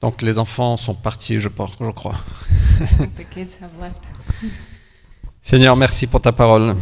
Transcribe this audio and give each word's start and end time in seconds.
Donc 0.00 0.22
les 0.22 0.38
enfants 0.38 0.76
sont 0.76 0.94
partis, 0.94 1.40
je, 1.40 1.48
pense, 1.48 1.72
je 1.80 1.90
crois. 1.90 2.16
the 3.16 3.28
kids 3.30 3.58
have 3.60 3.70
left. 3.80 4.02
Seigneur, 5.42 5.76
merci 5.76 6.06
pour 6.06 6.20
ta 6.20 6.32
parole. 6.32 6.74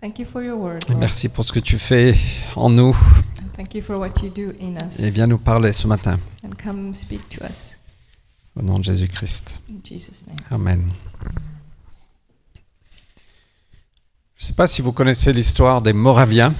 Thank 0.00 0.18
you 0.18 0.26
for 0.26 0.42
your 0.42 0.58
word. 0.58 0.80
Et 0.88 0.90
Lord. 0.90 1.00
Merci 1.00 1.28
pour 1.28 1.44
ce 1.44 1.52
que 1.52 1.60
tu 1.60 1.78
fais 1.78 2.14
en 2.56 2.68
nous. 2.68 2.90
And 2.90 3.48
thank 3.56 3.74
you 3.74 3.82
for 3.82 3.96
what 3.96 4.14
you 4.22 4.30
do 4.30 4.52
in 4.60 4.76
us. 4.86 5.00
Et 5.00 5.10
viens 5.10 5.26
nous 5.26 5.38
parler 5.38 5.72
ce 5.72 5.86
matin. 5.86 6.18
And 6.44 6.50
come 6.62 6.94
speak 6.94 7.28
to 7.30 7.44
us. 7.44 7.78
Au 8.54 8.62
nom 8.62 8.78
de 8.78 8.84
Jésus-Christ. 8.84 9.62
Amen. 10.50 10.90
Je 14.36 14.42
ne 14.42 14.46
sais 14.48 14.52
pas 14.52 14.66
si 14.66 14.82
vous 14.82 14.92
connaissez 14.92 15.32
l'histoire 15.32 15.80
des 15.80 15.92
Moraviens. 15.94 16.52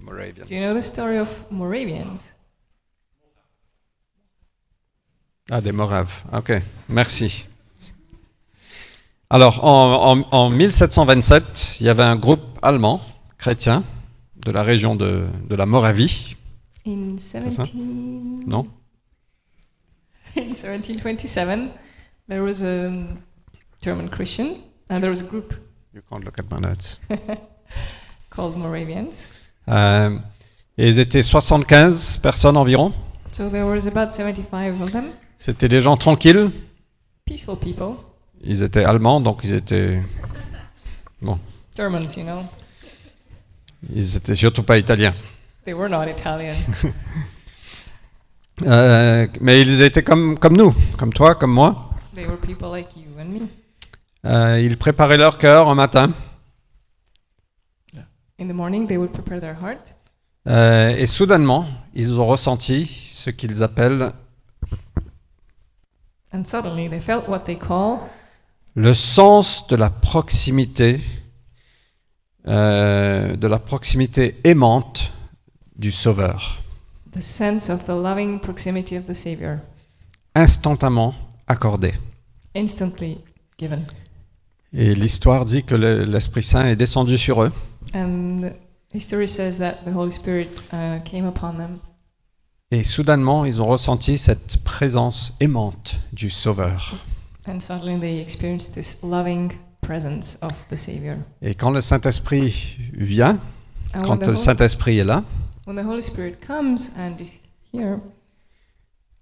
Moravians. 0.00 0.44
Do 0.48 0.54
you 0.54 0.60
know 0.60 0.74
the 0.74 0.82
story 0.82 1.18
of 1.18 1.28
Moravians? 1.50 2.35
Ah, 5.50 5.60
des 5.60 5.72
Moraves. 5.72 6.22
Ok, 6.32 6.52
merci. 6.88 7.46
Alors, 9.30 9.64
en, 9.64 10.18
en- 10.18 10.28
en 10.36 10.50
1727, 10.50 11.78
il 11.80 11.86
y 11.86 11.88
avait 11.88 12.02
un 12.02 12.16
groupe 12.16 12.42
allemand, 12.62 13.00
chrétien, 13.38 13.84
de 14.44 14.50
la 14.52 14.62
région 14.62 14.94
de, 14.96 15.26
de 15.48 15.54
la 15.56 15.66
Moravie. 15.66 16.36
In 16.86 17.16
ça 17.18 17.40
17... 17.40 17.74
Non 18.46 18.68
In 20.36 20.54
1727, 20.54 21.70
there 22.28 22.40
was 22.42 22.62
a 22.62 22.90
German 23.82 24.08
Christian, 24.08 24.56
and 24.90 25.00
there 25.00 25.10
was 25.10 25.20
a 25.20 25.24
group 25.24 25.54
You 25.94 26.02
can't 26.10 26.22
look 26.24 26.38
at 26.38 26.44
my 26.50 26.60
notes. 26.60 27.00
called 28.30 28.56
Moravians. 28.56 29.28
Euh, 29.68 30.16
et 30.76 30.88
ils 30.88 31.00
étaient 31.00 31.22
75 31.22 32.20
personnes 32.20 32.56
environ. 32.56 32.92
So 33.32 33.48
there 33.48 33.64
was 33.64 33.86
about 33.86 34.12
75 34.12 34.80
of 34.82 34.92
them, 34.92 35.06
C'était 35.36 35.68
des 35.68 35.80
gens 35.80 35.96
tranquilles. 35.96 36.50
peaceful 37.24 37.56
people, 37.58 37.94
Ils 38.42 38.62
étaient 38.62 38.84
allemands, 38.84 39.20
donc 39.20 39.40
ils 39.44 39.54
étaient, 39.54 40.00
Germans, 41.76 42.00
you 42.16 42.22
know. 42.22 42.42
ils 43.94 44.16
étaient 44.16 44.36
surtout 44.36 44.62
pas 44.62 44.78
italiens. 44.78 45.14
They 45.64 45.74
were 45.74 45.88
not 45.90 46.04
Italian, 46.08 46.54
Euh, 48.64 49.26
mais 49.42 49.60
ils 49.60 49.82
étaient 49.82 50.02
comme, 50.02 50.38
comme 50.38 50.56
nous, 50.56 50.74
comme 50.96 51.12
toi, 51.12 51.34
comme 51.34 51.52
moi. 51.52 51.90
they 52.14 52.24
were 52.24 52.38
people 52.40 52.70
like 52.70 52.88
you 52.96 53.04
and 53.20 53.26
me. 53.26 53.40
Euh, 54.24 54.58
ils 54.62 54.78
préparaient 54.78 55.18
leur 55.18 55.36
cœur 55.36 55.68
un 55.68 55.74
matin. 55.74 56.10
In 58.40 58.48
the 58.48 58.54
morning, 58.54 58.86
they 58.86 58.96
would 58.96 59.12
prepare 59.12 59.40
their 59.40 59.56
heart, 59.62 59.94
Euh, 60.48 60.88
et 60.96 61.06
soudainement, 61.06 61.66
ils 61.94 62.18
ont 62.20 62.26
ressenti 62.26 62.86
ce 62.86 63.28
qu'ils 63.30 63.62
appellent 63.62 64.10
and 66.32 66.44
suddenly 66.44 66.88
they 66.88 67.00
felt 67.00 67.28
what 67.28 67.40
they 67.46 67.56
call 67.56 68.00
le 68.74 68.92
sens 68.94 69.66
de 69.68 69.76
la 69.76 69.88
proximité, 69.90 71.00
euh, 72.46 73.36
de 73.36 73.46
la 73.48 73.58
proximité 73.58 74.36
aimante 74.44 75.12
du 75.76 75.90
Sauveur, 75.90 76.62
the 77.12 77.20
sense 77.22 77.70
of 77.70 77.84
the 77.86 77.90
loving 77.90 78.38
proximity 78.40 78.96
of 78.96 79.06
the 79.06 79.14
Savior, 79.14 79.58
instantanément 80.34 81.14
accordé. 81.46 81.92
instantly 82.54 83.18
given. 83.58 83.84
Et 84.72 84.94
l'histoire 84.94 85.44
dit 85.44 85.62
que 85.64 85.74
le- 85.74 86.04
l'Esprit 86.04 86.42
Saint 86.42 86.66
est 86.66 86.76
descendu 86.76 87.16
sur 87.16 87.42
eux. 87.42 87.52
And 87.94 88.50
history 88.92 89.28
says 89.28 89.58
that 89.58 89.84
the 89.86 89.94
Holy 89.94 90.10
Spirit 90.12 90.48
uh, 90.72 91.00
came 91.04 91.26
upon 91.26 91.54
them, 91.54 91.78
Et 92.72 92.82
soudainement, 92.82 93.44
ils 93.44 93.62
ont 93.62 93.66
ressenti 93.66 94.18
cette 94.18 94.56
présence 94.64 95.36
aimante 95.40 96.00
du 96.12 96.30
Sauveur. 96.30 96.96
and 97.48 97.60
suddenly 97.60 97.96
they 98.00 98.20
experienced 98.20 98.74
this 98.74 98.98
loving 99.04 99.52
presence 99.80 100.36
of 100.42 100.50
the 100.68 100.76
Savior. 100.76 101.16
Et 101.42 101.54
quand 101.54 101.70
le 101.70 101.80
Saint-Esprit 101.80 102.76
vient, 102.92 103.38
And 103.94 104.00
when 104.00 104.02
quand 104.02 104.18
the, 104.18 104.26
le 104.30 104.34
Saint-Esprit 104.36 104.98
est 104.98 105.04
là, 105.04 105.22
when 105.64 105.76
the 105.76 105.86
Holy 105.86 106.02
Spirit 106.02 106.38
comes 106.44 106.90
and 106.98 107.14
is 107.20 107.40
here 107.72 107.98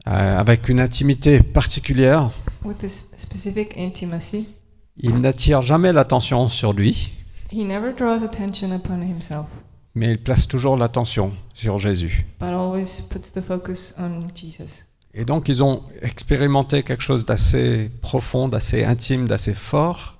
euh, 0.06 0.38
avec 0.38 0.70
une 0.70 0.80
intimité 0.80 1.42
particulière, 1.42 2.30
with 2.64 2.78
this 2.78 3.10
specific 3.18 3.76
intimacy, 3.76 4.48
il 4.96 5.16
n'attire 5.20 5.60
jamais 5.60 5.92
l'attention 5.92 6.48
sur 6.48 6.72
lui, 6.72 7.12
he 7.52 7.58
never 7.62 7.92
draws 7.92 8.24
attention 8.24 8.72
upon 8.74 9.02
himself, 9.02 9.46
mais 9.94 10.10
il 10.10 10.22
place 10.22 10.46
toujours 10.48 10.76
l'attention 10.76 11.32
sur 11.54 11.78
Jésus. 11.78 12.26
but 12.40 12.48
always 12.48 13.02
puts 13.10 13.32
the 13.34 13.40
focus 13.42 13.94
on 13.98 14.20
Jesus. 14.34 14.86
Et 15.14 15.24
donc 15.24 15.48
ils 15.48 15.62
ont 15.62 15.84
expérimenté 16.02 16.82
quelque 16.82 17.02
chose 17.02 17.24
d'assez 17.24 17.90
profond, 18.02 18.48
d'assez 18.48 18.84
intime, 18.84 19.28
d'assez 19.28 19.54
fort, 19.54 20.18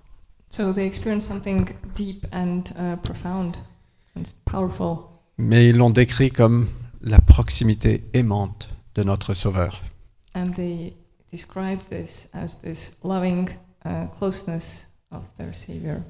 So 0.51 0.73
they 0.73 0.87
experience 0.87 1.25
something 1.25 1.69
deep 1.97 2.25
and 2.33 2.63
uh, 2.79 2.97
profound 3.03 3.57
and 4.17 4.23
powerful, 4.45 4.99
mais 5.37 5.69
ils 5.69 5.77
l'ont 5.77 5.91
décrit 5.91 6.31
comme 6.31 6.69
la 7.01 7.19
proximité 7.21 8.05
aimante 8.13 8.69
de 8.95 9.03
notre 9.03 9.35
Sauveur. 9.35 9.83
and 10.37 10.53
they 10.55 10.95
describe 11.33 11.81
this 11.91 12.29
as 12.33 12.61
this 12.63 12.99
loving 13.03 13.49
uh, 13.85 14.07
closeness 14.17 14.87
of 15.11 15.23
their 15.39 15.53
Savior. 15.57 16.03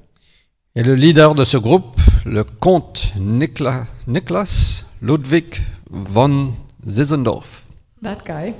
Et 0.75 0.83
le 0.83 0.95
leader 0.95 1.35
de 1.35 1.43
ce 1.45 1.57
groupe, 1.57 1.99
le 2.25 2.43
comte 2.43 3.13
Nikla- 3.17 3.85
Niklas 4.07 4.85
Ludwig 5.01 5.61
von 5.89 6.53
Zizendorf, 6.85 7.65
That 8.03 8.17
guy, 8.25 8.53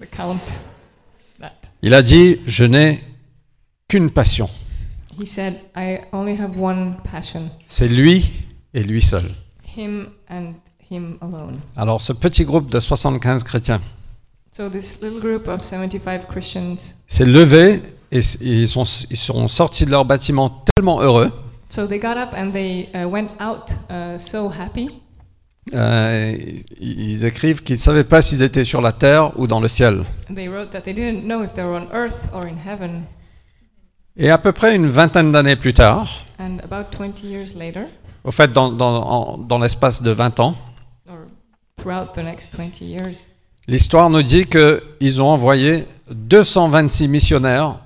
the 0.00 0.06
Count, 0.16 0.38
that. 1.40 1.50
Il 1.82 1.94
a 1.94 2.02
dit 2.02 2.38
Je 2.46 2.64
n'ai 2.64 3.00
qu'une 3.88 4.10
passion, 4.10 4.48
he 5.20 5.26
said, 5.26 5.54
"I 5.76 5.98
only 6.12 6.40
have 6.40 6.56
one 6.60 6.94
passion: 7.10 7.50
c'est 7.66 7.88
lui 7.88 8.30
et 8.72 8.82
lui 8.84 9.02
seul. 9.02 9.34
him 9.76 10.06
and 10.30 10.52
him 10.90 11.16
alone." 11.20 11.52
Alors 11.76 12.00
ce 12.02 12.12
petit 12.12 12.44
groupe 12.44 12.70
de 12.70 12.78
75 12.78 13.42
chrétiens 13.42 13.80
So 14.52 14.68
this 14.68 15.00
little 15.02 15.18
group 15.20 15.48
of 15.48 15.64
75 15.64 16.26
Christians, 16.30 16.76
s'est 17.08 17.24
levé 17.26 17.82
et 18.12 18.20
ils 18.40 18.66
sont, 18.68 18.84
ils 19.10 19.16
sont 19.16 19.48
sortis 19.48 19.84
de 19.84 19.90
leur 19.90 20.04
bâtiment 20.04 20.62
tellement 20.74 21.00
heureux. 21.00 21.30
so 21.70 21.86
they 21.86 21.98
got 21.98 22.16
up 22.16 22.30
and 22.36 22.52
they 22.52 22.88
uh, 22.94 23.04
went 23.08 23.30
out 23.40 23.70
uh, 23.90 24.16
so 24.18 24.48
happy. 24.50 24.88
Euh, 25.72 26.36
ils 26.78 27.24
écrivent 27.24 27.62
qu'ils 27.62 27.76
ne 27.76 27.80
savaient 27.80 28.04
pas 28.04 28.20
s'ils 28.20 28.42
étaient 28.42 28.64
sur 28.66 28.82
la 28.82 28.92
terre 28.92 29.32
ou 29.38 29.46
dans 29.46 29.60
le 29.60 29.68
ciel. 29.68 30.02
They 30.34 30.46
wrote 30.48 30.70
that 30.72 30.82
they 30.82 30.92
didn't 30.92 31.22
know 31.24 31.42
if 31.42 31.54
they 31.54 31.64
were 31.64 31.80
on 31.80 31.88
earth 31.94 32.14
or 32.34 32.44
in 32.44 32.56
heaven. 32.70 33.04
Et 34.16 34.30
à 34.30 34.38
peu 34.38 34.52
près 34.52 34.76
une 34.76 34.86
vingtaine 34.86 35.32
d'années 35.32 35.56
plus 35.56 35.72
tard, 35.74 36.06
And 36.38 36.58
about 36.62 36.94
20 36.96 37.22
years 37.24 37.54
later, 37.56 37.86
au 38.24 38.30
fait 38.30 38.52
dans, 38.52 38.70
dans- 38.70 39.58
l'espace 39.58 40.02
de 40.02 40.10
20 40.10 40.38
ans, 40.40 40.54
or 41.08 41.16
throughout 41.80 42.12
the 42.14 42.22
next 42.22 42.54
20 42.54 42.80
years, 42.80 43.16
l'histoire 43.66 44.10
nous 44.10 44.22
dit 44.22 44.44
qu'ils 44.46 45.22
ont 45.22 45.28
envoyé 45.30 45.86
226 46.10 47.08
missionnaires 47.08 47.76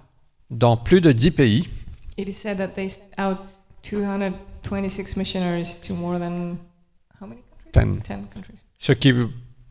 dans 0.50 0.76
plus 0.76 1.00
de 1.00 1.12
10 1.12 1.31
pays. 1.32 1.69
it 2.16 2.28
is 2.28 2.32
said 2.32 2.59
that 2.59 2.69
they 2.75 2.88
sent 2.88 3.03
out 3.19 3.38
226 3.82 5.16
missionaries 5.16 5.81
to 5.81 5.94
more 5.94 6.19
than 6.19 6.56
how 7.20 7.26
many 7.26 7.41
countries? 7.72 8.03
10. 8.06 8.16
10 8.16 8.34
countries. 8.34 8.59
Ce 8.78 8.92
qui 8.92 9.12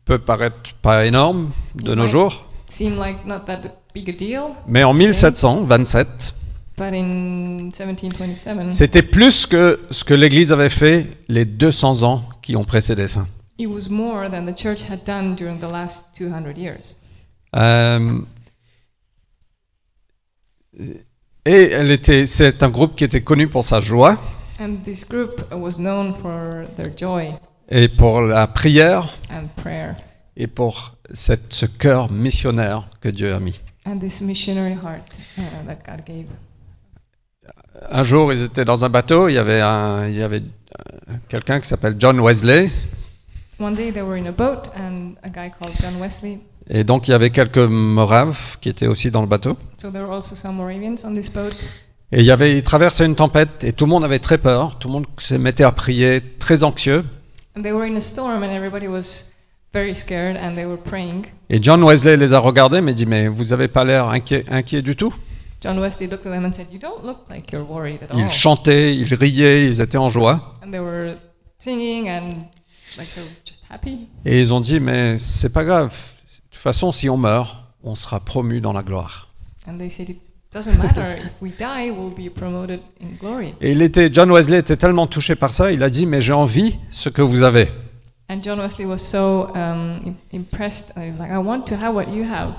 peut 0.04 0.18
paraître 0.18 0.74
pas 0.82 1.06
énorme 1.06 1.50
de 1.74 1.94
nos 1.94 2.02
Ouais. 2.02 2.08
jours, 2.08 2.44
Seemed 2.70 2.98
like 2.98 3.24
not 3.24 3.40
that 3.46 3.60
big 3.94 4.10
a 4.10 4.12
deal, 4.12 4.40
mais 4.66 4.84
en 4.84 4.92
1727, 4.92 6.34
but 6.76 6.92
in 6.92 7.70
1727, 7.72 8.70
c'était 8.70 9.02
plus 9.02 9.46
que 9.46 9.80
ce 9.90 10.04
que 10.04 10.12
l'Église 10.14 10.52
avait 10.52 10.68
fait 10.68 11.06
les 11.28 11.44
200 11.46 12.02
ans 12.02 12.22
qui 12.42 12.56
ont 12.56 12.64
précédé 12.64 13.08
ça. 13.08 13.26
it 13.58 13.66
was 13.66 13.88
more 13.90 14.30
than 14.30 14.44
the 14.46 14.56
church 14.56 14.82
had 14.88 15.00
done 15.06 15.34
during 15.34 15.58
the 15.58 15.70
last 15.72 16.08
200 16.18 16.56
years. 16.58 16.94
Euh, 17.56 18.20
et 21.44 21.70
elle 21.70 21.90
était, 21.90 22.26
c'est 22.26 22.62
un 22.62 22.68
groupe 22.68 22.94
qui 22.94 23.04
était 23.04 23.22
connu 23.22 23.48
pour 23.48 23.64
sa 23.64 23.80
joie 23.80 24.16
And 24.60 24.76
this 24.84 25.06
group 25.08 25.42
was 25.52 25.78
known 25.78 26.14
for 26.20 26.66
their 26.76 26.90
joy 26.96 27.32
et 27.70 27.88
pour 27.88 28.22
la 28.22 28.46
prière 28.46 29.08
and 29.30 29.46
prayer 29.56 29.92
et 30.36 30.46
pour 30.46 30.96
cette, 31.12 31.52
ce 31.52 31.66
cœur 31.66 32.10
missionnaire 32.10 32.88
que 33.00 33.08
Dieu 33.08 33.32
a 33.34 33.40
mis. 33.40 33.60
and 33.86 33.98
this 34.00 34.20
missionary 34.20 34.74
heart 34.74 35.02
uh, 35.38 35.42
that 35.66 35.78
God 35.86 36.04
gave. 36.06 36.26
Un 37.90 38.02
jour, 38.02 38.32
ils 38.32 38.42
étaient 38.42 38.64
dans 38.64 38.84
un 38.84 38.88
bateau, 38.88 39.28
il 39.28 39.34
y 39.34 39.38
avait, 39.38 39.60
un, 39.60 40.08
il 40.08 40.16
y 40.16 40.22
avait 40.22 40.42
euh, 40.42 41.14
quelqu'un 41.28 41.60
qui 41.60 41.68
s'appelle 41.68 41.94
John 41.98 42.18
Wesley, 42.20 42.68
One 43.60 43.74
day 43.74 43.90
they 43.90 44.02
were 44.02 44.16
in 44.16 44.26
a 44.26 44.32
boat 44.32 44.68
and 44.76 45.14
a 45.24 45.28
guy 45.28 45.50
called 45.50 45.74
John 45.80 45.98
Wesley. 46.00 46.40
Et 46.68 46.84
donc 46.84 47.08
il 47.08 47.12
y 47.12 47.14
avait 47.14 47.30
quelques 47.30 47.58
Moraves 47.58 48.58
qui 48.60 48.68
étaient 48.68 48.86
aussi 48.86 49.10
dans 49.10 49.20
le 49.20 49.26
bateau. 49.26 49.56
So 49.80 49.90
there 49.90 50.04
were 50.04 50.12
also 50.12 50.34
some 50.34 50.56
Moravians 50.56 50.96
on 51.04 51.14
this 51.14 51.32
boat. 51.32 51.50
Et 52.10 52.20
il, 52.20 52.24
y 52.24 52.30
avait, 52.30 52.56
il 52.56 52.62
traversait 52.62 53.04
une 53.04 53.16
tempête 53.16 53.64
et 53.64 53.72
tout 53.72 53.84
le 53.84 53.90
monde 53.90 54.04
avait 54.04 54.18
très 54.18 54.38
peur, 54.38 54.78
tout 54.78 54.88
le 54.88 54.94
monde 54.94 55.06
se 55.18 55.34
mettait 55.34 55.64
à 55.64 55.72
prier, 55.72 56.22
très 56.38 56.64
anxieux. 56.64 57.04
And 57.56 57.62
they 57.62 57.72
were 57.72 57.84
in 57.84 57.96
a 57.96 58.00
storm 58.00 58.42
and 58.42 58.50
everybody 58.50 58.86
was 58.86 59.26
very 59.74 59.94
scared 59.94 60.36
and 60.36 60.54
they 60.54 60.64
were 60.64 60.78
praying. 60.78 61.26
Et 61.50 61.62
John 61.62 61.82
Wesley 61.82 62.16
les 62.16 62.32
a 62.32 62.38
regardés, 62.38 62.80
mais 62.80 62.94
dit, 62.94 63.06
mais 63.06 63.28
vous 63.28 63.44
n'avez 63.46 63.68
pas 63.68 63.84
l'air 63.84 64.08
inquiet, 64.08 64.44
inquiet 64.48 64.82
du 64.82 64.96
tout. 64.96 65.12
John 65.60 65.78
Wesley 65.80 66.06
looked 66.06 66.24
at 66.24 66.30
them 66.30 66.44
and 66.44 66.52
said, 66.52 66.68
You 66.70 66.78
don't 66.78 67.04
look 67.04 67.28
like 67.28 67.50
you're 67.52 67.66
worried 67.68 68.00
at 68.02 68.14
all. 68.14 68.20
Ils 68.20 68.30
chantaient, 68.30 68.94
ils 68.94 69.12
riaient, 69.12 69.66
ils 69.66 69.80
étaient 69.80 69.98
en 69.98 70.08
joie. 70.08 70.56
And 70.64 70.70
they 70.70 70.78
were 70.78 71.16
singing 71.58 72.08
and 72.08 72.28
like 72.96 73.12
they 73.14 73.22
were 73.22 73.30
just 73.44 73.62
happy. 73.68 74.08
Et 74.24 74.40
ils 74.40 74.52
ont 74.54 74.60
dit, 74.60 74.78
mais 74.80 75.18
c'est 75.18 75.52
pas 75.52 75.64
grave. 75.64 75.92
De 76.58 76.60
toute 76.60 76.72
façon, 76.74 76.90
si 76.90 77.08
on 77.08 77.16
meurt, 77.16 77.56
on 77.84 77.94
sera 77.94 78.18
promu 78.18 78.60
dans 78.60 78.72
la 78.72 78.82
gloire. 78.82 79.28
Et 83.60 83.70
il 83.70 83.80
était, 83.80 84.12
John 84.12 84.32
Wesley 84.32 84.58
était 84.58 84.76
tellement 84.76 85.06
touché 85.06 85.36
par 85.36 85.52
ça, 85.52 85.70
il 85.70 85.84
a 85.84 85.88
dit, 85.88 86.04
mais 86.04 86.20
j'ai 86.20 86.32
envie 86.32 86.76
ce 86.90 87.10
que 87.10 87.22
vous 87.22 87.44
avez. 87.44 87.68
Um. 88.28 88.36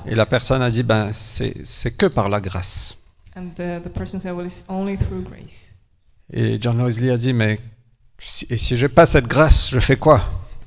Et 0.06 0.16
la 0.16 0.26
personne 0.26 0.62
a 0.62 0.70
dit, 0.70 0.84
ben 0.84 1.10
c'est 1.12 1.92
que 1.92 2.06
par 2.06 2.30
la 2.30 2.40
grâce. 2.40 2.98
And 3.36 3.48
the, 3.58 3.84
the 3.84 3.90
person 3.90 4.22
said, 4.22 4.34
Well, 4.34 4.46
it's 4.46 4.64
only 4.70 4.98
through 4.98 5.26
grace. 5.26 5.74
Et 6.32 6.58
John 6.62 6.82
Wesley 6.82 7.12
a 7.12 7.18
dit, 7.18 7.34
mais 7.34 7.60
si, 8.18 8.48
et 8.50 8.56
si 8.56 8.78
j'ai 8.78 8.88
pas 8.88 9.06
cette 9.06 9.28
grâce, 9.28 9.70
je 9.70 9.82
fais 9.82 9.98
quoi? 9.98 10.22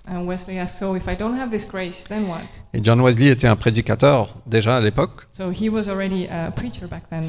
And 0.08 0.26
Wesley 0.26 0.58
asked, 0.58 0.78
So 0.78 0.96
if 0.96 1.06
I 1.08 1.14
don't 1.16 1.38
have 1.38 1.50
this 1.50 1.66
grace, 1.69 2.04
then 2.08 2.25
what? 2.28 2.40
Et 2.75 2.82
John 2.84 3.00
Wesley 3.00 3.28
était 3.28 3.46
un 3.46 3.56
prédicateur 3.56 4.34
déjà 4.46 4.76
à 4.76 4.81
l'époque. 4.81 5.28
So 5.31 5.50
he 5.52 5.69
was 5.69 5.88
already 5.88 6.26
a 6.28 6.50
preacher 6.50 6.87
back 6.87 7.08
then. 7.10 7.26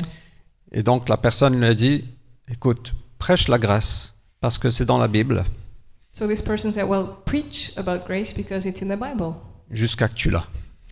Et 0.72 0.82
donc 0.84 1.08
la 1.08 1.18
personne 1.18 1.60
lui 1.60 1.68
a 1.68 1.74
dit, 1.76 2.04
écoute, 2.50 2.96
prêche 3.20 3.48
la 3.48 3.60
grâce, 3.60 4.16
parce 4.42 4.58
que 4.58 4.72
c'est 4.72 4.86
dans 4.86 4.98
la 4.98 5.08
Bible, 5.08 5.44
So 6.16 6.28
this 6.28 6.42
person 6.44 6.72
said, 6.72 6.86
Well, 6.88 7.08
preach 7.26 7.74
about 7.76 8.06
grace 8.06 8.34
because 8.34 8.66
it's 8.66 8.82
in 8.84 8.88
the 8.88 9.00
Bible 9.00 9.34
jusqu'à 9.72 10.08
que 10.08 10.14
tu 10.16 10.30
l'as. 10.30 10.46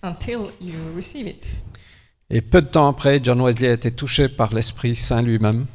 until 0.04 0.52
you 0.60 0.74
receive 0.96 1.28
it. 1.28 1.46
Et 2.32 2.42
peu 2.42 2.62
de 2.62 2.68
temps 2.68 2.88
après, 2.88 3.20
John 3.24 3.40
Wesley 3.42 3.68
a 3.70 3.74
été 3.74 3.92
touché 3.92 4.30
par 4.30 4.54
l'Esprit 4.54 4.96
Saint 4.96 5.22
lui-même. 5.22 5.66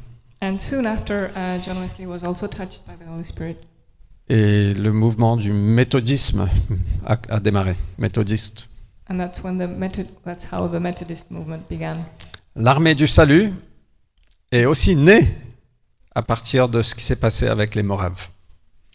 And 0.41 0.57
soon 0.59 0.85
after, 0.85 1.29
uh, 1.35 1.59
John 1.65 1.77
Wesley 1.81 2.05
was 2.05 2.23
also 2.25 2.47
touched 2.47 2.83
by 2.85 2.93
the 2.95 3.07
Holy 3.09 3.23
Spirit. 3.23 3.57
Et 4.29 4.73
le 4.73 4.91
mouvement 4.91 5.37
du 5.37 5.53
méthodisme 5.53 6.49
a, 7.05 7.17
a 7.29 7.39
démarré, 7.39 7.75
méthodiste. 7.97 8.67
And 9.09 9.17
that's 9.17 9.41
when 9.41 9.57
the 9.57 9.69
method, 9.69 10.07
that's 10.25 10.47
how 10.51 10.67
the 10.67 10.81
Methodist 10.81 11.31
movement 11.31 11.61
began. 11.69 12.03
L'armée 12.55 12.93
du 12.93 13.07
salut 13.07 13.53
est 14.51 14.65
aussi 14.65 14.95
née 14.97 15.33
à 16.13 16.21
partir 16.21 16.67
de 16.67 16.81
ce 16.81 16.93
qui 16.93 17.03
s'est 17.03 17.15
passé 17.15 17.47
avec 17.47 17.73
les 17.75 17.83
Moraves. 17.83 18.29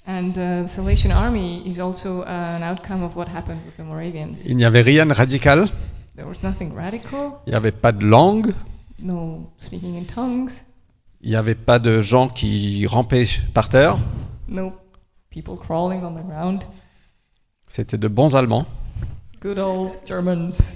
And 0.07 0.33
uh, 0.37 0.65
the 0.65 0.69
Salvation 0.69 1.11
Army 1.13 1.63
is 1.65 1.81
also 1.81 2.23
uh, 2.23 2.27
an 2.27 2.63
outcome 2.63 3.03
of 3.05 3.17
what 3.17 3.27
happened 3.29 3.61
with 3.65 3.77
the 3.77 3.87
Moravians. 3.89 4.35
Il 4.47 4.57
n'y 4.57 4.65
avait 4.65 4.83
rien 4.83 5.07
de 5.07 5.13
radical, 5.13 5.67
There 6.17 6.27
was 6.27 6.43
nothing 6.43 6.75
radical, 6.75 7.39
il 7.47 7.51
n'y 7.51 7.57
avait 7.57 7.71
pas 7.73 7.93
de 7.93 8.05
langue, 8.05 8.53
no 9.01 9.51
speaking 9.59 9.97
in 9.97 10.05
tongues, 10.05 10.51
il 11.23 11.31
n'y 11.31 11.37
avait 11.37 11.55
pas 11.55 11.79
de 11.79 12.03
gens 12.03 12.29
qui 12.29 12.87
rampaient 12.87 13.27
par 13.55 13.69
terre. 13.71 13.97
no 14.49 14.73
people 15.33 15.57
crawling 15.57 16.03
on 16.05 16.15
the 16.15 16.25
ground. 16.25 16.63
C'était 17.67 17.99
de 17.99 18.09
bons 18.09 18.35
Allemands, 18.35 18.67
Good 19.41 19.59
old 19.59 19.93
Germans, 20.07 20.75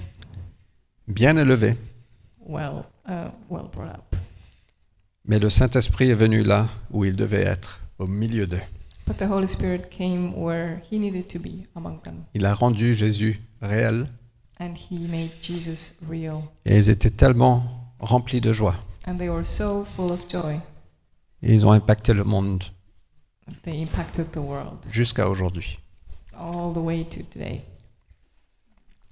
bien 1.07 1.37
élevés. 1.37 1.75
well, 2.39 2.85
uh, 3.07 3.29
well 3.49 3.67
brought 3.71 3.93
up. 3.95 4.15
Mais 5.25 5.39
le 5.39 5.49
Saint-Esprit 5.49 6.09
est 6.09 6.13
venu 6.15 6.43
là 6.43 6.67
où 6.91 7.03
il 7.05 7.15
devait 7.15 7.43
être, 7.43 7.81
au 7.99 8.07
milieu 8.07 8.47
d'eux. 8.47 8.61
But 9.05 9.17
the 9.17 9.29
Holy 9.29 9.47
Spirit 9.47 9.89
came 9.89 10.33
where 10.35 10.81
he 10.91 10.97
needed 10.99 11.27
to 11.29 11.39
be 11.39 11.65
among 11.75 12.01
them, 12.01 12.23
Il 12.33 12.45
a 12.45 12.53
rendu 12.53 12.93
Jésus 12.95 13.39
réel 13.61 14.05
and 14.59 14.73
he 14.75 14.99
made 15.07 15.29
Jesus 15.41 15.93
real. 16.09 16.41
et 16.65 16.75
ils 16.77 16.89
étaient 16.89 17.09
tellement 17.11 17.63
remplis 17.99 18.41
de 18.41 18.51
joie. 18.51 18.75
And 19.07 19.17
they 19.17 19.29
were 19.29 19.45
so 19.45 19.85
full 19.95 20.11
of 20.11 20.19
joy, 20.29 20.59
Et 21.43 21.53
ils 21.53 21.65
ont 21.65 21.71
impacté 21.71 22.13
le 22.13 22.23
monde 22.23 22.63
they 23.63 23.81
impacted 23.81 24.31
the 24.31 24.37
world 24.37 24.77
jusqu'à 24.91 25.27
aujourd'hui. 25.29 25.79
all 26.37 26.71
the 26.73 26.77
way 26.77 27.03
to 27.05 27.21
today. 27.31 27.61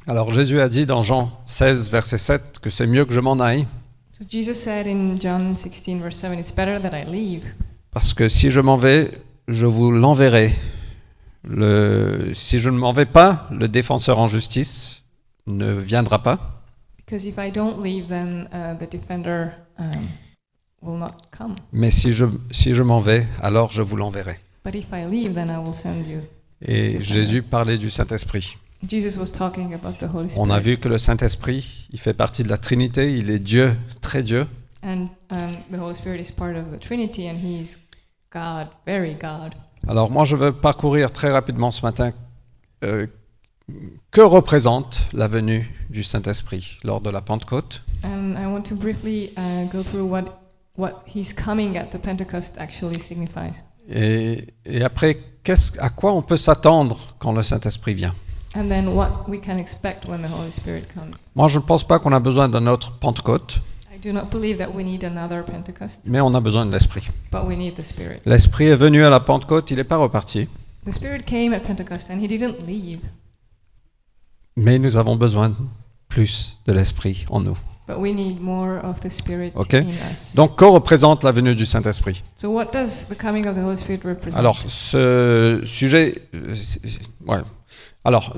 Alors 0.08 0.32
Jésus 0.34 0.62
a 0.62 0.70
dit 0.70 0.86
dans 0.86 1.02
Jean 1.02 1.32
16, 1.48 1.90
verset 1.90 2.18
7 2.20 2.60
que 2.60 2.70
c'est 2.70 2.86
mieux 2.88 3.06
que 3.06 3.14
je 3.14 3.20
m'en 3.20 3.40
aille, 3.40 3.66
So 4.18 4.24
Jesus 4.32 4.54
said 4.54 4.88
in 4.88 5.16
John 5.20 5.56
16, 5.58 6.00
verse 6.02 6.16
7, 6.18 6.40
It's 6.40 6.56
better 6.56 6.80
that 6.82 6.98
I 6.98 7.04
leave, 7.06 7.44
parce 7.92 8.14
que 8.14 8.30
si 8.30 8.50
je 8.52 8.62
m'en 8.62 8.78
vais, 8.78 9.12
je 9.48 9.66
vous 9.66 9.92
l'enverrai. 9.92 10.54
Le, 11.44 12.32
si 12.34 12.58
je 12.60 12.70
ne 12.70 12.78
m'en 12.78 12.92
vais 12.94 13.06
pas, 13.06 13.48
le 13.52 13.68
défenseur 13.68 14.18
en 14.20 14.28
justice 14.28 15.04
ne 15.48 15.74
viendra 15.74 16.24
pas. 16.24 16.64
because 16.98 17.26
if 17.28 17.38
I 17.38 17.52
don't 17.52 17.82
leave, 17.84 18.08
then 18.08 18.48
uh, 18.52 18.74
the 18.80 18.88
defender 18.90 19.54
um, 19.78 20.08
will 20.86 20.98
not 20.98 21.14
come. 21.38 21.56
Mais 21.72 21.92
si 21.92 22.14
je, 22.14 22.26
si 22.52 22.76
je 22.76 22.84
m'en 22.84 23.00
vais, 23.00 23.26
alors 23.42 23.72
je 23.72 23.82
vous 23.82 23.96
l'enverrai. 23.96 24.40
But 24.64 24.76
if 24.76 24.88
I 24.92 25.06
leave, 25.10 25.34
then 25.34 25.50
I 25.50 25.58
will 25.58 25.74
send 25.74 26.08
you. 26.08 26.22
Et 26.62 27.02
Jésus 27.02 27.44
parlait 27.44 27.78
du 27.78 27.90
Saint-Esprit. 27.90 28.58
Jesus 28.88 29.20
was 29.20 29.32
talking 29.32 29.74
about 29.74 29.98
the 30.00 30.10
Holy 30.12 30.30
Spirit. 30.30 30.48
On 30.48 30.50
a 30.50 30.60
vu 30.60 30.78
que 30.78 30.88
le 30.88 30.98
Saint-Esprit, 30.98 31.88
il 31.92 32.00
fait 32.00 32.14
partie 32.14 32.44
de 32.44 32.50
la 32.50 32.58
Trinité, 32.58 33.16
il 33.18 33.30
est 33.30 33.40
Dieu, 33.40 33.76
très 34.02 34.24
Dieu. 34.24 34.48
And 34.84 35.08
um, 35.32 35.52
the 35.72 35.80
Holy 35.80 35.96
Spirit 35.96 36.20
is 36.20 36.32
part 36.32 36.56
of 36.56 36.72
the 36.72 36.80
Trinity, 36.80 37.28
and 37.28 37.38
He's 37.38 37.78
God, 38.32 38.68
very 38.86 39.16
God. 39.16 39.56
Alors 39.88 40.12
moi, 40.12 40.26
je 40.26 40.36
veux 40.36 40.52
parcourir 40.52 41.12
très 41.12 41.32
rapidement 41.32 41.72
ce 41.72 41.86
matin 41.86 42.12
euh, 42.84 43.08
que 44.12 44.22
représente 44.22 45.08
la 45.14 45.28
venue 45.28 45.72
du 45.90 46.04
Saint-Esprit 46.04 46.78
lors 46.84 47.02
de 47.02 47.10
la 47.10 47.22
Pentecôte? 47.22 47.84
And 48.04 48.36
I 48.38 48.46
want 48.46 48.64
to 48.64 48.76
briefly 48.76 49.34
uh, 49.38 49.66
go 49.72 49.82
through 49.82 50.08
what 50.08 50.44
what 50.77 51.04
He's 51.13 51.33
coming 51.33 51.77
at 51.77 51.88
the 51.92 51.98
Pentecost 51.98 52.57
actually 52.60 53.00
signifies. 53.00 53.63
Et, 53.89 54.48
et 54.66 54.83
après, 54.83 55.18
à 55.80 55.89
quoi 55.89 56.13
on 56.13 56.22
peut 56.22 56.38
s'attendre 56.38 57.16
quand 57.19 57.31
le 57.31 57.44
Saint-Esprit 57.44 57.94
vient? 57.94 58.16
And 58.56 58.68
then 58.69 58.88
what 58.88 59.25
we 59.27 59.39
can 59.45 59.57
expect 59.57 60.07
when 60.07 60.22
the 60.22 60.31
Holy 60.31 60.51
Spirit 60.51 60.86
comes. 60.94 61.12
Moi, 61.36 61.50
je 61.50 61.57
ne 61.60 61.63
pense 61.63 61.86
pas 61.86 62.00
qu'on 62.00 62.13
a 62.13 62.19
besoin 62.19 62.48
d'un 62.48 62.68
autre 62.68 62.94
Pentecôte, 63.00 63.62
I 63.94 64.00
do 64.00 64.13
not 64.13 64.27
believe 64.31 64.57
that 64.60 64.69
we 64.74 64.83
need 64.83 65.04
another 65.04 65.44
Pentecost, 65.44 66.07
mais 66.07 66.22
on 66.22 66.33
a 66.33 66.39
besoin 66.39 66.66
de 66.66 66.72
l'Esprit. 66.72 67.10
but 67.31 67.42
we 67.45 67.57
need 67.57 67.75
the 67.75 67.83
Spirit. 67.83 68.22
L'Esprit 68.25 68.66
est 68.68 68.75
venu 68.75 69.04
à 69.04 69.10
la 69.10 69.19
Pentecôte, 69.19 69.72
il 69.72 69.77
n'est 69.77 69.83
pas 69.83 69.98
reparti, 69.98 70.48
The 70.86 70.92
Spirit 70.92 71.24
came 71.25 71.53
at 71.53 71.62
Pentecost 71.62 72.10
and 72.12 72.20
He 72.24 72.27
didn't 72.27 72.65
leave, 72.65 73.00
mais 74.55 74.79
nous 74.79 74.96
avons 74.98 75.15
besoin 75.17 75.53
plus 76.08 76.60
de 76.65 76.72
l'Esprit 76.74 77.25
en 77.29 77.41
nous. 77.41 77.58
But 77.88 77.98
we 77.98 78.13
need 78.13 78.39
more 78.42 78.80
of 78.84 79.00
the 79.01 79.10
Spirit 79.10 79.51
Ok. 79.56 79.74
in 79.74 79.88
us. 79.89 80.36
Donc, 80.36 80.56
que 80.58 80.65
représente 80.65 81.24
la 81.24 81.32
venue 81.32 81.56
du 81.56 81.65
Saint-Esprit? 81.65 82.24
So, 82.36 82.50
what 82.50 82.68
does 82.74 83.08
the 83.10 83.18
coming 83.20 83.46
of 83.48 83.56
the 83.56 83.63
Holy 83.63 83.77
Spirit 83.77 84.01
represent? 84.06 84.38
Alors, 84.38 84.58
ce 84.68 85.62
sujet. 85.65 86.22
euh, 86.34 86.54
ouais. 87.27 87.39
Alors, 88.04 88.36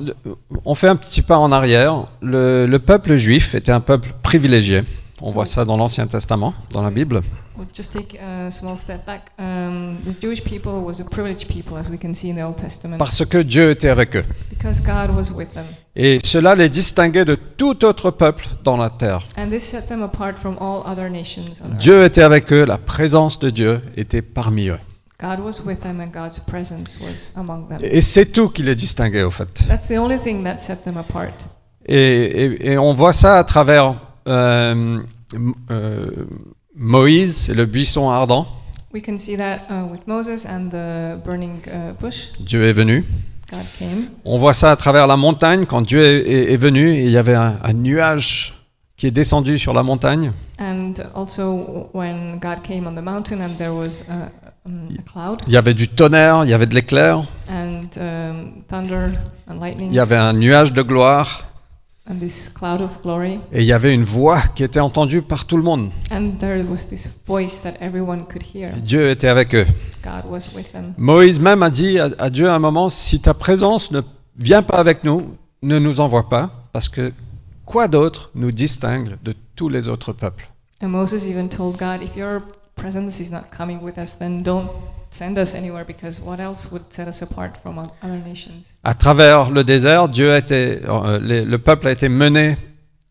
on 0.63 0.75
fait 0.75 0.87
un 0.87 0.95
petit 0.95 1.21
pas 1.21 1.37
en 1.37 1.51
arrière. 1.51 2.05
Le, 2.21 2.65
le 2.65 2.79
peuple 2.79 3.15
juif 3.17 3.53
était 3.53 3.71
un 3.73 3.81
peuple 3.81 4.13
privilégié. 4.23 4.83
On 5.21 5.31
voit 5.31 5.45
ça 5.47 5.65
dans 5.65 5.77
l'Ancien 5.77 6.05
Testament, 6.05 6.53
dans 6.71 6.83
la 6.83 6.91
Bible. 6.91 7.21
We'll 7.57 7.67
just 7.73 7.91
take 7.91 8.19
a 8.21 8.51
small 8.51 8.77
step 8.77 9.03
back. 9.05 9.23
Um, 9.39 9.95
the 10.05 10.13
Jewish 10.21 10.43
people 10.43 10.73
was 10.83 11.01
a 11.01 11.05
privileged 11.09 11.47
people, 11.47 11.75
as 11.75 11.89
we 11.89 11.97
can 11.99 12.13
see 12.13 12.29
in 12.29 12.35
the 12.35 12.43
Old 12.45 12.57
Testament, 12.57 12.99
Parce 12.99 13.25
que 13.25 13.39
Dieu 13.39 13.71
était 13.71 13.89
avec 13.89 14.15
eux. 14.15 14.23
because 14.51 14.79
God 14.79 15.15
was 15.15 15.31
with 15.35 15.51
them. 15.53 15.65
Et 15.95 16.19
cela 16.23 16.53
les 16.53 16.69
distinguait 16.69 17.25
de 17.25 17.33
tout 17.33 17.83
autre 17.83 18.11
peuple 18.11 18.45
dans 18.63 18.77
la 18.77 18.91
terre. 18.91 19.23
And 19.39 19.49
this 19.49 19.63
set 19.63 19.87
them 19.87 20.03
apart 20.03 20.37
from 20.39 20.55
all 20.59 20.83
other 20.85 21.09
nations 21.09 21.61
on 21.63 21.69
earth. 21.71 21.77
Dieu 21.79 22.03
était 22.03 22.21
avec 22.21 22.53
eux, 22.53 22.65
la 22.65 22.77
présence 22.77 23.39
de 23.39 23.49
Dieu 23.49 23.81
était 23.95 24.21
parmi 24.21 24.67
eux. 24.69 24.79
God 25.19 25.39
was 25.39 25.63
with 25.65 25.79
them 25.81 25.99
and 25.99 26.09
God's 26.13 26.37
presence 26.39 26.95
was 27.01 27.33
among 27.35 27.67
them. 27.69 27.79
Et 27.81 28.01
c'est 28.01 28.27
tout 28.27 28.49
qui 28.49 28.61
les 28.61 28.75
distinguait, 28.75 29.23
au 29.23 29.31
fait. 29.31 29.65
That's 29.67 29.87
the 29.87 29.97
only 29.97 30.19
thing 30.19 30.43
that 30.43 30.59
set 30.59 30.83
them 30.83 30.97
apart. 30.97 31.33
Et, 31.87 31.95
et- 31.95 32.71
et 32.73 32.77
on 32.77 32.93
voit 32.93 33.13
ça 33.13 33.39
à 33.39 33.43
travers 33.43 33.95
euh, 34.27 34.99
euh, 35.71 36.25
Moïse 36.75 37.49
et 37.49 37.53
le 37.55 37.65
buisson 37.65 38.09
ardent. 38.09 38.47
We 38.93 39.03
can 39.05 39.17
see 39.17 39.35
that 39.37 39.61
uh, 39.69 39.83
with 39.91 40.07
Moses 40.07 40.45
and 40.45 40.69
the 40.69 41.17
burning 41.23 41.59
uh, 41.67 41.93
bush. 41.99 42.29
Dieu 42.39 42.63
est 42.65 42.73
venu. 42.73 43.03
God 43.51 43.59
came. 43.79 44.07
On 44.25 44.37
voit 44.37 44.53
ça 44.53 44.71
à 44.71 44.75
travers 44.75 45.07
la 45.07 45.17
montagne, 45.17 45.65
quand 45.65 45.81
Dieu 45.81 46.01
est, 46.01 46.21
est- 46.29 46.53
est 46.53 46.57
venu, 46.57 46.91
et 46.91 47.05
il 47.05 47.11
y 47.11 47.17
avait 47.17 47.35
un, 47.35 47.55
un 47.63 47.73
nuage 47.73 48.53
qui 48.97 49.05
est 49.07 49.11
descendu 49.11 49.57
sur 49.59 49.73
la 49.73 49.83
montagne. 49.83 50.31
And 50.59 50.93
also 51.15 51.89
when 51.93 52.39
God 52.41 52.63
came 52.63 52.87
on 52.87 52.93
the 52.95 53.03
mountain 53.03 53.41
and 53.41 53.55
there 53.57 53.71
was 53.73 54.03
a, 54.09 54.31
um, 54.65 54.87
a 54.97 55.01
cloud 55.11 55.43
Il 55.47 55.53
y 55.53 55.57
avait 55.57 55.73
du 55.75 55.87
tonnerre, 55.87 56.43
il 56.45 56.49
y 56.49 56.53
avait 56.53 56.65
de 56.65 56.73
l'éclair, 56.73 57.23
and 57.49 57.87
um, 57.99 58.63
thunder 58.69 59.11
and 59.49 59.59
lightning 59.59 59.89
il 59.91 59.95
y 59.95 59.99
avait 59.99 60.15
un 60.15 60.33
nuage 60.33 60.73
de 60.73 60.81
gloire, 60.81 61.43
and 62.09 62.19
this 62.19 62.49
cloud 62.49 62.81
of 62.81 63.01
glory. 63.01 63.39
et 63.51 63.61
il 63.61 63.65
y 63.65 63.73
avait 63.73 63.93
une 63.93 64.03
voix 64.03 64.41
qui 64.55 64.63
était 64.63 64.79
entendue 64.79 65.21
par 65.21 65.45
tout 65.45 65.57
le 65.57 65.63
monde. 65.63 65.89
And 66.11 66.31
there 66.39 66.63
was 66.63 66.87
this 66.89 67.09
voice 67.27 67.61
that 67.63 67.73
everyone 67.81 68.25
could 68.25 68.43
hear. 68.43 68.71
Dieu 68.81 69.09
était 69.09 69.27
avec 69.27 69.53
eux. 69.53 69.65
God 70.03 70.31
was 70.31 70.55
with 70.55 70.71
them. 70.71 70.93
Moïse 70.97 71.39
même 71.39 71.63
a 71.63 71.69
dit 71.69 71.99
à, 71.99 72.09
à 72.17 72.29
Dieu 72.29 72.47
à 72.47 72.53
un 72.53 72.59
moment, 72.59 72.89
si 72.89 73.19
ta 73.19 73.33
présence 73.33 73.91
ne, 73.91 74.01
viens 74.37 74.61
pas 74.61 74.77
avec 74.77 75.03
nous, 75.03 75.35
ne 75.61 75.79
nous 75.79 75.99
envoie 75.99 76.29
pas, 76.29 76.51
parce 76.71 76.89
que 76.89 77.13
quoi 77.65 77.87
d'autre 77.87 78.31
nous 78.35 78.51
distingue 78.51 79.17
de 79.23 79.35
tous 79.55 79.69
les 79.69 79.87
autres 79.87 80.13
peuples? 80.13 80.49
And 80.81 80.89
Moses 80.89 81.25
even 81.25 81.49
told 81.49 81.77
God, 81.77 82.03
if 82.03 82.15
your 82.15 82.41
presence 82.75 83.19
is 83.19 83.31
not 83.31 83.45
coming 83.55 83.81
with 83.81 83.97
us, 83.97 84.17
then 84.17 84.43
don't 84.43 84.69
send 85.09 85.37
us 85.37 85.53
anywhere 85.55 85.85
because 85.85 86.21
what 86.23 86.39
else 86.39 86.69
would 86.71 86.83
set 86.89 87.07
us 87.07 87.21
apart 87.21 87.53
from 87.61 87.77
o- 87.79 87.83
other 88.03 88.19
nations? 88.25 88.65
À 88.83 88.93
travers 88.93 89.49
le 89.51 89.63
désert, 89.63 90.09
Dieu 90.09 90.31
a 90.33 90.37
été, 90.37 90.81
euh, 90.87 91.19
les- 91.21 91.45
le 91.45 91.57
peuple 91.57 91.87
a 91.87 91.91
été 91.91 92.09
mené 92.09 92.57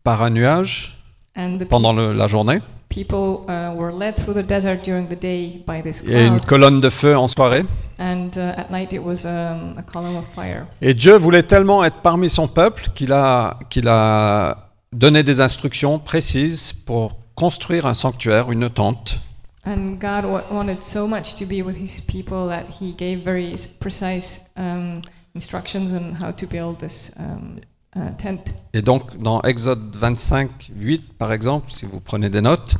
par 0.03 0.21
un 0.23 0.29
nuage 0.29 0.97
And 1.35 1.55
the 1.57 1.59
pe- 1.59 1.65
pendant 1.65 1.93
le- 1.93 2.13
la 2.13 2.27
journée 2.27 2.59
people 2.89 3.43
uh, 3.49 3.75
were 3.75 3.91
led 3.91 4.15
through 4.15 4.33
the 4.33 4.45
desert 4.47 4.77
during 4.83 5.07
the 5.09 5.19
day 5.19 5.61
by 5.67 5.81
this 5.83 6.03
et 6.07 6.25
une 6.25 6.35
cloud, 6.37 6.45
colonne 6.47 6.79
de 6.79 6.89
feu 6.89 7.17
en 7.17 7.27
soirée. 7.27 7.65
and 7.99 8.29
uh, 8.37 8.39
at 8.57 8.69
night 8.71 8.93
it 8.93 9.01
was 9.03 9.25
um, 9.25 9.75
a 9.77 9.81
column 9.83 10.15
of 10.15 10.23
fire. 10.33 10.65
Et 10.81 10.93
Dieu 10.93 11.17
voulait 11.17 11.43
tellement 11.43 11.83
être 11.83 11.97
parmi 12.01 12.29
son 12.29 12.47
peuple 12.47 12.87
qu'il 12.95 13.11
a, 13.11 13.59
qu'il 13.69 13.87
a 13.89 14.69
donné 14.93 15.21
des 15.23 15.41
instructions 15.41 15.99
précises 15.99 16.71
pour 16.71 17.17
construire 17.35 17.85
un 17.85 17.93
sanctuaire, 17.93 18.51
une 18.51 18.69
tente. 18.69 19.19
And 19.67 19.99
God 19.99 20.23
wa- 20.23 20.43
wanted 20.49 20.81
so 20.81 21.09
much 21.09 21.35
to 21.35 21.45
be 21.45 21.61
with 21.61 21.75
His 21.75 21.99
people 21.99 22.47
that 22.47 22.69
He 22.79 22.93
gave 22.93 23.25
very 23.25 23.53
precise 23.81 24.49
um, 24.55 25.01
instructions 25.35 25.91
on 25.91 26.13
how 26.13 26.31
to 26.31 26.47
build 26.47 26.79
this 26.79 27.13
um, 27.19 27.59
uh, 27.93 28.11
tent. 28.17 28.55
Et 28.73 28.81
donc, 28.81 29.17
dans 29.17 29.41
Exode 29.41 29.93
25, 29.93 30.71
8, 30.73 31.17
par 31.17 31.33
exemple, 31.33 31.69
si 31.69 31.85
vous 31.85 31.99
prenez 31.99 32.29
des 32.29 32.39
notes, 32.39 32.75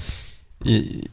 il, 0.63 1.03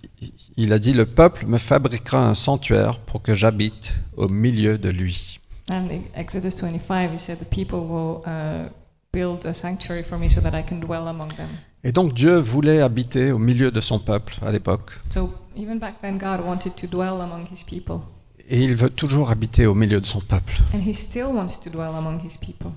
il 0.57 0.73
a 0.73 0.78
dit 0.78 0.93
Le 0.93 1.07
peuple 1.07 1.45
me 1.47 1.59
fabriquera 1.59 2.25
un 2.25 2.35
sanctuaire 2.35 3.00
pour 3.00 3.23
que 3.23 3.35
j'habite 3.35 3.95
au 4.16 4.28
milieu 4.28 4.78
de 4.78 4.90
lui. 4.90 5.40
And 5.73 5.88
in 5.90 6.02
Exodus 6.14 6.61
25, 6.61 7.11
He 7.12 7.19
said, 7.19 7.38
"The 7.40 7.49
people 7.52 7.81
will 7.81 8.23
uh, 8.26 8.69
build 9.12 9.45
a 9.45 9.52
sanctuary 9.52 10.04
for 10.04 10.19
me 10.19 10.28
so 10.28 10.40
that 10.40 10.57
I 10.57 10.62
can 10.62 10.76
dwell 10.76 11.09
among 11.09 11.31
them." 11.31 11.49
Et 11.83 11.90
donc, 11.90 12.14
Dieu 12.14 12.38
voulait 12.38 12.81
habiter 12.81 13.33
au 13.33 13.38
milieu 13.38 13.73
de 13.73 13.81
son 13.81 13.99
peuple 13.99 14.37
à 14.47 14.52
l'époque. 14.52 14.93
So 15.12 15.35
even 15.57 15.79
back 15.79 16.01
then, 16.01 16.19
God 16.19 16.45
wanted 16.45 16.75
to 16.77 16.87
dwell 16.87 17.21
among 17.21 17.47
His 17.53 17.63
people, 17.65 18.01
Et 18.49 18.63
il 18.63 18.75
veut 18.75 18.91
toujours 18.91 19.31
habiter 19.31 19.67
au 19.67 19.75
milieu 19.75 20.01
de 20.01 20.07
son 20.07 20.21
peuple. 20.21 20.55
and 20.75 20.81
He 20.87 20.93
still 20.95 21.27
wants 21.33 21.59
to 21.63 21.71
dwell 21.71 21.95
among 21.95 22.21
His 22.25 22.39
people. 22.39 22.73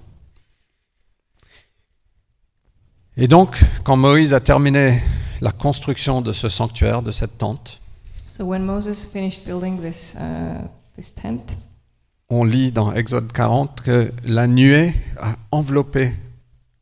Et 3.18 3.28
donc, 3.28 3.60
quand 3.84 3.98
Moïse 3.98 4.34
a 4.34 4.40
terminé 4.40 5.02
la 5.42 5.52
construction 5.52 6.22
de 6.22 6.34
ce 6.34 6.50
sanctuaire, 6.50 7.02
de 7.02 7.12
cette 7.12 7.38
tente, 7.38 7.80
So 8.32 8.46
when 8.46 8.64
Moses 8.64 9.04
finished 9.12 9.46
building 9.48 9.82
this 9.82 10.16
uh, 10.16 10.68
this 10.96 11.16
tent, 11.16 11.58
on 12.30 12.44
lit 12.44 12.72
dans 12.72 12.94
Exode 12.94 13.32
40 13.34 13.82
que 13.82 14.14
la 14.24 14.46
nuée 14.46 14.94
a 15.20 15.36
enveloppé 15.52 16.14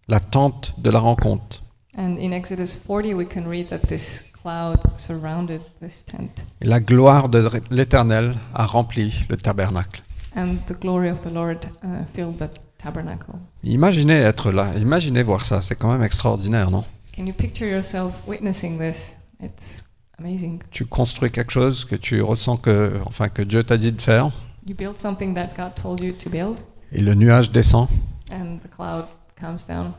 la 0.10 0.20
tente 0.20 0.74
de 0.78 0.90
la 0.90 1.00
rencontre. 1.00 1.62
and 1.98 2.18
in 2.20 2.34
Exodus 2.34 2.76
40, 2.86 3.14
we 3.14 3.26
can 3.26 3.48
read 3.48 3.70
that 3.70 3.88
this 3.88 4.34
cloud 4.46 4.80
surrounded 5.00 5.62
this 5.82 6.06
tent. 6.06 6.46
Et 6.62 6.66
la 6.68 6.80
gloire 6.80 7.30
de 7.30 7.50
l'Éternel 7.72 8.36
a 8.54 8.66
rempli 8.68 9.26
le 9.28 9.38
tabernacle. 9.38 10.04
and 10.36 10.58
the 10.68 10.74
glory 10.80 11.10
of 11.10 11.22
the 11.24 11.32
Lord 11.34 11.66
uh, 11.84 12.04
filled 12.14 12.38
the 12.38 12.50
tabernacle. 12.78 13.36
Imaginez 13.64 14.20
être 14.20 14.52
là, 14.52 14.74
imaginez 14.78 15.24
voir 15.24 15.44
ça, 15.46 15.62
c'est 15.62 15.76
quand 15.76 15.92
même 15.92 16.04
extraordinaire, 16.04 16.70
non? 16.70 16.84
Can 17.16 17.26
you 17.26 17.34
picture 17.34 17.68
yourself 17.68 18.14
witnessing 18.28 18.78
this? 18.78 19.18
It's 19.42 19.86
amazing. 20.20 20.60
Tu 20.72 20.86
construis 20.86 21.32
quelque 21.32 21.52
chose 21.52 21.86
que 21.86 21.96
tu 21.96 22.22
ressens 22.22 22.58
que, 22.58 23.00
enfin, 23.06 23.30
que 23.30 23.42
Dieu 23.42 23.64
t'a 23.64 23.78
dit 23.78 23.94
de 23.94 24.02
faire, 24.02 24.30
You 24.68 24.76
build 24.76 24.98
something 25.00 25.34
that 25.36 25.52
God 25.58 25.74
told 25.76 26.02
you 26.02 26.12
to 26.14 26.30
build, 26.30 26.60
et 26.92 27.02
le 27.02 27.16
nuage 27.16 27.52
descend, 27.52 27.88
and 28.32 28.58
the 28.64 28.70
cloud 28.76 29.06
comes 29.40 29.66
down, 29.68 29.94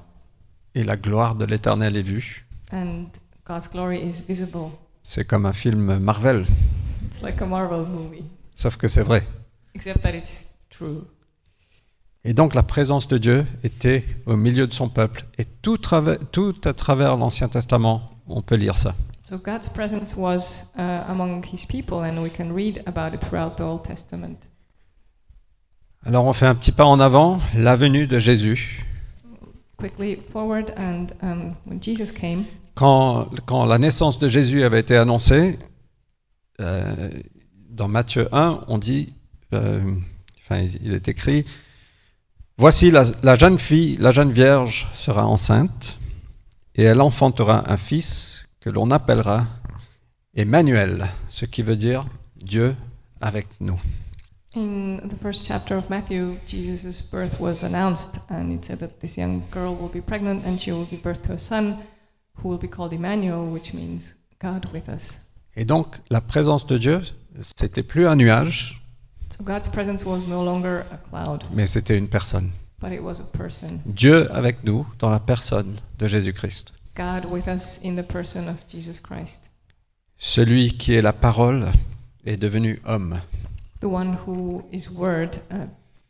et 0.76 0.84
la 0.84 0.96
gloire 0.96 1.34
de 1.34 1.46
l'Éternel 1.46 1.96
est 1.96 2.02
vue. 2.02 2.46
and 2.72 3.06
God's 3.46 3.68
glory 3.70 3.98
is 3.98 4.24
visible. 4.26 4.70
C'est 5.02 5.24
comme 5.24 5.46
un 5.46 5.52
film 5.52 5.98
Marvel, 5.98 6.44
It's 7.06 7.22
like 7.22 7.40
a 7.40 7.46
Marvel 7.46 7.86
movie, 7.86 8.24
sauf 8.54 8.76
que 8.76 8.88
c'est 8.88 9.02
vrai. 9.02 9.26
except 9.74 10.02
that 10.02 10.14
it's 10.14 10.50
true. 10.70 11.02
Et 12.24 12.34
donc 12.34 12.54
la 12.54 12.64
présence 12.64 13.06
de 13.06 13.18
Dieu 13.18 13.46
était 13.62 14.04
au 14.26 14.34
milieu 14.36 14.66
de 14.66 14.72
son 14.72 14.88
peuple. 14.88 15.24
Et 15.38 15.44
tout, 15.44 15.78
à 16.64 16.72
travers 16.72 17.16
l'Ancien 17.16 17.48
Testament, 17.48 18.10
on 18.26 18.42
peut 18.42 18.56
lire 18.56 18.76
ça. 18.76 18.96
So 19.22 19.38
God's 19.38 19.68
presence 19.68 20.16
was 20.16 20.72
uh, 20.76 21.04
among 21.08 21.44
His 21.44 21.66
people, 21.66 21.98
and 21.98 22.20
we 22.20 22.30
can 22.30 22.52
read 22.52 22.82
about 22.86 23.14
it 23.14 23.20
throughout 23.20 23.56
the 23.56 23.60
Old 23.62 23.82
Testament. 23.84 24.38
Alors 26.04 26.24
on 26.24 26.32
fait 26.32 26.46
un 26.46 26.54
petit 26.56 26.72
pas 26.72 26.84
en 26.84 26.98
avant, 27.00 27.40
la 27.56 27.76
venue 27.76 28.06
de 28.08 28.18
Jésus. 28.18 28.84
Quickly 29.76 30.16
forward, 30.32 30.72
and 30.76 31.08
um, 31.22 31.54
when 31.66 31.80
Jesus 31.80 32.10
came, 32.12 32.44
Quand, 32.76 33.30
quand 33.46 33.64
la 33.64 33.78
naissance 33.78 34.18
de 34.18 34.28
Jésus 34.28 34.62
avait 34.62 34.80
été 34.80 34.98
annoncée, 34.98 35.58
euh, 36.60 37.10
dans 37.70 37.88
Matthieu 37.88 38.28
1, 38.32 38.64
on 38.68 38.76
dit, 38.76 39.14
euh, 39.54 39.80
enfin 40.42 40.60
il 40.82 40.92
est 40.92 41.08
écrit, 41.08 41.46
Voici 42.58 42.90
la, 42.90 43.04
la 43.22 43.34
jeune 43.34 43.58
fille, 43.58 43.96
la 43.98 44.10
jeune 44.10 44.30
vierge 44.30 44.88
sera 44.94 45.26
enceinte, 45.26 45.96
et 46.74 46.82
elle 46.82 47.00
enfantera 47.00 47.64
un 47.70 47.78
fils 47.78 48.46
que 48.60 48.68
l'on 48.68 48.90
appellera 48.90 49.46
Emmanuel, 50.34 51.06
ce 51.28 51.46
qui 51.46 51.62
veut 51.62 51.76
dire 51.76 52.04
Dieu 52.36 52.76
avec 53.22 53.46
nous. 53.58 53.80
In 54.54 54.98
the 55.08 55.18
first 55.22 55.46
chapter 55.46 55.76
of 55.76 55.88
Matthew, 55.88 56.36
Jesus' 56.46 57.00
birth 57.00 57.40
was 57.40 57.64
announced, 57.64 58.20
and 58.30 58.50
it 58.52 58.66
said 58.66 58.80
that 58.80 59.00
this 59.00 59.16
young 59.16 59.42
girl 59.50 59.74
will 59.74 59.90
be 59.90 60.02
pregnant 60.02 60.44
and 60.44 60.58
she 60.58 60.72
will 60.72 60.86
give 60.90 61.02
birth 61.02 61.22
to 61.22 61.32
a 61.32 61.38
son 61.38 61.76
who 62.42 62.48
will 62.50 62.58
be 62.58 62.68
called 62.68 62.92
Emmanuel, 62.92 63.44
which 63.48 63.72
means 63.74 64.14
God 64.42 64.66
with 64.72 64.88
us. 64.88 65.20
Et 65.56 65.64
donc 65.64 65.96
la 66.10 66.20
présence 66.20 66.66
de 66.66 66.78
Dieu, 66.78 67.00
c'était 67.56 67.82
plus 67.82 68.06
un 68.06 68.16
nuage, 68.16 68.82
So 69.36 69.42
God's 69.44 69.68
presence 69.68 70.04
was 70.04 70.26
no 70.28 70.44
longer 70.44 70.82
a 70.92 70.96
cloud, 71.10 71.42
mais 71.52 71.66
c'était 71.66 71.98
une 71.98 72.08
personne. 72.08 72.50
but 72.80 72.92
it 72.92 73.00
was 73.02 73.20
a 73.20 73.36
person. 73.36 73.80
Dieu 73.86 74.30
avec 74.32 74.62
nous 74.64 74.86
dans 74.98 75.10
la 75.10 75.18
personne 75.20 75.76
de 75.98 76.06
Jésus-Christ. 76.08 76.72
God 76.94 77.24
with 77.30 77.46
us 77.48 77.80
in 77.84 77.96
the 77.96 78.06
person 78.06 78.48
of 78.48 78.54
Jesus 78.70 79.00
Christ, 79.02 79.50
Celui 80.18 80.76
qui 80.76 80.94
est 80.94 81.02
la 81.02 81.12
parole 81.12 81.66
est 82.24 82.36
devenu 82.38 82.80
homme 82.86 83.20
the 83.80 83.84
one 83.86 84.16
who 84.26 84.62
is 84.72 84.88
Word 84.94 85.30
uh, 85.50 85.66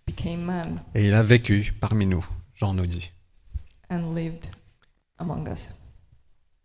became 0.06 0.42
man 0.44 0.80
et 0.94 1.06
il 1.06 1.14
a 1.14 1.22
vécu 1.22 1.74
parmi 1.80 2.06
nous, 2.06 2.24
Jean 2.54 2.74
nous 2.74 2.86
dit. 2.86 3.10
and 3.90 4.14
lived 4.14 4.46
among 5.18 5.48
us. 5.48 5.70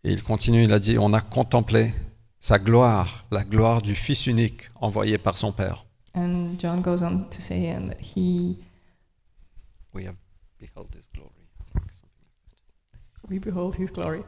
Et 0.04 0.12
il 0.12 0.22
continue, 0.22 0.64
il 0.64 0.72
a 0.72 0.78
dit, 0.78 0.98
on 0.98 1.12
a 1.12 1.20
contemplé 1.20 1.94
sa 2.40 2.58
gloire, 2.58 3.24
la 3.30 3.44
gloire 3.44 3.82
du 3.82 3.94
Fils 3.94 4.26
unique 4.26 4.70
envoyé 4.80 5.16
par 5.18 5.36
son 5.36 5.52
Père. 5.52 5.84
And 6.14 6.54
John 6.58 6.80
goes 6.82 7.02
on 7.02 7.24
to 7.30 7.40
say, 7.40 7.70
and 7.72 7.86
that 7.86 7.98
he 8.00 8.56
We 9.94 10.06
have 10.06 10.16
beheld 10.58 10.88
his 10.96 11.08
glory. 11.14 11.30
we 13.30 13.38
behold 13.38 13.76
his 13.78 13.90
glory 13.92 14.22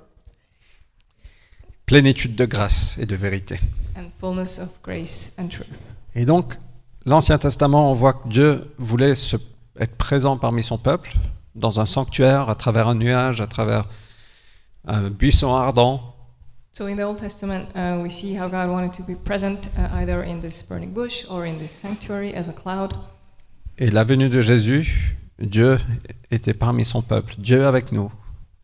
Plénitude 1.86 2.34
de 2.36 2.46
grâce 2.46 2.96
et 2.98 3.06
de 3.06 3.16
vérité. 3.16 3.58
and 3.96 4.08
fullness 4.20 4.58
of 4.58 4.70
grace 4.82 5.34
and 5.38 5.48
truth. 5.48 5.66
Et 6.14 6.24
donc, 6.24 6.54
l'Ancien 7.04 7.36
Testament, 7.38 7.90
on 7.90 7.94
voit 7.94 8.14
que 8.14 8.28
Dieu 8.28 8.74
voulait 8.78 9.14
se- 9.14 9.36
être 9.78 9.96
présent 9.96 10.38
parmi 10.38 10.62
son 10.62 10.78
peuple, 10.78 11.14
dans 11.54 11.80
un 11.80 11.86
sanctuaire, 11.86 12.48
à 12.48 12.54
travers 12.54 12.88
un 12.88 12.94
nuage, 12.94 13.40
à 13.40 13.46
travers 13.46 13.86
un 14.86 15.10
buisson 15.10 15.54
ardent. 15.54 16.00
So 16.72 16.86
in 16.88 16.96
the 16.96 17.04
Old 17.04 17.18
Testament, 17.18 17.68
uh, 17.76 18.00
we 18.02 18.10
see 18.10 18.34
how 18.34 18.48
God 18.48 18.68
wanted 18.68 18.92
to 18.94 19.04
be 19.04 19.14
present 19.14 19.70
uh, 19.78 19.94
either 20.00 20.24
in 20.24 20.40
this 20.40 20.62
burning 20.62 20.92
bush 20.92 21.24
or 21.30 21.46
in 21.46 21.58
this 21.58 21.70
sanctuary 21.70 22.34
as 22.34 22.48
a 22.48 22.52
cloud. 22.52 22.94
Et 23.78 23.90
la 23.90 24.04
venue 24.04 24.28
de 24.28 24.40
Jésus, 24.40 25.16
Dieu 25.38 25.78
était 26.30 26.54
parmi 26.54 26.84
son 26.84 27.02
peuple, 27.02 27.34
Dieu 27.38 27.66
avec 27.66 27.92
nous, 27.92 28.10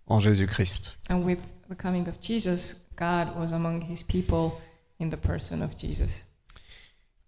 en 0.07 0.19
Jésus-Christ. 0.19 0.99
And 1.09 1.25
with 1.25 1.39
the 1.69 1.77
coming 1.77 2.09
of 2.09 2.21
Jesus, 2.21 2.87
God 2.97 3.37
was 3.39 3.53
among 3.53 3.83
his 3.83 4.03
people 4.03 4.61
in 4.99 5.09
the 5.11 5.17
person 5.17 5.63
of 5.63 5.71
Jesus. 5.77 6.27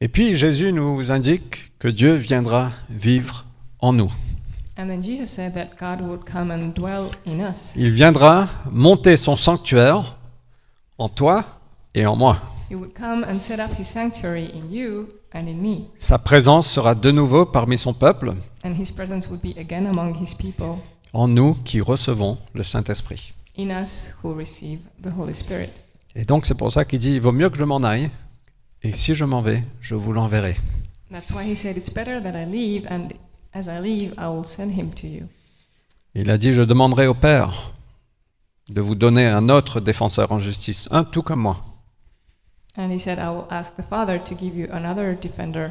Et 0.01 0.09
puis 0.09 0.35
Jésus 0.35 0.73
nous 0.73 1.13
indique 1.13 1.79
que 1.79 1.87
Dieu 1.87 2.15
viendra 2.15 2.73
vivre 2.91 3.47
en 3.79 3.93
nous. 3.93 4.13
And 4.77 4.87
then 4.89 5.03
Jesus 5.03 5.31
said 5.31 5.55
that 5.55 5.77
God 5.79 6.01
would 6.01 6.25
come 6.25 6.51
and 6.51 6.73
dwell 6.75 7.11
in 7.27 7.41
us. 7.41 7.75
Il 7.77 7.91
viendra 7.91 8.49
monter 8.71 9.17
son 9.17 9.37
sanctuaire 9.37 10.17
en 10.99 11.09
toi 11.09 11.45
et 11.95 12.07
en 12.07 12.17
moi. 12.17 12.39
He 12.71 12.75
would 12.75 12.95
come 12.95 13.25
and 13.25 13.39
set 13.39 13.61
up 13.61 13.71
his 13.79 13.87
sanctuary 13.87 14.51
in 14.55 14.71
you 14.71 15.09
and 15.35 15.47
in 15.47 15.61
me. 15.61 15.89
Sa 15.99 16.19
présence 16.19 16.71
sera 16.71 16.95
de 16.95 17.11
nouveau 17.11 17.45
parmi 17.45 17.77
son 17.77 17.93
peuple, 17.93 18.33
And 18.65 18.75
his 18.79 18.91
presence 18.91 19.29
would 19.29 19.43
be 19.43 19.59
again 19.59 19.87
among 19.87 20.15
his 20.23 20.35
people, 20.35 20.79
en 21.13 21.29
nous 21.29 21.55
qui 21.65 21.81
recevons 21.83 22.39
le 22.55 22.63
Saint-Esprit. 22.63 23.35
in 23.59 23.69
us 23.71 24.15
who 24.23 24.33
receive 24.35 24.79
the 25.03 25.11
Holy 25.15 25.35
Spirit. 25.35 25.71
Et 26.15 26.25
donc 26.25 26.47
c'est 26.47 26.55
pour 26.55 26.73
ça 26.73 26.87
qu'il 26.87 26.99
dit, 26.99 27.13
il 27.13 27.21
vaut 27.21 27.33
mieux 27.33 27.51
que 27.51 27.59
je 27.59 27.65
m'en 27.65 27.83
aille, 27.83 28.09
et 28.83 28.95
si 28.95 29.15
je 29.15 29.27
m'en 29.27 29.43
vais, 29.43 29.63
je 29.83 29.95
vous 29.95 30.13
l'enverrai. 30.15 30.57
As 33.55 33.67
I 33.67 33.81
leave, 33.81 34.13
I 34.19 34.27
will 34.29 34.45
send 34.45 34.73
him 34.73 34.91
to 34.95 35.07
you. 35.07 35.27
Il 36.15 36.31
a 36.31 36.39
dit, 36.39 36.53
je 36.53 36.63
demanderai 36.63 37.07
au 37.07 37.15
Père 37.15 37.73
de 38.69 38.81
vous 38.81 38.95
donner 38.95 39.27
un 39.27 39.49
autre 39.49 39.81
défenseur 39.81 40.33
en 40.33 40.39
justice, 40.39 40.89
un 40.91 41.05
tout 41.05 41.23
comme 41.23 41.41
moi, 41.41 41.61
And 42.79 42.91
he 42.91 42.99
said, 42.99 43.19
I 43.19 43.29
will 43.29 43.45
ask 43.51 43.77
the 43.77 43.83
Father 43.89 44.19
to 44.23 44.35
give 44.35 44.57
you 44.57 44.67
another 44.73 45.15
defender, 45.21 45.69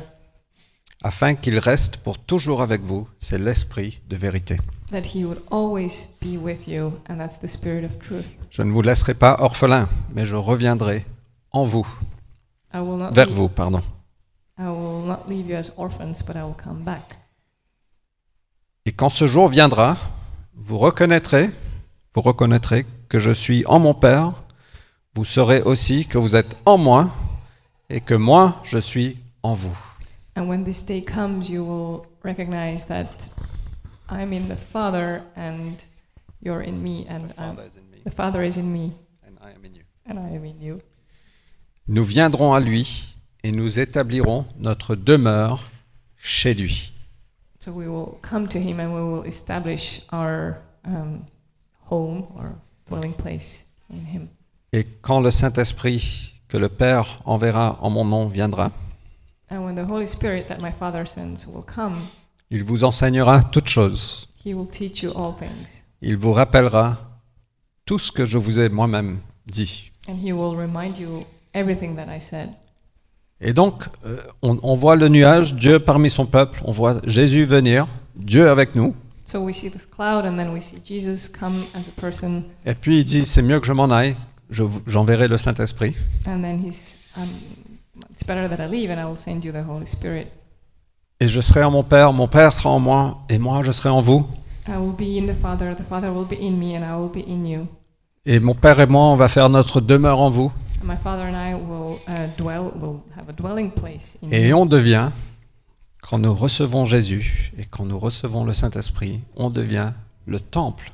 afin 1.03 1.33
qu'il 1.33 1.57
reste 1.57 1.97
pour 1.97 2.19
toujours 2.19 2.61
avec 2.61 2.81
vous. 2.81 3.07
C'est 3.17 3.39
l'Esprit 3.39 4.01
de 4.07 4.15
vérité. 4.15 4.57
that 4.91 5.01
he 5.15 5.23
would 5.23 5.41
always 5.49 6.09
be 6.21 6.37
with 6.37 6.67
you, 6.67 6.93
and 7.09 7.17
that's 7.17 7.39
the 7.39 7.47
Spirit 7.47 7.85
of 7.85 7.97
truth. 7.99 8.25
Je 8.51 8.61
ne 8.61 8.71
vous 8.71 8.81
laisserai 8.83 9.13
pas 9.15 9.37
orphelin, 9.39 9.87
mais 10.13 10.25
je 10.25 10.35
reviendrai 10.35 11.05
en 11.51 11.63
vous, 11.63 11.87
I 12.73 12.77
will 12.79 12.97
not 12.97 13.11
vers 13.13 13.27
leave- 13.27 13.33
vous, 13.35 13.49
pardon. 13.49 13.81
I 14.59 14.65
will 14.65 15.05
not 15.07 15.21
leave 15.27 15.47
you 15.49 15.55
as 15.55 15.71
orphans, 15.77 16.21
but 16.27 16.35
I 16.35 16.43
will 16.43 16.55
come 16.63 16.83
back. 16.83 17.17
Et 18.85 18.91
quand 18.91 19.09
ce 19.09 19.27
jour 19.27 19.47
viendra, 19.47 19.97
vous 20.55 20.77
reconnaîtrez, 20.79 21.51
vous 22.15 22.21
reconnaîtrez 22.21 22.85
que 23.09 23.19
je 23.19 23.31
suis 23.31 23.63
en 23.67 23.79
mon 23.79 23.93
Père, 23.93 24.33
vous 25.13 25.25
saurez 25.25 25.61
aussi 25.61 26.05
que 26.05 26.17
vous 26.17 26.35
êtes 26.35 26.57
en 26.65 26.77
moi 26.77 27.11
et 27.89 28.01
que 28.01 28.15
moi 28.15 28.59
je 28.63 28.79
suis 28.79 29.17
en 29.43 29.53
vous. 29.53 29.77
And 30.35 30.47
when 30.47 30.63
this 30.63 30.85
day 30.85 31.03
comes, 31.03 31.49
you 31.49 31.63
will 31.63 32.01
recognize 32.23 32.87
that 32.87 33.29
I'm 34.09 34.33
in 34.33 34.47
the 34.47 34.57
Father, 34.71 35.21
and 35.35 35.75
you're 36.41 36.63
in 36.63 36.81
me, 36.81 37.05
and 37.09 37.33
I'm, 37.37 37.57
the 38.03 38.11
Father 38.11 38.43
is 38.43 38.57
in 38.57 38.71
me, 38.71 38.93
and 39.27 39.37
I 39.41 39.53
am 40.35 40.45
in 40.45 40.59
you. 40.59 40.79
Nous 41.87 42.03
viendrons 42.03 42.53
à 42.53 42.59
lui 42.59 43.15
et 43.43 43.51
nous 43.51 43.79
établirons 43.79 44.45
notre 44.59 44.95
demeure 44.95 45.69
chez 46.17 46.53
lui. 46.53 46.90
So 47.63 47.71
we 47.71 47.87
will 47.87 48.17
come 48.21 48.47
to 48.47 48.59
him 48.59 48.79
and 48.79 48.93
we 48.93 49.01
will 49.01 49.23
establish 49.23 50.01
our 50.11 50.57
um, 50.83 51.25
home 51.89 52.25
or 52.35 52.55
dwelling 52.87 53.13
place 53.13 53.65
in 53.89 54.03
him. 54.05 54.29
Et 54.73 54.87
quand 55.01 55.19
le 55.21 55.29
Saint-Esprit 55.31 56.33
que 56.47 56.57
le 56.57 56.69
Père 56.69 57.21
enverra 57.25 57.77
en 57.81 57.89
mon 57.91 58.05
nom 58.05 58.27
viendra, 58.27 58.71
And 59.51 59.63
when 59.65 59.75
the 59.75 59.85
Holy 59.85 60.07
Spirit 60.07 60.47
that 60.47 60.61
my 60.61 60.71
Father 60.71 61.05
sends 61.05 61.45
will 61.45 61.63
come, 61.63 61.97
il 62.49 62.63
vous 62.63 62.83
enseignera 62.83 63.43
toutes 63.51 63.69
choses. 63.69 64.27
he 64.43 64.53
will 64.53 64.67
teach 64.67 65.03
you 65.03 65.11
all 65.11 65.33
things. 65.37 65.83
Il 66.01 66.17
vous 66.17 66.33
rappellera 66.33 66.97
tout 67.85 67.99
ce 67.99 68.11
que 68.11 68.25
je 68.25 68.37
vous 68.39 68.59
ai 68.59 68.69
moi-même 68.69 69.19
dit. 69.45 69.91
And 70.07 70.15
he 70.15 70.31
will 70.33 70.55
remind 70.55 70.97
you 70.97 71.25
everything 71.53 71.95
that 71.97 72.07
I 72.09 72.19
said. 72.19 72.55
Et 73.41 73.53
donc, 73.53 73.83
euh, 74.05 74.17
on, 74.43 74.59
on 74.61 74.75
voit 74.75 74.95
le 74.95 75.07
nuage, 75.07 75.55
Dieu 75.55 75.79
parmi 75.79 76.09
son 76.11 76.25
peuple, 76.27 76.61
on 76.63 76.71
voit 76.71 77.01
Jésus 77.05 77.45
venir, 77.45 77.87
Dieu 78.15 78.49
avec 78.49 78.75
nous. 78.75 78.93
Et 82.65 82.73
puis 82.75 82.99
il 82.99 83.03
dit, 83.03 83.25
c'est 83.25 83.41
mieux 83.41 83.59
que 83.59 83.65
je 83.65 83.73
m'en 83.73 83.89
aille, 83.89 84.15
je 84.49 84.63
j'enverrai 84.85 85.27
le 85.27 85.37
Saint-Esprit. 85.37 85.95
um, 86.27 87.27
it's 88.11 88.25
better 88.27 88.47
that 88.47 88.63
I 88.63 88.67
leave, 88.69 88.91
and 88.91 88.99
I 89.01 89.05
will 89.05 89.17
send 89.17 89.43
you 89.43 89.51
the 89.51 89.63
Holy 89.67 89.87
Spirit. 89.87 90.27
Et 91.19 91.29
je 91.29 91.39
serai 91.41 91.63
en 91.63 91.71
mon 91.71 91.83
Père, 91.83 92.13
mon 92.13 92.27
Père 92.27 92.53
sera 92.53 92.69
en 92.69 92.79
moi, 92.79 93.19
et 93.29 93.37
moi 93.39 93.63
je 93.63 93.71
serai 93.71 93.89
en 93.89 94.01
vous. 94.01 94.27
Et 98.25 98.39
mon 98.39 98.53
Père 98.53 98.79
et 98.79 98.87
moi, 98.87 99.03
on 99.03 99.15
va 99.15 99.27
faire 99.27 99.49
notre 99.49 99.81
demeure 99.81 100.19
en 100.19 100.29
vous. 100.29 100.51
And 100.81 100.87
my 100.87 100.97
Father 100.97 101.23
and 101.23 101.35
I 101.35 101.53
will 101.53 101.99
dwell, 102.37 102.71
will 102.75 103.03
have 103.15 103.29
a 103.29 103.33
dwelling 103.33 103.71
place 103.71 104.17
in 104.23 104.29
Et 104.31 104.51
on 104.53 104.65
devient, 104.65 105.11
quand 106.01 106.17
nous 106.17 106.33
recevons 106.33 106.85
Jésus 106.85 107.51
et 107.57 107.65
quand 107.65 107.85
nous 107.85 107.99
recevons 107.99 108.45
le 108.45 108.53
Saint-Esprit, 108.53 109.21
on 109.35 109.51
devient 109.51 109.93
le 110.25 110.39
temple 110.39 110.91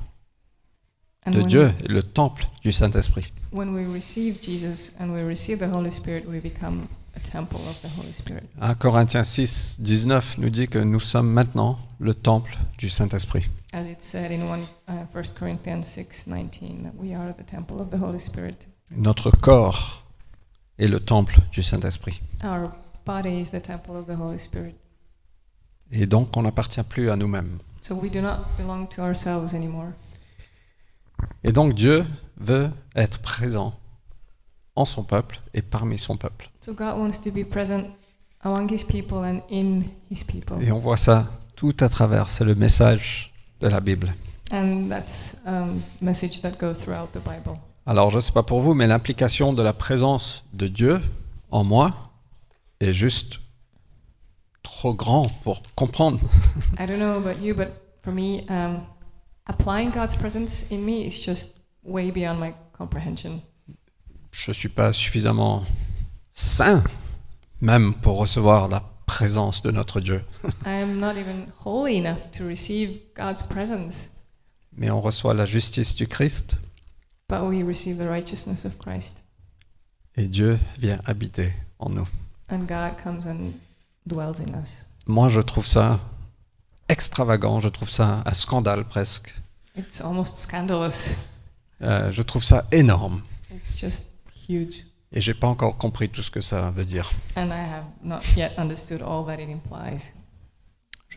de 1.26 1.38
when- 1.38 1.46
Dieu, 1.46 1.72
et 1.84 1.88
le 1.88 2.02
temple 2.02 2.46
du 2.62 2.70
Saint-Esprit. 2.72 3.32
When 3.50 3.74
we 3.74 3.86
receive 3.86 4.42
Jesus 4.42 4.94
and 5.00 5.10
we 5.10 5.22
receive 5.22 5.58
the 5.58 5.74
Holy 5.74 5.90
Spirit, 5.90 6.24
we 6.28 6.38
become 6.40 6.86
a 7.16 7.20
temple 7.20 7.60
of 7.68 7.80
the 7.80 7.88
Holy 7.98 8.12
Spirit. 8.12 8.44
1 8.60 8.74
Corinthiens 8.74 9.24
6, 9.24 9.78
19 9.80 10.36
nous 10.38 10.50
dit 10.50 10.68
que 10.68 10.78
nous 10.78 11.00
sommes 11.00 11.30
maintenant 11.32 11.78
le 11.98 12.12
temple 12.12 12.58
du 12.76 12.90
Saint-Esprit. 12.90 13.48
As 13.72 13.86
it 13.86 14.02
said 14.02 14.30
in 14.32 14.42
1 14.42 14.60
uh, 14.88 14.92
1 15.14 15.34
Corinthians 15.34 15.84
6:19 15.84 16.82
that 16.84 16.92
we 16.98 17.14
are 17.14 17.32
the 17.34 17.44
temple 17.44 17.80
of 17.80 17.90
the 17.90 17.98
Holy 17.98 18.18
Spirit. 18.20 18.66
Notre 18.90 19.30
corps 19.30 20.02
est 20.78 20.88
le 20.88 21.00
temple 21.00 21.38
du 21.52 21.62
Saint-Esprit. 21.62 22.22
Our 22.42 22.70
body 23.04 23.40
is 23.40 23.50
the 23.50 23.62
temple 23.62 23.96
of 23.96 24.06
the 24.06 24.18
Holy 24.18 24.38
Spirit. 24.38 24.74
Et 25.90 26.06
donc, 26.06 26.36
on 26.36 26.42
n'appartient 26.42 26.82
plus 26.82 27.10
à 27.10 27.16
nous-mêmes. 27.16 27.58
So 27.80 27.94
we 27.94 28.10
do 28.10 28.20
not 28.20 28.46
belong 28.56 28.86
to 28.88 29.02
ourselves 29.02 29.54
anymore. 29.54 29.92
Et 31.44 31.52
donc, 31.52 31.74
Dieu 31.74 32.06
veut 32.38 32.70
être 32.94 33.20
présent 33.20 33.78
en 34.74 34.84
son 34.84 35.02
peuple 35.02 35.40
et 35.54 35.62
parmi 35.62 35.98
son 35.98 36.16
peuple. 36.16 36.50
So 36.64 36.72
God 36.72 36.98
wants 36.98 37.20
to 37.24 37.30
be 37.30 37.44
present 37.44 37.90
among 38.42 38.70
his 38.70 38.84
people 38.84 39.18
and 39.18 39.40
in 39.50 39.82
his 40.10 40.24
people. 40.24 40.62
Et 40.62 40.72
on 40.72 40.78
voit 40.78 40.96
ça 40.96 41.28
tout 41.56 41.76
à 41.80 41.88
travers, 41.88 42.28
c'est 42.28 42.44
le 42.44 42.54
message 42.54 43.32
de 43.60 43.68
la 43.68 43.80
Bible. 43.80 44.14
And 44.50 44.88
that's 44.88 45.36
a 45.44 45.62
um, 45.62 45.82
message 46.00 46.40
that 46.40 46.52
goes 46.58 46.78
throughout 46.78 47.08
the 47.12 47.22
Bible. 47.22 47.58
Alors, 47.88 48.10
je 48.10 48.16
ne 48.16 48.20
sais 48.20 48.32
pas 48.32 48.42
pour 48.42 48.60
vous, 48.60 48.74
mais 48.74 48.86
l'implication 48.86 49.54
de 49.54 49.62
la 49.62 49.72
présence 49.72 50.44
de 50.52 50.68
Dieu 50.68 51.00
en 51.50 51.64
moi 51.64 52.12
est 52.80 52.92
juste 52.92 53.40
trop 54.62 54.92
grand 54.92 55.24
pour 55.42 55.62
comprendre. 55.74 56.20
I 56.78 56.86
don't 56.86 56.98
know 56.98 57.16
about 57.16 57.42
you, 57.42 57.54
but 57.54 57.68
for 58.04 58.12
me, 58.12 58.42
um, 58.50 58.82
applying 59.46 59.90
God's 59.90 60.14
presence 60.14 60.70
in 60.70 60.84
me 60.84 61.06
is 61.06 61.24
just 61.24 61.62
way 61.82 62.10
beyond 62.10 62.38
my 62.38 62.52
comprehension. 62.76 63.40
Je 64.32 64.50
ne 64.50 64.54
suis 64.54 64.68
pas 64.68 64.92
suffisamment 64.92 65.64
saint 66.34 66.84
même 67.62 67.94
pour 67.94 68.18
recevoir 68.18 68.68
la 68.68 68.82
présence 69.06 69.62
de 69.62 69.70
notre 69.70 70.00
Dieu. 70.00 70.22
I 70.66 70.82
am 70.82 71.00
not 71.00 71.12
even 71.12 71.46
holy 71.64 71.96
enough 71.96 72.18
to 72.36 72.44
receive 72.44 73.00
God's 73.16 73.46
presence, 73.46 74.10
Mais 74.76 74.90
on 74.90 75.00
reçoit 75.00 75.32
la 75.32 75.46
justice 75.46 75.94
du 75.94 76.06
Christ 76.06 76.58
but 77.28 77.42
we 77.44 77.62
receive 77.62 77.98
the 77.98 78.08
righteousness 78.08 78.64
of 78.64 78.78
Christ, 78.78 79.26
et 80.16 80.26
Dieu 80.28 80.58
vient 80.78 80.98
habiter 81.06 81.52
en 81.78 81.90
nous. 81.90 82.08
and 82.50 82.66
God 82.66 82.96
comes 83.02 83.26
and 83.26 83.52
dwells 84.06 84.40
in 84.40 84.54
us. 84.54 84.84
Moi, 85.06 85.28
je 85.28 85.40
trouve 85.40 85.66
ça 85.66 86.00
extravagant, 86.88 87.58
je 87.60 87.68
trouve 87.68 87.90
ça 87.90 88.22
un 88.24 88.34
scandale 88.34 88.84
presque. 88.84 89.34
It's 89.76 90.00
almost 90.00 90.38
scandalous. 90.38 91.14
Euh, 91.82 92.10
je 92.10 92.22
trouve 92.22 92.42
ça 92.42 92.66
énorme. 92.72 93.22
It's 93.54 93.78
just 93.78 94.14
huge. 94.48 94.84
Et 95.12 95.20
j'ai 95.20 95.34
pas 95.34 95.46
encore 95.46 95.78
compris 95.78 96.08
tout 96.10 96.22
ce 96.22 96.30
que 96.30 96.40
ça 96.40 96.70
veut 96.70 96.84
dire. 96.84 97.10
And 97.36 97.46
I 97.50 97.60
have 97.60 97.84
not 98.02 98.20
yet 98.36 98.52
understood 98.58 99.00
all 99.02 99.24
that 99.26 99.40
it 99.40 99.48
implies. 99.48 100.12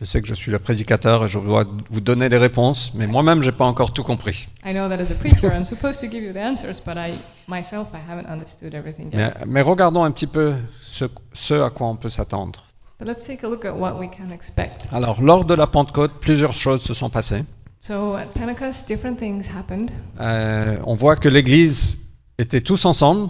Je 0.02 0.06
sais 0.08 0.20
que 0.20 0.26
je 0.26 0.34
suis 0.34 0.50
le 0.50 0.58
prédicateur 0.58 1.24
et 1.24 1.28
je 1.28 1.38
dois 1.38 1.64
vous 1.88 2.00
donner 2.00 2.28
les 2.28 2.36
réponses, 2.36 2.90
mais 2.92 3.06
moi-même, 3.06 3.40
j'ai 3.40 3.52
pas 3.52 3.66
encore 3.66 3.92
tout 3.92 4.02
compris. 4.02 4.48
I 4.66 4.72
know 4.72 4.88
that 4.88 5.00
as 5.00 5.12
a 5.12 5.14
preacher, 5.14 5.46
I'm 5.54 5.64
supposed 5.64 6.00
to 6.00 6.10
give 6.10 6.24
you 6.24 6.32
the 6.32 6.38
answers, 6.38 6.80
but 6.84 6.96
I 6.96 7.12
myself, 7.46 7.86
I 7.94 8.00
haven't 8.10 8.26
understood 8.28 8.74
everything 8.74 9.12
Mais, 9.46 9.62
regardons 9.62 10.02
un 10.02 10.10
petit 10.10 10.26
peu 10.26 10.54
ce, 10.82 11.04
ce 11.32 11.54
à 11.54 11.70
quoi 11.70 11.86
on 11.86 11.94
peut 11.94 12.08
s'attendre. 12.08 12.64
But 12.98 13.06
let's 13.06 13.24
take 13.24 13.46
a 13.46 13.48
look 13.48 13.64
at 13.64 13.74
what 13.76 13.96
we 13.96 14.08
can 14.10 14.34
expect. 14.34 14.86
Alors, 14.90 15.22
lors 15.22 15.44
de 15.44 15.54
la 15.54 15.68
Pentecôte, 15.68 16.14
plusieurs 16.20 16.52
choses 16.54 16.82
se 16.82 16.94
sont 16.94 17.08
passées. 17.08 17.44
So 17.78 18.16
at 18.16 18.26
Pentecost, 18.34 18.88
different 18.88 19.20
things 19.20 19.44
happened. 19.56 19.92
Euh, 20.20 20.78
on 20.84 20.96
voit 20.96 21.14
que 21.14 21.28
l'Église 21.28 22.08
était 22.38 22.60
tous 22.60 22.84
ensemble, 22.86 23.28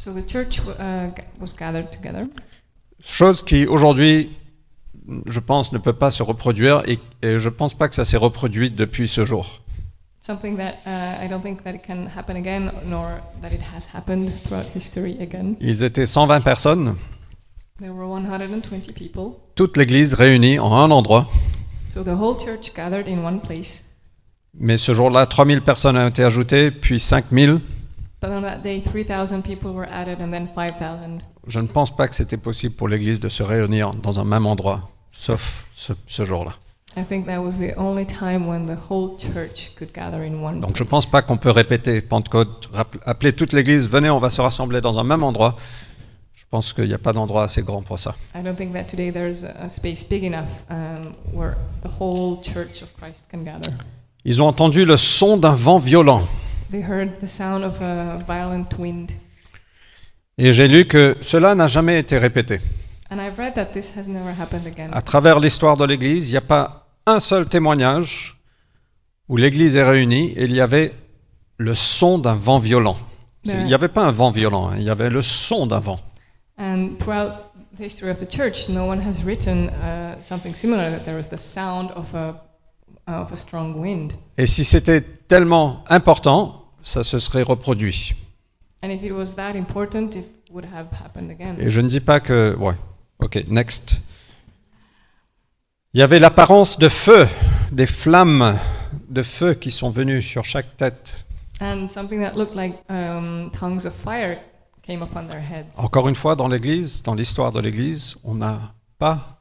So 0.00 0.10
the 0.12 0.28
church 0.28 0.58
uh, 0.58 1.10
g- 1.16 1.22
was 1.40 1.54
gathered 1.56 1.90
together, 1.92 2.24
chose 3.00 3.44
qui 3.44 3.66
aujourd'hui, 3.66 4.30
je 5.26 5.40
pense, 5.40 5.72
ne 5.72 5.78
peut 5.78 5.92
pas 5.92 6.10
se 6.10 6.22
reproduire 6.22 6.82
et, 6.86 6.98
et 7.22 7.38
je 7.38 7.48
pense 7.48 7.74
pas 7.74 7.88
que 7.88 7.94
ça 7.94 8.04
s'est 8.04 8.16
reproduit 8.16 8.70
depuis 8.70 9.08
ce 9.08 9.24
jour. 9.24 9.60
something 10.20 10.58
that 10.58 10.74
uh, 10.84 11.24
I 11.24 11.26
don't 11.28 11.42
think 11.42 11.62
that 11.64 11.74
it 11.74 11.82
can 11.86 12.06
happen 12.14 12.36
again, 12.36 12.70
nor 12.84 13.20
that 13.40 13.52
it 13.52 13.62
has 13.74 13.86
happened 13.94 14.30
throughout 14.44 14.66
history 14.74 15.16
again. 15.20 15.56
Ils 15.60 15.82
étaient 15.84 16.04
120 16.06 16.40
personnes, 16.42 16.96
There 17.80 17.92
were 17.92 18.06
120 18.08 18.92
people, 18.94 19.38
toute 19.54 19.76
l'Église 19.78 20.12
réunie 20.14 20.58
en 20.58 20.72
un 20.72 20.90
endroit, 20.90 21.28
so 21.88 22.02
the 22.02 22.08
whole 22.08 22.36
church 22.38 22.74
gathered 22.74 23.08
in 23.08 23.24
one 23.24 23.40
place. 23.40 23.84
mais 24.52 24.76
ce 24.76 24.92
jour-là, 24.92 25.24
3000 25.26 25.62
personnes 25.62 25.96
ont 25.96 26.08
été 26.08 26.24
ajoutées, 26.24 26.70
puis 26.72 27.00
5000. 27.00 27.60
But 28.20 28.30
on 28.30 28.42
that 28.42 28.58
day, 28.58 28.82
3,000 28.82 29.42
people 29.42 29.70
were 29.70 29.88
added, 29.90 30.20
and 30.20 30.30
then 30.32 30.48
5,000. 30.54 31.20
Je 31.46 31.60
ne 31.60 31.68
pense 31.68 31.94
pas 31.94 32.08
que 32.08 32.14
c'était 32.14 32.36
possible 32.36 32.74
pour 32.74 32.88
l'Église 32.88 33.20
de 33.20 33.28
se 33.30 33.42
réunir 33.42 33.92
dans 33.94 34.18
un 34.20 34.24
même 34.24 34.44
endroit, 34.44 34.90
sauf 35.12 35.66
ce, 35.74 35.92
ce 36.06 36.24
jour-là. 36.24 36.52
Donc 36.96 37.06
je 40.76 40.82
ne 40.82 40.88
pense 40.88 41.06
pas 41.06 41.22
qu'on 41.22 41.36
peut 41.36 41.50
répéter 41.50 42.00
Pentecôte, 42.00 42.68
appeler 43.04 43.32
toute 43.32 43.52
l'Église, 43.52 43.88
venez, 43.88 44.10
on 44.10 44.18
va 44.18 44.30
se 44.30 44.40
rassembler 44.40 44.80
dans 44.80 44.98
un 44.98 45.04
même 45.04 45.22
endroit. 45.22 45.56
Je 46.34 46.44
pense 46.50 46.72
qu'il 46.72 46.86
n'y 46.86 46.94
a 46.94 46.98
pas 46.98 47.12
d'endroit 47.12 47.44
assez 47.44 47.60
grand 47.62 47.82
pour 47.82 47.98
ça. 47.98 48.14
I 48.34 48.42
don't 48.42 48.56
think 48.56 48.72
that 48.72 48.84
today 48.84 49.12
there's 49.12 49.44
a 49.44 49.64
a 49.64 49.68
space 49.68 50.02
big 50.02 50.24
enough 50.24 50.48
um, 50.70 51.12
where 51.34 51.56
the 51.82 51.90
whole 52.00 52.40
Church 52.42 52.82
of 52.82 52.88
Christ 52.98 53.28
can 53.30 53.44
gather. 53.44 53.70
Ils 54.24 54.42
ont 54.42 54.46
entendu 54.46 54.86
le 54.86 54.96
son 54.96 55.36
d'un 55.36 55.54
vent 55.54 55.78
violent. 55.78 56.22
They 56.70 56.82
heard 56.82 57.20
the 57.20 57.28
sound 57.28 57.64
of 57.64 57.80
a 57.82 58.18
violent 58.26 58.66
wind. 58.78 59.12
Et 60.38 60.52
j'ai 60.54 60.68
lu 60.68 60.86
que 60.86 61.16
cela 61.20 61.54
n'a 61.54 61.66
jamais 61.66 61.98
été 61.98 62.16
répété. 62.16 62.60
And 63.10 63.20
I've 63.20 63.38
read 63.38 63.54
that 63.54 63.72
this 63.72 63.96
has 63.96 64.06
never 64.06 64.30
happened 64.38 64.66
again. 64.66 64.90
À 64.92 65.00
travers 65.00 65.40
l'histoire 65.40 65.76
de 65.76 65.84
l'Église, 65.84 66.28
il 66.28 66.32
n'y 66.32 66.36
a 66.36 66.42
pas 66.42 66.88
un 67.06 67.20
seul 67.20 67.48
témoignage 67.48 68.38
où 69.28 69.36
l'Église 69.36 69.76
est 69.76 69.82
réunie 69.82 70.32
et 70.36 70.44
il 70.44 70.54
y 70.54 70.60
avait 70.60 70.92
le 71.56 71.74
son 71.74 72.18
d'un 72.18 72.34
vent 72.34 72.58
violent. 72.58 72.98
Il 73.44 73.64
n'y 73.64 73.74
avait 73.74 73.88
pas 73.88 74.04
un 74.04 74.10
vent 74.10 74.30
violent, 74.30 74.68
hein, 74.68 74.74
il 74.76 74.82
y 74.82 74.90
avait 74.90 75.08
le 75.08 75.22
son 75.22 75.66
d'un 75.66 75.78
vent. 75.78 76.00
And 76.58 76.96
throughout 76.98 77.32
the 77.78 77.82
history 77.82 78.10
of 78.10 78.18
the 78.18 78.30
church, 78.30 78.68
no 78.68 78.84
one 78.84 79.00
has 79.00 79.24
written 79.24 79.70
uh, 79.70 80.20
something 80.20 80.54
similar 80.54 80.90
that 80.90 81.04
there 81.04 81.16
was 81.16 81.28
the 81.30 81.38
sound 81.38 81.90
of 81.92 82.14
a, 82.14 82.42
of 83.06 83.32
a 83.32 83.36
strong 83.36 83.80
wind. 83.80 84.12
Et 84.36 84.46
si 84.46 84.64
c'était 84.64 85.00
tellement 85.00 85.84
important, 85.88 86.72
ça 86.82 87.04
se 87.04 87.18
serait 87.18 87.42
reproduit. 87.42 88.14
And 88.82 88.90
if 88.90 89.02
it 89.02 89.12
was 89.12 89.34
that 89.36 89.54
important, 89.56 90.10
it 90.14 90.28
would 90.50 90.66
have 90.66 90.88
happened 91.02 91.30
again. 91.30 91.56
Et 91.58 91.70
je 91.70 91.80
ne 91.80 91.88
dis 91.88 92.00
pas 92.00 92.20
que... 92.20 92.54
Ouais, 92.58 92.74
ok, 93.20 93.44
next. 93.48 94.00
Il 95.94 96.00
y 96.00 96.02
avait 96.02 96.18
l'apparence 96.18 96.78
de 96.78 96.88
feu, 96.88 97.26
des 97.72 97.86
flammes 97.86 98.58
de 99.08 99.22
feu 99.22 99.54
qui 99.54 99.70
sont 99.70 99.90
venues 99.90 100.22
sur 100.22 100.44
chaque 100.44 100.76
tête. 100.76 101.24
And 101.60 101.88
something 101.90 102.22
that 102.22 102.36
looked 102.36 102.54
like 102.54 102.74
um, 102.88 103.50
tongues 103.58 103.84
of 103.86 103.92
fire 103.94 104.38
came 104.86 105.02
upon 105.02 105.26
their 105.28 105.40
heads. 105.40 105.72
Encore 105.78 106.08
une 106.08 106.14
fois, 106.14 106.36
dans 106.36 106.48
l'Église, 106.48 107.02
dans 107.02 107.14
l'histoire 107.14 107.52
de 107.52 107.60
l'Église, 107.60 108.16
on 108.22 108.34
n'a 108.34 108.74
pas 108.98 109.40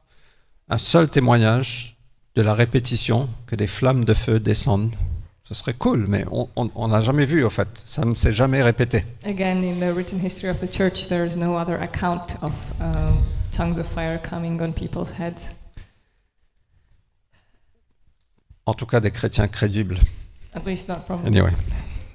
un 0.70 0.78
seul 0.78 1.10
témoignage 1.10 1.98
de 2.36 2.42
la 2.42 2.54
répétition 2.54 3.30
que 3.46 3.56
des 3.56 3.68
flammes 3.68 4.04
de 4.04 4.14
feu 4.14 4.40
descendent. 4.40 4.96
Ce 5.44 5.54
serait 5.54 5.74
cool, 5.74 6.06
mais 6.10 6.26
on- 6.56 6.88
n'a 6.90 7.00
jamais 7.02 7.24
vu, 7.26 7.44
au 7.46 7.50
fait. 7.50 7.70
Ça 7.86 8.04
ne 8.04 8.14
s'est 8.14 8.34
jamais 8.34 8.62
répété. 8.62 9.06
Again, 9.24 9.64
in 9.64 9.80
the 9.80 9.96
written 9.96 10.20
history 10.24 10.50
of 10.50 10.60
the 10.60 10.70
church, 10.72 11.08
there 11.08 11.26
is 11.26 11.38
no 11.38 11.56
other 11.56 11.80
account 11.82 12.36
of 12.42 12.52
um, 12.82 13.20
tongues 13.58 13.80
of 13.80 13.88
fire 13.88 14.20
coming 14.20 14.62
on 14.62 14.72
people's 14.72 15.12
heads. 15.18 15.56
En 18.66 18.74
tout 18.74 18.86
cas, 18.86 19.00
des 19.00 19.12
chrétiens 19.12 19.48
crédibles. 19.48 19.98
At 20.54 20.66
least 20.66 20.88
not 20.88 21.06
from 21.08 21.26
Anyway, 21.26 21.52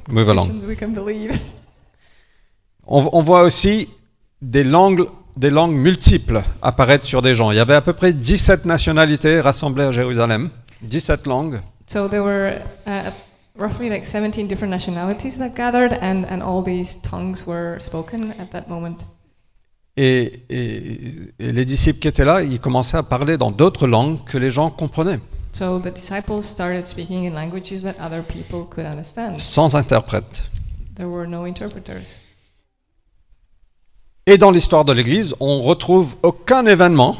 move 0.08 0.28
along. 0.28 0.64
We 0.66 0.76
can 0.76 0.88
believe. 0.88 1.32
On, 2.86 3.08
on 3.12 3.22
voit 3.22 3.42
aussi 3.42 3.88
des 4.40 4.62
langues, 4.64 5.06
des 5.36 5.50
langues 5.50 5.74
multiples 5.74 6.42
apparaître 6.60 7.06
sur 7.06 7.22
des 7.22 7.34
gens. 7.34 7.50
Il 7.50 7.56
y 7.56 7.60
avait 7.60 7.74
à 7.74 7.80
peu 7.80 7.92
près 7.92 8.12
17 8.12 8.64
nationalités 8.64 9.40
rassemblées 9.40 9.84
à 9.84 9.90
Jérusalem. 9.90 10.50
17 10.82 11.26
langues. 11.26 11.60
So 11.86 12.08
there 12.08 12.22
were 12.22 12.60
uh, 12.86 13.10
roughly 13.56 13.88
like 13.88 14.04
17 14.04 14.46
different 14.46 14.70
nationalities 14.70 15.38
that 15.38 15.50
gathered, 15.56 15.92
and, 16.00 16.24
and 16.28 16.42
all 16.42 16.62
these 16.62 17.00
tongues 17.02 17.46
were 17.46 17.78
spoken 17.80 18.32
at 18.38 18.50
that 18.52 18.68
moment. 18.68 19.04
Et, 19.96 20.44
et- 20.48 21.34
et 21.38 21.52
les 21.52 21.64
disciples 21.66 21.98
qui 21.98 22.08
étaient 22.08 22.24
là, 22.24 22.42
ils 22.42 22.58
commençaient 22.60 22.96
à 22.96 23.02
parler 23.02 23.36
dans 23.36 23.50
d'autres 23.50 23.86
langues 23.86 24.24
que 24.24 24.38
les 24.38 24.48
gens 24.50 24.70
comprenaient, 24.70 25.20
So 25.52 25.78
the 25.80 25.92
disciples 25.92 26.42
started 26.42 26.86
speaking 26.86 27.26
in 27.30 27.34
languages 27.34 27.82
that 27.82 27.94
other 28.02 28.22
people 28.24 28.64
could 28.70 28.86
understand. 28.86 29.38
sans 29.38 29.74
interprète. 29.76 30.44
There 30.96 31.08
were 31.08 31.26
no 31.28 31.44
interpreters. 31.44 32.20
Et 34.24 34.38
dans 34.38 34.50
l'histoire 34.50 34.84
de 34.86 34.92
l'Église, 34.92 35.34
on 35.40 35.60
retrouve 35.60 36.16
aucun 36.22 36.64
événement 36.64 37.16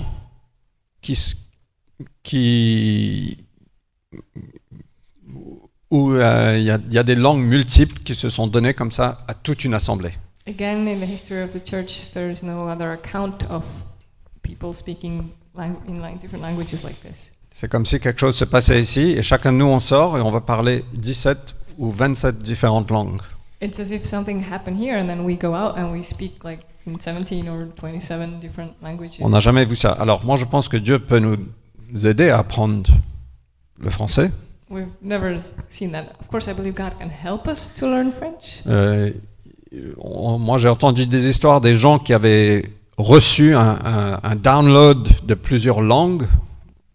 qui, 1.03 1.13
s- 1.13 1.37
qui 2.23 3.37
où 5.91 6.13
euh, 6.13 6.57
y, 6.59 6.63
il 6.89 6.93
y 6.95 6.99
a 6.99 7.03
des 7.03 7.15
langues 7.17 7.43
multiples 7.45 7.99
qui 8.03 8.15
se 8.15 8.31
sont 8.31 8.47
données 8.47 8.73
comme 8.73 8.93
ça 8.93 9.25
à 9.29 9.35
toute 9.35 9.65
une 9.65 9.75
assemblée. 9.75 10.13
Again, 10.47 10.89
in 10.89 10.99
the 10.99 11.07
history 11.07 11.41
of 11.43 11.53
the 11.53 11.61
church, 11.61 12.13
there 12.15 12.31
is 12.31 12.43
no 12.43 12.69
other 12.69 12.93
account 12.93 13.45
of 13.49 13.65
people 14.43 14.73
speaking 14.73 15.31
in 15.57 16.19
different 16.21 16.43
languages 16.43 16.83
like 16.85 17.01
this. 17.03 17.33
C'est 17.53 17.69
comme 17.69 17.85
si 17.85 18.01
quelque 18.01 18.19
chose 18.19 18.37
se 18.37 18.45
passait 18.45 18.81
ici 18.81 19.13
et 19.17 19.23
chacun 19.23 19.53
de 19.53 19.59
nous 19.59 19.67
on 19.67 19.79
sort 19.79 20.17
et 20.17 20.21
on 20.21 20.31
va 20.31 20.41
parler 20.41 20.85
17 21.01 21.55
ou 21.79 21.91
27 21.91 22.39
différentes 22.39 22.91
langues. 22.91 23.21
It's 23.61 23.79
as 23.79 23.93
if 23.93 24.05
something 24.05 24.43
happened 24.43 24.81
here, 24.81 24.99
and 24.99 25.07
then 25.07 25.25
we 25.25 25.37
go 25.37 25.55
out 25.55 25.77
and 25.77 25.93
we 25.93 26.03
speak 26.03 26.43
like 26.43 26.61
in 26.87 26.99
17 26.99 27.49
or 27.49 27.69
27 27.77 28.41
different 28.41 28.73
languages. 28.83 29.21
On 29.21 29.29
n'a 29.29 29.41
jamais 29.41 29.65
vu 29.65 29.77
ça. 29.77 29.93
Alors 29.93 30.25
moi 30.25 30.37
je 30.37 30.45
pense 30.45 30.69
que 30.69 30.77
Dieu 30.77 30.99
peut 30.99 31.21
nous 31.21 32.07
aider 32.07 32.31
à 32.31 32.39
apprendre 32.39 32.91
le 33.79 33.91
français. 33.91 34.33
We've 34.69 34.89
never 35.03 35.37
seen 35.69 35.93
that. 35.93 36.07
Of 36.21 36.29
course, 36.29 36.49
I 36.49 36.55
believe 36.55 36.75
God 36.75 36.99
can 36.99 37.11
help 37.11 37.47
us 37.47 37.73
to 37.75 37.87
learn 37.87 38.11
French. 38.13 38.63
Euh, 38.67 39.13
on- 39.99 40.39
moi 40.39 40.59
j'ai 40.59 40.69
entendu 40.69 41.07
des 41.07 41.29
histoires 41.29 41.61
des 41.61 41.75
gens 41.77 41.99
qui 41.99 42.13
avaient 42.13 42.71
reçu 42.99 43.55
un, 43.55 43.79
un- 43.85 44.21
un 44.23 44.37
download 44.37 45.09
de 45.25 45.35
plusieurs 45.35 45.81
langues 45.81 46.27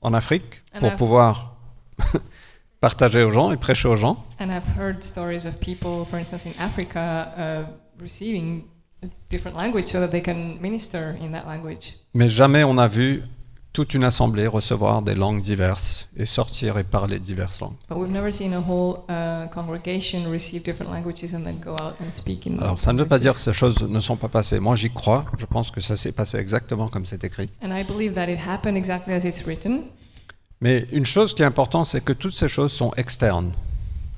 en 0.02 0.14
Afrique 0.14 0.62
And 0.76 0.80
pour 0.80 0.90
I've- 0.90 0.98
pouvoir 0.98 1.56
partager 2.82 3.24
aux 3.24 3.32
gens 3.32 3.52
et 3.52 3.58
prêcher 3.58 3.88
aux 3.88 3.96
gens. 3.96 4.24
And 4.40 4.50
I've 4.50 4.78
heard 4.80 5.02
stories 5.04 5.46
of 5.48 5.60
people, 5.60 6.06
for 6.10 6.20
instance, 6.20 6.46
in 6.46 6.54
Africa, 6.62 7.34
uh, 7.38 8.02
receiving 8.02 8.64
a 9.04 9.08
different 9.30 9.58
language 9.58 9.88
so 9.88 10.00
that 10.00 10.10
they 10.10 10.22
can 10.22 10.58
minister 10.62 11.16
in 11.22 11.32
that 11.32 11.46
language. 11.48 11.96
Mais 12.14 12.30
jamais 12.30 12.64
on 12.64 12.78
a 12.78 12.88
vu 12.88 13.24
toute 13.74 13.94
une 13.94 14.04
assemblée 14.04 14.48
recevoir 14.48 15.02
des 15.02 15.14
langues 15.14 15.42
diverses 15.42 16.10
et 16.18 16.26
sortir 16.26 16.78
et 16.78 16.84
parler 16.84 17.20
diverses 17.20 17.60
langues. 17.60 17.76
But 17.90 17.98
we've 17.98 18.12
never 18.12 18.32
seen 18.32 18.54
a 18.54 18.60
whole 18.60 19.04
congregation 19.54 20.30
receive 20.30 20.64
different 20.64 20.92
languages 20.92 21.36
and 21.36 21.44
then 21.44 21.60
go 21.64 21.72
out 21.72 21.94
and 22.02 22.12
speak 22.12 22.48
in. 22.48 22.58
Alors 22.60 22.80
ça 22.80 22.94
ne 22.94 23.00
veut 23.00 23.08
pas 23.08 23.20
dire 23.20 23.36
que 23.36 23.42
ces 23.42 23.54
choses 23.54 23.82
ne 23.84 24.00
sont 24.00 24.18
pas 24.18 24.30
passées. 24.30 24.60
Moi 24.60 24.76
j'y 24.76 24.90
crois, 24.90 25.26
je 25.38 25.46
pense 25.46 25.70
que 25.72 25.82
ça 25.82 25.96
s'est 25.96 26.12
passé 26.12 26.38
exactement 26.38 26.88
comme 26.88 27.06
c'est 27.06 27.24
écrit. 27.24 27.50
And 27.64 27.76
I 27.76 27.84
believe 27.84 28.14
that 28.16 28.30
it 28.30 28.40
happened 28.48 28.78
exactly 28.78 29.14
as 29.14 29.26
it's 29.26 29.44
written. 29.46 29.82
Mais 30.60 30.88
une 30.92 31.06
chose 31.06 31.36
qui 31.36 31.44
est 31.44 31.46
importante, 31.46 31.86
c'est 31.86 32.04
que 32.04 32.14
toutes 32.14 32.36
ces 32.36 32.48
choses 32.48 32.72
sont 32.72 32.92
externes. 32.98 33.52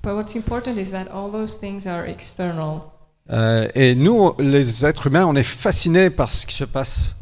But 0.03 0.13
what's 0.13 0.35
important 0.35 0.77
is 0.77 0.91
that 0.91 1.07
all 1.13 1.29
those 1.31 1.59
things 1.59 1.85
are 1.85 2.05
external. 2.07 2.81
Euh, 3.31 3.67
et 3.75 3.93
nous, 3.95 4.33
les 4.39 4.85
êtres 4.85 5.07
humains, 5.07 5.25
on 5.25 5.35
est 5.35 5.43
fascinés 5.43 6.09
par 6.09 6.31
ce 6.31 6.47
qui 6.47 6.55
se 6.55 6.63
passe 6.63 7.17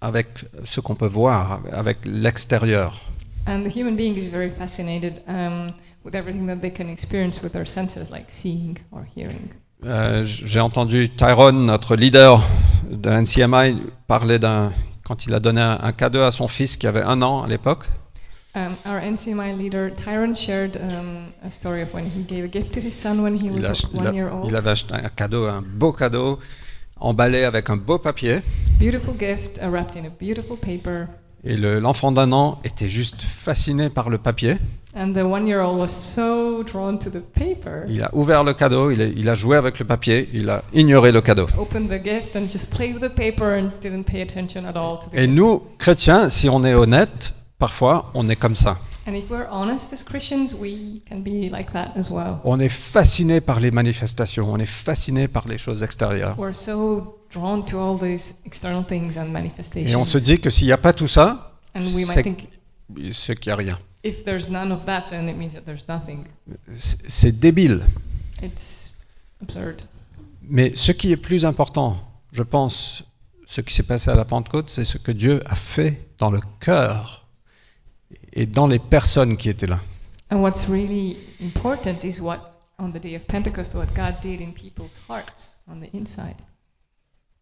avec 0.00 0.28
ce 0.64 0.80
qu'on 0.80 0.94
peut 0.94 1.06
voir, 1.06 1.60
avec 1.72 1.98
l'extérieur. 2.04 3.00
And 3.46 3.62
the 3.64 3.74
human 3.74 3.96
being 3.96 4.16
is 4.16 4.28
very 4.30 4.50
fascinated 4.50 5.22
um, 5.26 5.72
with 6.04 6.14
everything 6.14 6.46
that 6.48 6.56
they 6.60 6.70
can 6.72 6.88
experience 6.88 7.42
with 7.42 7.52
their 7.52 7.66
senses, 7.66 8.10
like 8.10 8.26
seeing 8.28 8.78
or 8.92 9.04
hearing. 9.16 9.48
Euh, 9.84 10.22
J'ai 10.24 10.60
entendu 10.60 11.08
Tyrone, 11.10 11.64
notre 11.66 11.96
leader 11.96 12.42
de 12.90 13.08
NCMI, 13.10 13.80
parler 14.06 14.38
d'un 14.38 14.72
quand 15.04 15.24
il 15.24 15.32
a 15.34 15.40
donné 15.40 15.60
un, 15.62 15.78
un 15.82 15.92
cadeau 15.92 16.20
à 16.20 16.30
son 16.30 16.48
fils 16.48 16.76
qui 16.76 16.86
avait 16.86 17.02
un 17.02 17.22
an 17.22 17.42
à 17.42 17.48
l'époque. 17.48 17.86
Um, 18.54 18.74
our 18.86 18.98
NCMI 19.00 19.56
leader 19.56 19.90
Tyron 19.94 20.34
shared 20.34 20.76
um, 20.78 21.28
a 21.46 21.50
story 21.50 21.80
of 21.82 21.94
when 21.94 22.04
he 22.06 22.22
gave 22.26 22.44
a 22.44 22.48
gift 22.48 22.72
to 22.74 22.80
his 22.80 22.92
son 22.92 23.20
when 23.22 23.34
he 23.38 23.46
Il, 23.46 23.64
a- 23.64 23.68
was 23.70 23.86
il 23.94 23.98
one 24.00 24.06
a- 24.08 24.12
year 24.12 24.30
old. 24.32 24.46
il 24.48 24.56
avait 24.56 24.70
acheté 24.70 24.94
un 24.94 25.08
cadeau, 25.14 25.46
un 25.46 25.62
beau 25.62 25.92
cadeau, 25.92 26.38
emballé 27.00 27.44
avec 27.44 27.70
un 27.70 27.76
beau 27.76 27.98
papier. 27.98 28.40
Beautiful 28.80 29.14
gift, 29.18 29.58
uh, 29.62 29.66
wrapped 29.68 29.96
in 29.96 30.06
a 30.06 30.10
beautiful 30.20 30.56
paper. 30.56 31.06
Et 31.44 31.56
le- 31.56 31.78
l'enfant 31.78 32.10
d'un 32.12 32.32
an 32.32 32.58
était 32.64 32.88
juste 32.88 33.22
fasciné 33.22 33.90
par 33.90 34.10
le 34.10 34.18
papier. 34.18 34.56
And 34.96 35.12
the 35.12 35.18
one 35.22 35.46
year 35.46 35.60
old 35.60 35.78
was 35.78 35.88
so 35.90 36.64
drawn 36.64 36.98
to 36.98 37.10
the 37.10 37.20
paper, 37.20 37.84
Il 37.88 38.02
a 38.02 38.10
ouvert 38.12 38.42
le 38.42 38.54
cadeau, 38.54 38.90
il 38.90 39.00
a, 39.00 39.04
il 39.06 39.28
a 39.28 39.34
joué 39.36 39.56
avec 39.56 39.78
le 39.78 39.84
papier, 39.84 40.28
il 40.32 40.50
a 40.50 40.62
ignoré 40.72 41.12
le 41.12 41.20
cadeau. 41.20 41.46
Et 45.12 45.26
nous, 45.26 45.62
chrétiens, 45.78 46.28
si 46.28 46.48
on 46.48 46.64
est 46.64 46.74
honnête, 46.74 47.34
parfois 47.58 48.10
on 48.14 48.28
est 48.28 48.36
comme 48.36 48.56
ça. 48.56 48.78
And 49.08 49.16
if 49.16 49.30
we're 49.30 49.48
honest 49.48 49.94
as 49.94 50.04
Christians, 50.04 50.54
we 50.54 51.00
can 51.08 51.22
be 51.22 51.48
like 51.48 51.72
that 51.72 51.96
as 51.96 52.10
well. 52.10 52.42
On 52.44 52.60
est 52.60 52.68
fasciné 52.68 53.40
par 53.40 53.58
les 53.58 53.70
manifestations, 53.70 54.52
on 54.52 54.58
est 54.58 54.66
fasciné 54.66 55.28
par 55.28 55.48
les 55.48 55.56
choses 55.56 55.82
extérieures. 55.82 56.38
We're 56.38 56.54
so 56.54 57.18
drawn 57.32 57.64
to 57.64 57.78
all 57.78 57.96
these 57.96 58.42
external 58.44 58.84
things 58.84 59.16
and 59.16 59.30
manifestations. 59.30 59.90
Et 59.90 59.96
on 59.96 60.04
se 60.04 60.18
dit 60.18 60.40
que 60.40 60.50
s'il 60.50 60.66
n'y 60.66 60.74
a 60.74 60.76
pas 60.76 60.92
tout 60.92 61.08
ça, 61.08 61.58
and 61.74 61.80
we 61.94 62.06
might 62.06 62.36
c'est 63.12 63.34
qu'il 63.34 63.48
n'y 63.48 63.52
a 63.54 63.56
rien. 63.56 63.78
if 64.02 64.24
there's 64.24 64.50
none 64.50 64.70
of 64.70 64.84
that, 64.84 65.06
then 65.08 65.26
it 65.26 65.38
means 65.38 65.54
that 65.54 65.62
there's 65.62 65.88
nothing. 65.88 66.26
C'est 66.68 67.32
débile. 67.32 67.86
It's 68.42 68.92
absurd. 69.40 69.84
Mais 70.42 70.72
ce 70.74 70.92
qui 70.92 71.12
est 71.12 71.16
plus 71.16 71.46
important, 71.46 71.96
je 72.32 72.42
pense, 72.42 73.04
ce 73.46 73.62
qui 73.62 73.72
s'est 73.72 73.84
passé 73.84 74.10
à 74.10 74.14
la 74.14 74.26
Pentecôte, 74.26 74.68
c'est 74.68 74.84
ce 74.84 74.98
que 74.98 75.12
Dieu 75.12 75.40
a 75.46 75.54
fait 75.54 76.10
dans 76.18 76.30
le 76.30 76.40
cœur 76.60 77.27
et 78.38 78.46
dans 78.46 78.68
les 78.68 78.78
personnes 78.78 79.36
qui 79.36 79.48
étaient 79.48 79.66
là. 79.66 79.80
And 80.30 80.36
what's 80.36 80.68
really 80.68 81.16
important 81.42 82.04
is 82.04 82.20
what 82.20 82.38
on 82.78 82.92
the 82.92 83.00
day 83.00 83.16
of 83.16 83.22
Pentecost, 83.26 83.74
what 83.74 83.88
God 83.96 84.20
did 84.22 84.40
in 84.40 84.52
people's 84.52 84.96
hearts 85.08 85.56
on 85.66 85.80
the 85.80 85.92
inside. 85.92 86.36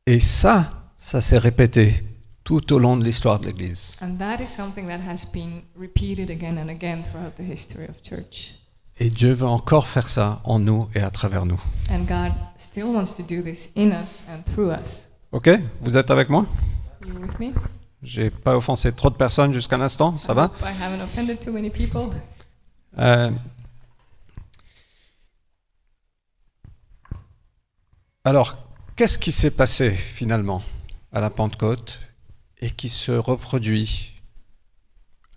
Et 0.07 0.21
ça, 0.21 0.71
ça 0.97 1.21
s'est 1.21 1.37
répété 1.37 2.03
tout 2.45 2.73
au 2.73 2.79
long 2.79 2.97
de 2.97 3.05
l'histoire 3.05 3.41
de 3.41 3.47
l'Église. 3.47 3.97
And 4.01 4.17
that 4.19 4.43
is 4.43 4.47
something 4.47 4.87
that 4.87 5.01
has 5.07 5.27
been 5.31 5.63
repeated 5.79 6.31
again 6.31 6.57
and 6.57 6.71
again 6.71 7.03
throughout 7.11 7.37
the 7.37 7.45
history 7.47 7.85
of 7.85 8.01
church. 8.03 8.55
Et 8.99 9.11
Dieu 9.11 9.33
veut 9.33 9.47
encore 9.47 9.89
faire 9.89 10.09
ça 10.09 10.41
en 10.45 10.59
nous 10.59 10.89
et 10.95 11.01
à 11.01 11.11
travers 11.11 11.45
nous. 11.45 11.61
And 11.91 12.05
God 12.09 12.33
still 12.57 12.95
wants 12.95 13.17
to 13.19 13.23
do 13.23 13.43
this 13.43 13.73
in 13.77 13.91
us 13.91 14.27
and 14.31 14.51
through 14.55 14.71
us. 14.71 15.11
Ok? 15.33 15.51
Vous 15.83 15.99
êtes 15.99 16.11
avec 16.11 16.31
moi? 16.31 16.47
You 17.07 17.13
with 17.21 17.39
me? 17.39 17.53
J'ai 18.07 18.31
pas 18.31 18.57
offensé 18.57 18.93
trop 18.93 19.11
de 19.11 19.17
personnes 19.17 19.53
jusqu'à 19.53 19.77
l'instant, 19.77 20.17
ça 20.17 20.33
va? 20.33 20.45
Hope 20.45 20.61
I 20.63 20.83
haven't 20.83 21.03
offended 21.03 21.41
too 21.41 21.51
many 21.51 21.71
people. 21.71 22.11
Euh, 22.99 23.33
Alors, 28.23 28.57
qu'est-ce 28.95 29.19
qui 29.19 29.33
s'est 29.33 29.51
passé 29.51 29.91
finalement 29.91 30.63
à 31.13 31.21
la 31.21 31.31
Pentecôte 31.31 32.01
et 32.59 32.71
qui 32.71 32.89
se 32.89 33.11
reproduit 33.11 34.13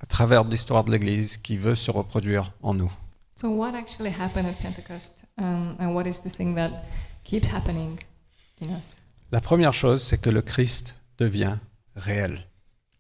à 0.01 0.05
travers 0.05 0.43
l'histoire 0.43 0.84
de 0.84 0.91
l'Église, 0.91 1.38
qui 1.38 1.58
veut 1.58 1.75
se 1.75 1.89
reproduire 1.89 2.53
en 2.62 2.75
nous? 2.75 2.91
So, 3.41 3.49
what 3.49 3.73
actually 3.75 4.12
happened 4.12 4.45
at 4.47 4.53
Pentecost, 4.62 5.25
um, 5.39 5.75
and 5.79 5.93
what 5.95 6.05
is 6.05 6.21
the 6.23 6.32
thing 6.32 6.53
that 6.55 6.84
keeps 7.23 7.51
happening 7.51 7.99
in 8.62 8.67
us? 8.67 8.97
La 9.32 9.41
première 9.41 9.73
chose, 9.73 10.03
c'est 10.03 10.19
que 10.21 10.29
le 10.29 10.43
Christ 10.43 10.95
devient 11.17 11.58
réel. 11.95 12.45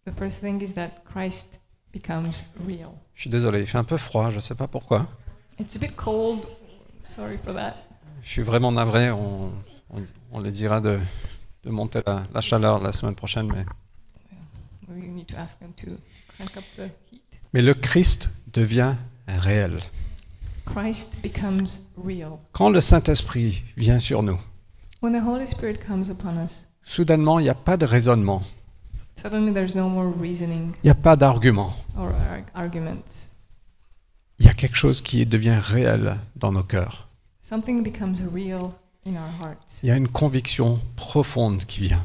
The 0.09 0.17
first 0.17 0.39
thing 0.41 0.61
is 0.61 0.73
that 0.73 1.03
Christ 1.05 1.61
becomes 1.93 2.45
real. 2.65 2.93
Je 3.13 3.21
suis 3.21 3.29
désolé, 3.29 3.59
il 3.61 3.67
fait 3.67 3.77
un 3.77 3.83
peu 3.83 3.97
froid, 3.97 4.29
je 4.31 4.37
ne 4.37 4.41
sais 4.41 4.55
pas 4.55 4.67
pourquoi. 4.67 5.07
It's 5.59 5.75
a 5.75 5.79
bit 5.79 5.95
cold. 5.95 6.41
Sorry 7.05 7.37
for 7.43 7.53
that. 7.53 7.75
Je 8.23 8.29
suis 8.29 8.41
vraiment 8.41 8.71
navré, 8.71 9.11
on, 9.11 9.51
on, 9.91 10.01
on 10.31 10.39
les 10.39 10.51
dira 10.51 10.81
de, 10.81 10.99
de 11.63 11.69
monter 11.69 11.99
la, 12.05 12.23
la 12.33 12.41
chaleur 12.41 12.79
la 12.81 12.91
semaine 12.91 13.15
prochaine. 13.15 13.47
Mais, 13.53 13.65
We 14.87 15.07
need 15.07 15.27
to 15.27 15.37
ask 15.37 15.59
them 15.59 15.73
to 15.73 15.97
crank 16.37 16.57
up 16.57 16.63
the 16.75 16.89
heat. 17.11 17.21
mais 17.53 17.61
le 17.61 17.73
Christ 17.75 18.31
devient 18.51 18.95
réel. 19.27 19.79
Christ 20.65 21.21
becomes 21.21 21.87
real. 21.97 22.37
Quand 22.51 22.69
le 22.71 22.81
Saint-Esprit 22.81 23.63
vient 23.77 23.99
sur 23.99 24.23
nous, 24.23 24.39
When 25.01 25.13
the 25.13 25.23
Holy 25.25 25.47
Spirit 25.47 25.77
comes 25.85 26.09
upon 26.09 26.43
us, 26.43 26.67
soudainement, 26.83 27.39
il 27.39 27.43
n'y 27.43 27.49
a 27.49 27.53
pas 27.55 27.77
de 27.77 27.85
raisonnement, 27.85 28.41
suddenly 29.21 29.53
there's 29.53 29.75
no 29.75 29.87
more 29.89 30.07
reasoning 30.19 30.73
il 30.83 30.87
n'y 30.87 30.91
a 30.91 30.95
pas 30.95 31.15
d'argument. 31.15 31.73
or. 31.97 32.11
Il 34.39 34.45
y 34.45 34.49
a 34.49 34.53
quelque 34.53 34.75
chose 34.77 35.01
qui 35.01 35.25
devient 35.25 35.59
réel 35.61 36.17
dans 36.35 36.51
nos 36.51 36.63
cœurs. 36.63 37.09
Something 37.41 37.83
becomes 37.83 38.21
real 38.33 38.71
in 39.05 39.15
our 39.15 39.29
hearts. 39.41 39.79
Il 39.83 39.89
y 39.89 39.91
a 39.91 39.97
une 39.97 40.07
conviction 40.07 40.79
profonde 40.95 41.65
qui 41.65 41.81
vient. 41.81 42.03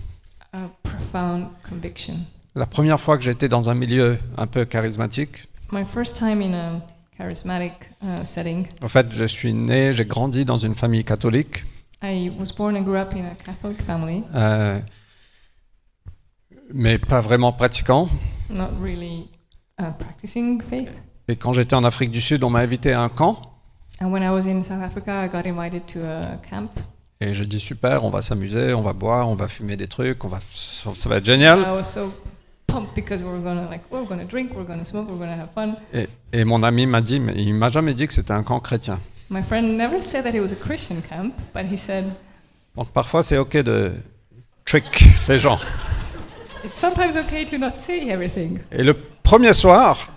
A 0.53 0.68
profound 0.83 1.46
conviction. 1.68 2.14
La 2.57 2.66
première 2.66 2.98
fois 3.00 3.18
que 3.18 3.24
j'étais 3.24 3.48
dans 3.48 3.68
un 3.68 3.74
milieu 3.74 4.18
un 4.37 4.46
peu 4.46 4.64
charismatique, 4.64 5.48
My 5.72 5.85
first 5.85 6.18
time 6.18 6.40
in 6.40 6.55
a 6.55 6.81
charismatic 7.16 7.72
uh, 8.03 8.24
setting, 8.24 8.66
en 8.83 8.88
fait, 8.88 9.12
je 9.12 9.24
suis 9.24 9.53
né, 9.55 9.92
j'ai 9.92 10.05
grandi 10.05 10.44
dans 10.44 10.59
une 10.59 10.74
famille 10.74 11.05
catholique. 11.05 11.64
I 12.03 12.31
was 12.38 12.53
born 12.57 12.77
and 12.77 12.83
grew 12.83 12.96
up 12.96 13.14
in 13.14 13.24
a 13.24 13.35
Catholic 13.44 13.81
family, 13.83 14.22
euh, 14.35 14.79
mais 16.72 16.98
pas 16.98 17.20
vraiment 17.20 17.53
pratiquant. 17.53 18.09
not 18.50 18.70
really 18.81 19.29
uh, 19.81 19.92
practicing 19.98 20.61
faith. 20.62 20.90
Et 21.29 21.37
quand 21.37 21.53
j'étais 21.53 21.74
en 21.74 21.85
Afrique 21.85 22.11
du 22.11 22.20
Sud, 22.20 22.44
on 22.44 22.50
m'a 22.50 22.61
invité 22.61 22.92
à 22.92 23.00
un 23.03 23.09
camp. 23.09 23.38
And 24.00 24.11
when 24.11 24.22
I 24.22 24.29
was 24.31 24.46
in 24.46 24.62
South 24.62 24.83
Africa, 24.83 25.24
I 25.24 25.29
got 25.29 25.46
invited 25.48 25.87
to 25.87 26.00
a 26.00 26.37
camp. 26.48 26.70
Et 27.20 27.33
je 27.33 27.44
dis 27.44 27.61
super, 27.61 28.05
on 28.05 28.11
va 28.11 28.22
s'amuser, 28.22 28.74
on 28.74 28.83
va 28.83 28.92
boire, 28.92 29.29
on 29.29 29.35
va 29.35 29.48
fumer 29.48 29.77
des 29.77 29.87
trucs, 29.87 30.24
on 30.24 30.29
va, 30.29 30.40
ça 30.53 31.09
va 31.09 31.16
être 31.16 31.24
génial. 31.24 31.61
I 31.61 31.62
was 31.79 31.85
so 31.85 32.12
pumped 32.66 32.94
because 32.94 33.22
we 33.22 33.31
were 33.31 33.40
gonna 33.40 33.68
like 33.70 33.83
we're 33.90 34.07
gonna 34.07 34.24
drink, 34.24 34.53
we're 34.55 34.66
gonna 34.66 34.85
smoke, 34.85 35.09
we're 35.09 35.18
gonna 35.18 35.40
have 35.40 35.50
fun. 35.55 35.77
Et, 35.92 36.09
et 36.33 36.44
mon 36.44 36.62
ami 36.62 36.87
m'a 36.87 37.00
dit, 37.00 37.20
mais 37.20 37.33
il 37.37 37.55
m'a 37.55 37.70
jamais 37.70 37.94
dit 37.94 38.07
que 38.07 38.12
c'était 38.12 38.33
un 38.33 38.42
camp 38.42 38.61
chrétien. 38.61 38.98
My 39.31 39.42
friend 39.42 39.77
never 39.79 40.03
said 40.03 40.24
that 40.24 40.35
it 40.37 40.40
was 40.40 40.53
a 40.53 40.57
Christian 40.57 40.96
camp, 41.09 41.33
but 41.55 41.64
he 41.72 41.79
said 41.79 42.07
Donc 42.77 42.88
parfois 42.88 43.22
c'est 43.22 43.38
ok 43.38 43.59
de 43.59 43.92
trick 44.64 45.05
les 45.29 45.38
gens. 45.38 45.59
It's 46.64 46.79
sometimes 46.79 47.16
okay 47.16 47.44
to 47.44 47.59
not 47.59 47.79
say 47.79 48.11
everything. 48.11 48.61
Et 48.72 48.83
le 48.83 48.94
premier 49.22 49.53
soir, 49.53 50.09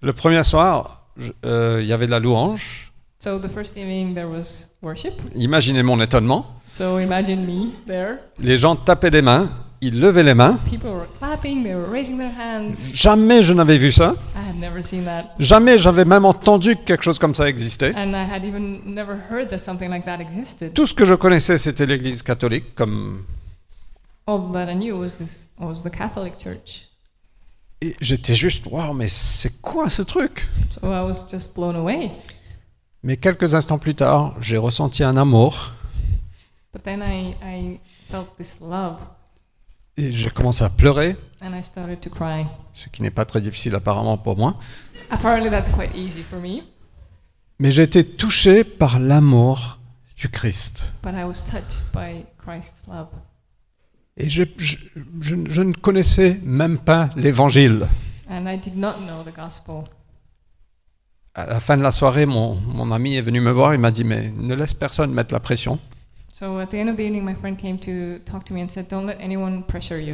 le 0.00 0.12
premier 0.12 0.44
soir, 0.44 1.06
euh, 1.44 1.80
il 1.82 1.88
y 1.88 1.92
avait 1.92 2.06
de 2.06 2.10
la 2.10 2.20
louange. 2.20 2.92
So 3.18 3.38
the 3.38 3.48
first 3.48 3.76
evening 3.76 4.14
there 4.14 4.28
was 4.28 4.70
worship. 4.82 5.14
Imaginez 5.34 5.82
mon 5.82 6.00
étonnement. 6.00 6.46
So 6.74 7.00
imagine 7.00 7.46
me 7.46 7.72
there. 7.86 8.18
Les 8.38 8.58
gens 8.58 8.76
tapaient 8.76 9.10
des 9.10 9.22
mains, 9.22 9.48
ils 9.80 9.98
levaient 9.98 10.22
les 10.22 10.34
mains. 10.34 10.58
People 10.70 10.90
were 10.90 11.06
clapping, 11.18 11.62
they 11.62 11.74
were 11.74 11.90
raising 11.90 12.18
their 12.18 12.32
hands. 12.38 12.74
Jamais 12.92 13.40
je 13.40 13.54
n'avais 13.54 13.78
vu 13.78 13.90
ça. 13.90 14.14
I 14.36 14.50
had 14.50 14.60
never 14.60 14.82
seen 14.82 15.04
that. 15.04 15.34
Jamais 15.38 15.78
j'avais 15.78 16.04
même 16.04 16.26
entendu 16.26 16.76
que 16.76 16.82
quelque 16.82 17.02
chose 17.02 17.18
comme 17.18 17.34
ça 17.34 17.48
existait. 17.48 17.94
And 17.96 18.10
I 18.10 18.26
had 18.30 18.44
even 18.44 18.80
never 18.84 19.16
heard 19.30 19.48
that 19.48 19.58
something 19.58 19.88
like 19.88 20.04
that 20.04 20.20
existed. 20.20 20.74
Tout 20.74 20.86
ce 20.86 20.94
que 20.94 21.06
je 21.06 21.14
connaissais, 21.14 21.56
c'était 21.56 21.86
l'Église 21.86 22.22
catholique, 22.22 22.74
comme 22.74 23.22
All 24.26 24.40
that 24.52 24.68
I 24.68 24.74
knew 24.74 24.96
was 24.98 25.14
this 25.18 25.48
was 25.58 25.82
the 25.82 25.90
Catholic 25.90 26.38
Church. 26.38 26.88
et 27.82 27.94
j'étais 28.00 28.34
juste, 28.34 28.66
waouh, 28.66 28.94
mais 28.94 29.08
c'est 29.08 29.60
quoi 29.60 29.88
ce 29.90 30.02
truc? 30.02 30.48
So 30.70 30.86
I 30.92 31.02
was 31.02 31.28
just 31.30 31.54
blown 31.54 31.76
away. 31.76 32.10
Mais 33.02 33.16
quelques 33.16 33.54
instants 33.54 33.78
plus 33.78 33.94
tard, 33.94 34.34
j'ai 34.40 34.56
ressenti 34.56 35.04
un 35.04 35.16
amour 35.16 35.72
But 36.72 36.82
then 36.82 37.02
I, 37.02 37.36
I 37.42 37.80
felt 38.10 38.36
this 38.36 38.60
love 38.60 38.96
et 39.98 40.12
j'ai 40.12 40.28
commencé 40.30 40.62
à 40.62 40.68
pleurer, 40.68 41.16
and 41.40 41.54
I 41.58 41.62
started 41.62 42.00
to 42.00 42.10
cry. 42.10 42.46
ce 42.74 42.88
qui 42.90 43.00
n'est 43.02 43.10
pas 43.10 43.24
très 43.24 43.40
difficile 43.40 43.74
apparemment 43.74 44.18
pour 44.18 44.36
moi. 44.36 44.58
Apparently 45.10 45.48
that's 45.50 45.70
quite 45.72 45.94
easy 45.94 46.22
for 46.22 46.38
me, 46.40 46.62
Mais 47.58 47.70
j'ai 47.72 47.82
été 47.84 48.04
touché 48.04 48.64
par 48.64 48.98
l'amour 48.98 49.78
du 50.16 50.28
Christ. 50.28 50.92
but 51.02 51.14
I 51.14 51.24
was 51.24 51.44
touched 51.50 51.92
by 51.94 52.26
Christ's 52.38 52.86
love. 52.88 53.08
Et 54.16 54.28
je, 54.28 54.44
je- 54.56 54.76
je- 55.20 55.36
je 55.48 55.62
ne 55.62 55.72
connaissais 55.72 56.40
même 56.42 56.78
pas 56.78 57.10
l'évangile. 57.16 57.86
À 61.34 61.44
la 61.46 61.60
fin 61.60 61.76
de 61.76 61.82
la 61.82 61.90
soirée, 61.90 62.24
mon, 62.24 62.54
mon 62.54 62.90
ami 62.92 63.16
est 63.16 63.20
venu 63.20 63.40
me 63.40 63.50
voir, 63.50 63.74
il 63.74 63.80
m'a 63.80 63.90
dit, 63.90 64.04
mais 64.04 64.32
ne 64.38 64.54
laisse 64.54 64.72
personne 64.72 65.12
mettre 65.12 65.34
la 65.34 65.40
pression. 65.40 65.78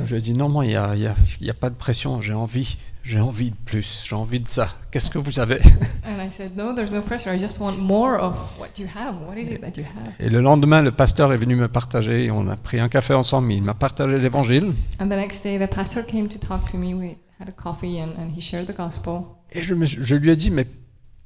Je 0.04 0.12
lui 0.14 0.18
ai 0.20 0.22
dit, 0.22 0.32
non, 0.34 0.48
moi, 0.48 0.64
il 0.64 0.68
n'y 0.70 0.76
a, 0.76 0.94
y 0.96 1.06
a- 1.06 1.14
y 1.40 1.50
a 1.50 1.54
pas 1.54 1.70
de 1.70 1.74
pression, 1.76 2.20
j'ai 2.20 2.34
envie, 2.34 2.76
j'ai 3.02 3.20
envie 3.20 3.50
de 3.50 3.56
plus, 3.64 4.04
j'ai 4.08 4.14
envie 4.14 4.40
de 4.40 4.48
ça. 4.48 4.68
Qu'est-ce 4.90 5.10
que 5.10 5.18
vous 5.18 5.40
avez? 5.40 5.60
And 6.06 6.22
I 6.24 6.30
said, 6.30 6.56
No, 6.56 6.74
there's 6.74 6.92
no 6.92 7.02
pressure. 7.02 7.32
I 7.34 7.38
just 7.38 7.58
want 7.60 7.76
more 7.78 8.18
of 8.20 8.38
what 8.60 8.78
you 8.78 8.86
have. 8.86 9.16
What 9.26 9.36
is 9.36 9.48
it 9.50 9.60
that 9.60 9.76
you 9.76 9.84
have? 9.84 10.14
Et 10.20 10.28
le 10.30 10.40
lendemain, 10.40 10.82
le 10.82 10.92
pasteur 10.92 11.32
est 11.32 11.36
venu 11.36 11.56
me 11.56 11.68
partager, 11.68 12.30
on 12.30 12.48
a 12.48 12.56
pris 12.56 12.78
un 12.80 12.88
café 12.88 13.14
ensemble, 13.14 13.52
il 13.52 13.62
m'a 13.62 13.74
partagé 13.74 14.18
l'évangile. 14.18 14.72
And 15.00 15.06
the 15.06 15.10
next 15.16 15.42
day, 15.42 15.58
the 15.58 15.68
pastor 15.72 16.04
came 16.04 16.28
to 16.28 16.38
talk 16.38 16.70
to 16.70 16.78
me. 16.78 16.94
We 16.94 17.16
had 17.40 17.48
a 17.48 17.52
coffee 17.52 17.98
and, 18.00 18.10
and 18.18 18.30
he 18.36 18.40
shared 18.40 18.66
the 18.66 18.76
gospel. 18.76 19.22
Et 19.50 19.62
je, 19.62 19.74
me 19.74 19.84
suis- 19.86 20.02
je 20.04 20.14
lui 20.14 20.30
ai 20.30 20.36
dit, 20.36 20.50
mais 20.50 20.66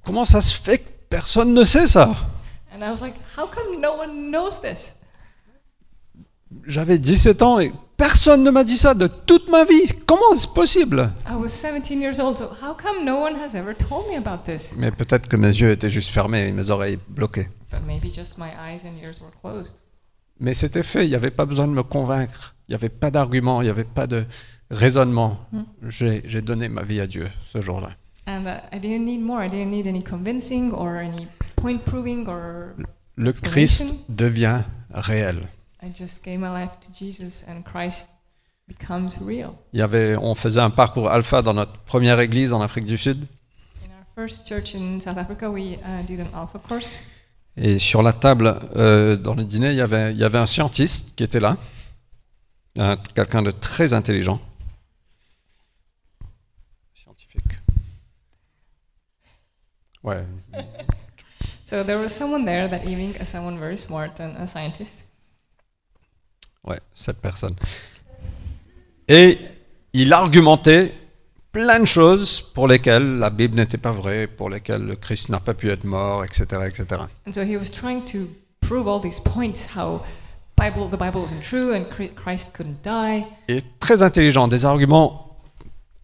comment 0.04 0.24
ça 0.24 0.40
se 0.40 0.58
fait 0.58 0.78
que 0.78 0.88
personne 1.10 1.52
ne 1.54 1.64
sait 1.64 1.86
ça? 1.86 2.14
And 2.74 2.80
I 2.84 2.90
was 2.90 3.00
like, 3.00 3.14
How 3.36 3.46
come 3.46 3.80
no 3.80 3.92
one 3.98 4.30
knows 4.30 4.60
this? 4.62 4.96
J'avais 6.66 6.98
17 6.98 7.42
ans 7.42 7.60
et 7.60 7.72
personne 7.96 8.42
ne 8.42 8.50
m'a 8.50 8.64
dit 8.64 8.76
ça 8.76 8.94
de 8.94 9.06
toute 9.06 9.48
ma 9.50 9.64
vie. 9.64 9.92
Comment 10.06 10.32
est-ce 10.34 10.48
possible? 10.48 11.10
I 11.28 11.34
was 11.34 11.48
17 11.48 12.00
years 12.00 12.18
old, 12.18 12.38
so 12.38 12.44
how 12.62 12.74
come 12.74 13.04
no 13.04 13.16
one 13.20 13.36
has 13.36 13.54
ever 13.54 13.74
told 13.74 14.06
me 14.08 14.16
about 14.16 14.44
this? 14.44 14.74
Mais 14.76 14.90
peut-être 14.90 15.28
que 15.28 15.36
mes 15.36 15.48
yeux 15.48 15.70
étaient 15.70 15.90
juste 15.90 16.10
fermés 16.10 16.48
et 16.48 16.52
mes 16.52 16.70
oreilles 16.70 16.98
bloquées. 17.08 17.48
But 17.70 17.80
maybe 17.86 18.12
just 18.12 18.38
my 18.38 18.48
eyes 18.60 18.84
and 18.84 19.00
ears 19.02 19.20
were 19.20 19.32
closed. 19.40 19.74
Mais 20.38 20.54
c'était 20.54 20.82
fait, 20.82 21.04
il 21.06 21.08
n'y 21.08 21.14
avait 21.14 21.30
pas 21.30 21.46
besoin 21.46 21.66
de 21.66 21.72
me 21.72 21.82
convaincre, 21.82 22.54
il 22.68 22.72
n'y 22.72 22.74
avait 22.74 22.90
pas 22.90 23.10
d'argument, 23.10 23.62
il 23.62 23.64
n'y 23.64 23.70
avait 23.70 23.84
pas 23.84 24.06
de 24.06 24.24
raisonnement. 24.70 25.38
Hmm. 25.52 25.62
J'ai 25.88 26.42
donné 26.42 26.68
ma 26.68 26.82
vie 26.82 27.00
à 27.00 27.06
Dieu 27.06 27.28
ce 27.52 27.60
jour-là. 27.60 27.90
And 28.28 28.44
uh, 28.46 28.58
I 28.72 28.80
didn't 28.80 29.04
need 29.04 29.22
more. 29.22 29.40
I 29.42 29.48
didn't 29.48 29.70
need 29.70 29.86
any 29.86 30.02
convincing 30.02 30.72
or 30.72 30.96
any 30.96 31.28
point 31.54 31.78
proving 31.84 32.26
or 32.28 32.74
Le 33.16 33.32
Christ 33.32 33.94
devient 34.08 34.64
réel. 34.90 35.48
I 35.86 35.92
just 35.94 36.24
gave 36.24 36.38
my 36.40 36.48
life 36.50 36.72
to 36.80 36.92
Jesus 36.92 37.44
and 37.48 37.62
Christ 37.62 38.08
becomes 38.66 39.18
real. 39.20 39.54
Il 39.72 39.78
y 39.78 39.82
avait, 39.82 40.16
on 40.16 40.34
faisait 40.34 40.60
un 40.60 40.70
parcours 40.70 41.08
alpha 41.10 41.42
dans 41.42 41.54
notre 41.54 41.78
première 41.84 42.18
église 42.18 42.52
en 42.52 42.60
Afrique 42.60 42.86
du 42.86 42.98
Sud. 42.98 43.26
In 43.84 43.90
our 43.90 44.04
first 44.16 44.48
church 44.48 44.74
in 44.74 44.98
South 45.00 45.16
Africa, 45.18 45.48
we 45.48 45.78
uh, 45.84 46.02
did 46.06 46.20
an 46.20 46.26
alpha 46.34 46.58
course. 46.58 46.98
Et 47.56 47.78
sur 47.78 48.02
la 48.02 48.12
table, 48.12 48.58
euh, 48.74 49.16
dans 49.16 49.34
le 49.34 49.44
dîner, 49.44 49.70
il 49.70 49.76
y, 49.76 49.80
avait, 49.80 50.10
il 50.12 50.18
y 50.18 50.24
avait 50.24 50.38
un 50.38 50.46
scientiste 50.46 51.14
qui 51.14 51.22
était 51.22 51.40
là, 51.40 51.56
un- 52.78 52.96
quelqu'un 53.14 53.42
de 53.42 53.50
très 53.52 53.92
intelligent. 53.92 54.40
Scientifique. 56.94 57.58
Ouais. 60.02 60.24
So 61.64 61.82
there 61.82 61.98
was 61.98 62.10
someone 62.10 62.44
there 62.44 62.68
that 62.68 62.84
evening, 62.86 63.14
someone 63.24 63.58
very 63.58 63.76
smart 63.76 64.20
and 64.20 64.36
a 64.38 64.46
scientist. 64.46 65.08
Ouais, 66.66 66.80
cette 66.94 67.18
personne. 67.20 67.54
Et 69.08 69.38
il 69.92 70.12
argumentait 70.12 70.92
plein 71.52 71.80
de 71.80 71.84
choses 71.86 72.40
pour 72.40 72.68
lesquelles 72.68 73.18
la 73.18 73.30
Bible 73.30 73.56
n'était 73.56 73.78
pas 73.78 73.92
vraie, 73.92 74.26
pour 74.26 74.50
lesquelles 74.50 74.82
le 74.82 74.96
Christ 74.96 75.28
n'a 75.30 75.40
pas 75.40 75.54
pu 75.54 75.70
être 75.70 75.84
mort, 75.84 76.24
etc., 76.24 76.44
etc. 76.66 77.02
And 77.26 77.32
so 77.32 77.42
he 77.42 77.56
was 77.56 77.70
trying 77.70 78.04
to 78.12 78.28
prove 78.60 78.86
all 78.88 79.00
these 79.00 79.20
points 79.20 79.74
how 79.76 80.02
Bible 80.56 80.88
the 80.90 80.98
Bible 80.98 81.20
wasn't 81.22 81.42
true 81.42 81.72
and 81.74 81.84
Chri- 81.84 82.14
Christ 82.14 82.52
couldn't 82.54 82.82
die. 82.82 83.24
Et 83.48 83.62
très 83.80 84.02
intelligent, 84.02 84.48
des 84.48 84.64
arguments 84.64 85.38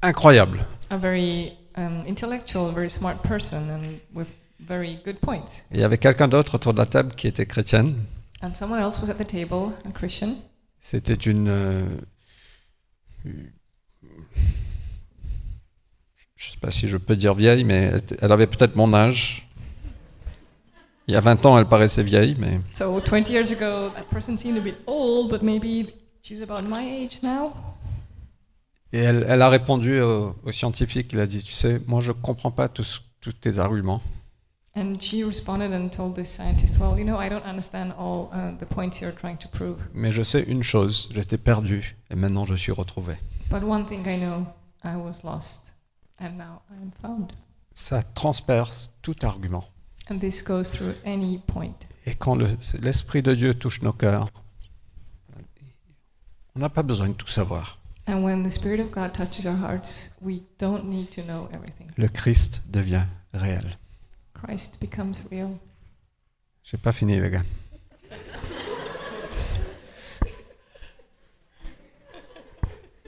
incroyables. 0.03 0.64
A 0.90 0.96
very 0.96 1.53
um, 1.77 2.05
intellectual, 2.07 2.72
very 2.72 2.88
smart 2.90 3.16
person, 3.22 3.68
and 3.70 3.98
with 4.14 4.29
very 4.61 5.01
good 5.05 5.18
points. 5.20 5.64
Et 5.72 5.77
il 5.77 5.81
y 5.81 5.85
avait 5.85 5.98
quelqu'un 5.98 6.29
d'autre 6.29 6.55
autour 6.55 6.72
de 6.72 6.79
la 6.79 6.87
table 6.87 7.14
qui 7.14 7.27
était 7.27 7.46
chrétienne. 7.46 7.94
And 8.42 8.55
someone 8.55 8.81
else 8.81 9.01
was 9.03 9.11
at 9.11 9.14
the 9.14 9.27
table, 9.27 9.72
a 9.88 9.92
Christian. 9.92 10.37
C'était 10.85 11.14
une. 11.14 11.47
euh, 11.49 11.87
je 13.25 13.31
ne 13.31 13.37
sais 16.37 16.59
pas 16.61 16.73
si 16.73 16.88
je 16.88 16.97
peux 16.97 17.14
dire 17.14 17.35
vieille, 17.35 17.62
mais 17.62 17.92
elle, 18.21 18.33
avait 18.33 18.49
peut-être 18.49 18.75
mon 18.75 18.92
âge. 18.92 19.49
Il 21.07 21.14
y 21.14 21.16
a 21.16 21.21
20 21.21 21.47
ans, 21.47 21.57
elle 21.57 21.66
paraissait 21.66 22.03
vieille, 22.03 22.35
mais 22.37 22.61
So 22.75 23.01
20 23.01 23.31
years 23.31 23.53
ago, 23.53 23.90
that 23.90 24.07
person 24.11 24.37
seemed 24.37 24.59
a 24.59 24.61
bit 24.61 24.75
old, 24.88 25.31
but 25.31 25.42
maybe 25.42 25.92
she's 26.21 26.42
about 26.42 26.68
my 26.68 26.85
age 26.85 27.23
now. 27.23 27.53
Et 28.92 28.99
elle, 28.99 29.25
elle 29.29 29.40
a 29.40 29.49
répondu 29.49 30.01
au, 30.01 30.35
au 30.42 30.53
scientifique, 30.53 31.12
il 31.12 31.21
a 31.21 31.27
dit, 31.27 31.45
tu 31.45 31.53
sais, 31.53 31.81
moi 31.87 32.01
je 32.01 32.11
comprends 32.11 32.51
pas 32.51 32.68
tous, 32.68 33.03
tous 33.21 33.33
tes 33.33 33.61
arguments, 33.61 34.03
mais 39.94 40.12
je 40.12 40.22
sais 40.22 40.42
une 40.42 40.62
chose, 40.62 41.08
j'étais 41.14 41.38
perdu 41.38 41.96
et 42.11 42.16
maintenant 42.16 42.46
je 42.46 42.54
suis 42.54 42.72
retrouvé. 42.72 43.16
But 43.50 43.62
one 43.62 43.85
thing 43.87 44.06
I 44.06 44.18
know, 44.18 44.46
I 44.85 44.96
was 44.96 45.22
lost, 45.24 45.74
and 46.18 46.32
now 46.38 46.62
I 46.70 46.82
am 46.82 46.90
found. 47.02 47.32
Ça 47.74 48.02
transperce 48.02 48.92
tout 49.02 49.16
argument. 49.24 49.64
And 50.11 50.18
this 50.18 50.42
goes 50.42 50.70
through 50.70 50.94
any 51.04 51.38
point. 51.46 51.74
Et 52.06 52.14
quand 52.14 52.35
le- 52.35 52.56
l'Esprit 52.80 53.22
de 53.22 53.35
Dieu 53.35 53.54
touche 53.54 53.82
nos 53.82 53.92
cœurs, 53.92 54.28
on 56.54 56.61
n'a 56.61 56.68
pas 56.68 56.82
besoin 56.82 57.08
de 57.08 57.14
tout 57.14 57.28
savoir. 57.28 57.78
And 58.08 58.22
when 58.24 58.42
the 58.42 58.50
Spirit 58.50 58.80
of 58.80 58.90
God 58.90 59.12
touches 59.12 59.46
our 59.46 59.56
hearts, 59.56 60.14
we 60.20 60.42
don't 60.58 60.85
need 60.85 61.11
to 61.11 61.22
know 61.22 61.48
everything. 61.54 61.88
Le 61.96 62.08
Christ 62.08 62.62
devient 62.68 63.06
réel. 63.32 63.78
Christ 64.44 64.81
becomes 64.81 65.14
real. 65.31 65.57
J'ai 66.64 66.76
pas 66.76 66.92
fini, 66.92 67.20
les 67.20 67.31
gars. 67.31 67.44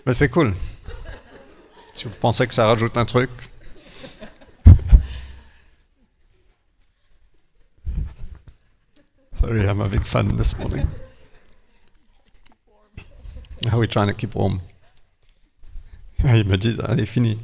Mais 0.06 0.12
c'est 0.12 0.28
cool. 0.28 0.54
Si 1.92 2.04
vous 2.04 2.14
pensez 2.20 2.46
que 2.46 2.54
ça 2.54 2.66
rajoute 2.66 2.96
un 2.96 3.04
truc. 3.04 3.30
Sorry, 9.32 9.66
I'm 9.66 9.80
a 9.80 9.88
big 9.88 10.02
fan 10.02 10.36
this 10.36 10.56
morning. 10.58 10.86
How 13.66 13.76
are 13.76 13.80
we 13.80 13.88
trying 13.88 14.08
to 14.08 14.14
keep 14.14 14.34
warm? 14.36 14.60
Ils 16.24 16.44
me 16.46 16.56
disent, 16.56 16.80
allez, 16.80 17.06
fini. 17.06 17.38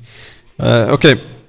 Euh, 0.60 0.92
ok. 0.92 1.39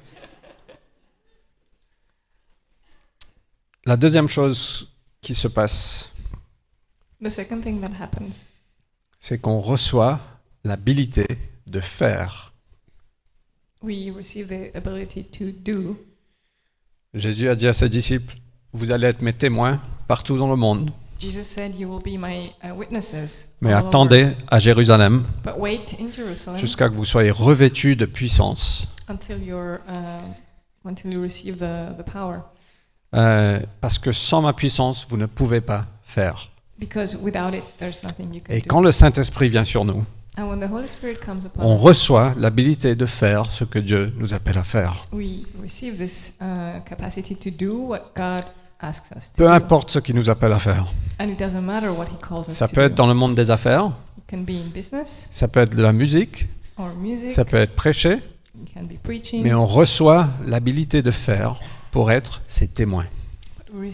La 3.86 3.98
deuxième 3.98 4.28
chose 4.28 4.90
qui 5.22 5.34
se 5.34 5.48
passe, 5.48 6.12
The 7.24 7.30
second 7.30 7.62
thing 7.62 7.80
that 7.82 7.92
happens 8.04 8.48
c'est 9.20 9.40
qu'on 9.40 9.60
reçoit 9.60 10.20
l'habilité 10.64 11.28
de 11.68 11.80
faire. 11.80 12.54
we 13.84 14.12
receive 14.16 14.48
the 14.48 14.76
ability 14.76 15.24
to 15.26 15.46
do. 15.52 15.96
Jésus 17.14 17.48
a 17.50 17.56
dit 17.56 17.68
à 17.68 17.74
ses 17.74 17.90
disciples, 17.90 18.36
vous 18.74 18.92
allez 18.92 19.08
être 19.08 19.22
mes 19.22 19.34
témoins 19.34 19.82
partout 20.08 20.38
dans 20.38 20.50
le 20.50 20.56
monde, 20.56 20.92
Jesus 21.20 21.44
said, 21.44 21.76
You 21.76 21.88
will 21.88 22.02
be 22.02 22.20
my 22.20 22.52
uh, 22.64 22.72
witnesses. 22.80 23.56
mais 23.62 23.74
over. 23.76 23.86
attendez 23.88 24.30
à 24.50 24.58
Jérusalem 24.60 25.24
jusqu'à 26.56 26.90
que 26.90 26.96
vous 26.96 27.06
soyez 27.06 27.30
revêtus 27.30 27.96
de 27.96 28.06
puissance, 28.06 28.88
until 29.08 29.38
you're 29.44 29.80
uh, 29.88 30.88
until 30.88 31.12
you 31.14 31.22
receive 31.22 31.58
the, 31.58 31.96
the 31.96 32.04
power. 32.04 32.42
Euh, 33.16 33.60
parce 33.82 34.00
que 34.00 34.12
sans 34.12 34.42
ma 34.42 34.54
puissance, 34.54 35.06
vous 35.10 35.18
ne 35.18 35.26
pouvez 35.26 35.62
pas 35.62 35.86
faire. 36.04 36.50
Because 36.80 37.18
without 37.22 37.54
it, 37.56 37.64
there's 37.80 38.02
nothing 38.04 38.34
you 38.34 38.42
can 38.46 38.54
Et 38.54 38.60
do. 38.62 38.66
quand 38.68 38.82
le 38.82 38.92
Saint-Esprit 38.92 39.50
vient 39.50 39.64
sur 39.66 39.86
nous, 39.86 40.04
And 40.38 40.46
when 40.50 40.60
the 40.62 40.72
Holy 40.72 40.88
Spirit 40.88 41.18
comes 41.26 41.46
upon 41.46 41.62
on 41.62 41.76
us, 41.78 41.82
reçoit 41.84 42.34
l'habilité 42.38 42.96
de 42.96 43.06
faire 43.06 43.48
ce 43.52 43.66
que 43.66 43.78
Dieu 43.80 44.14
nous 44.18 44.34
appelle 44.34 44.58
à 44.58 44.64
faire. 44.64 45.06
we 45.12 45.46
receive 45.62 45.98
this 45.98 46.38
uh, 46.42 46.80
capacity 46.86 47.36
to 47.36 47.50
do 47.52 47.76
what 47.88 48.12
God 48.16 48.46
asks 48.80 49.12
us 49.16 49.32
to 49.34 49.38
Peu 49.38 49.44
do. 49.44 49.50
importe 49.54 49.92
ce 49.92 50.00
qu'il 50.00 50.16
nous 50.16 50.30
appelle 50.30 50.54
à 50.54 50.60
faire. 50.60 50.88
And 51.20 51.26
it 51.28 51.38
doesn't 51.38 51.62
matter 51.62 51.90
what 51.90 52.06
He 52.06 52.18
calls 52.26 52.48
us 52.50 52.54
Ça 52.56 52.68
to 52.70 52.74
peut 52.74 52.82
être 52.82 52.94
do. 52.96 53.04
dans 53.04 53.08
le 53.08 53.14
monde 53.14 53.36
des 53.36 53.52
affaires, 53.52 53.92
It 54.18 54.24
can 54.32 54.38
be 54.44 54.52
in 54.52 54.70
business 54.74 55.30
ça 55.34 55.48
peut 55.50 55.60
être 55.60 55.76
de 55.76 55.82
la 55.84 55.92
musique, 55.92 56.48
or 56.78 56.96
music. 56.96 57.30
ça 57.30 57.44
peut 57.46 57.58
être 57.58 57.76
prêché, 57.76 58.14
it 58.14 58.74
can 58.74 58.84
be 58.84 58.98
preaching. 59.04 59.44
mais 59.44 59.54
on 59.54 59.66
reçoit 59.66 60.30
l'habilité 60.48 61.02
de 61.04 61.12
faire 61.12 61.58
pour 61.92 62.12
être 62.12 62.42
ses 62.48 62.68
témoins. 62.68 63.06
Uh, 63.74 63.90
uh. 63.90 63.94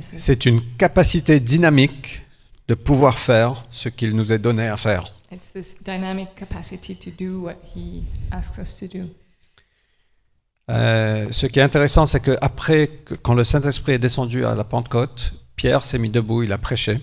C'est 0.00 0.46
une 0.46 0.60
capacité 0.76 1.40
dynamique 1.40 2.24
de 2.68 2.74
pouvoir 2.74 3.18
faire 3.18 3.62
ce 3.70 3.88
qu'il 3.88 4.14
nous 4.16 4.32
est 4.32 4.38
donné 4.38 4.68
à 4.68 4.76
faire. 4.76 5.12
Euh, 10.70 11.26
ce 11.30 11.46
qui 11.46 11.58
est 11.58 11.62
intéressant, 11.62 12.06
c'est 12.06 12.20
que 12.20 12.38
après, 12.40 12.90
quand 13.22 13.34
le 13.34 13.44
Saint-Esprit 13.44 13.92
est 13.92 13.98
descendu 13.98 14.46
à 14.46 14.54
la 14.54 14.64
Pentecôte, 14.64 15.34
Pierre 15.56 15.84
s'est 15.84 15.98
mis 15.98 16.10
debout, 16.10 16.42
il 16.42 16.52
a 16.52 16.58
prêché. 16.58 17.00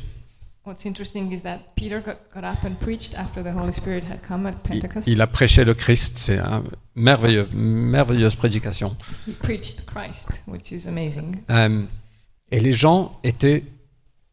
Il, 5.08 5.22
a 5.22 5.28
prêché 5.28 5.64
le 5.64 5.74
Christ, 5.74 6.18
c'est 6.18 6.38
un 6.38 6.64
merveilleux, 6.96 7.50
merveilleuse 7.54 8.36
prédication. 8.36 8.96
He 9.28 9.32
preached 9.32 9.86
Christ, 9.86 10.44
which 10.48 10.72
is 10.72 10.88
amazing. 10.88 11.38
Euh, 11.50 11.84
et 12.52 12.60
les 12.60 12.74
gens 12.74 13.20
étaient 13.24 13.64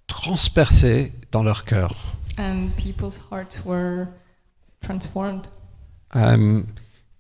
transpercés 0.07 1.13
dans 1.33 1.43
leur 1.43 1.65
cœur. 1.65 1.95
And 2.39 2.69
people's 2.77 3.21
hearts 3.31 3.65
were 3.65 4.09
transformed. 4.83 5.47
Euh, 6.15 6.63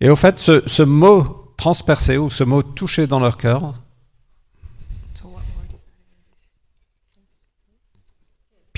et 0.00 0.10
au 0.10 0.16
fait, 0.16 0.38
ce, 0.38 0.62
ce 0.66 0.82
mot 0.82 1.54
transpercé 1.56 2.16
ou 2.16 2.30
ce 2.30 2.44
mot 2.44 2.62
touché 2.62 3.06
dans 3.06 3.20
leur 3.20 3.36
cœur, 3.36 3.74
So 5.14 5.26
what 5.26 5.42
word 5.56 5.72
is 5.74 5.80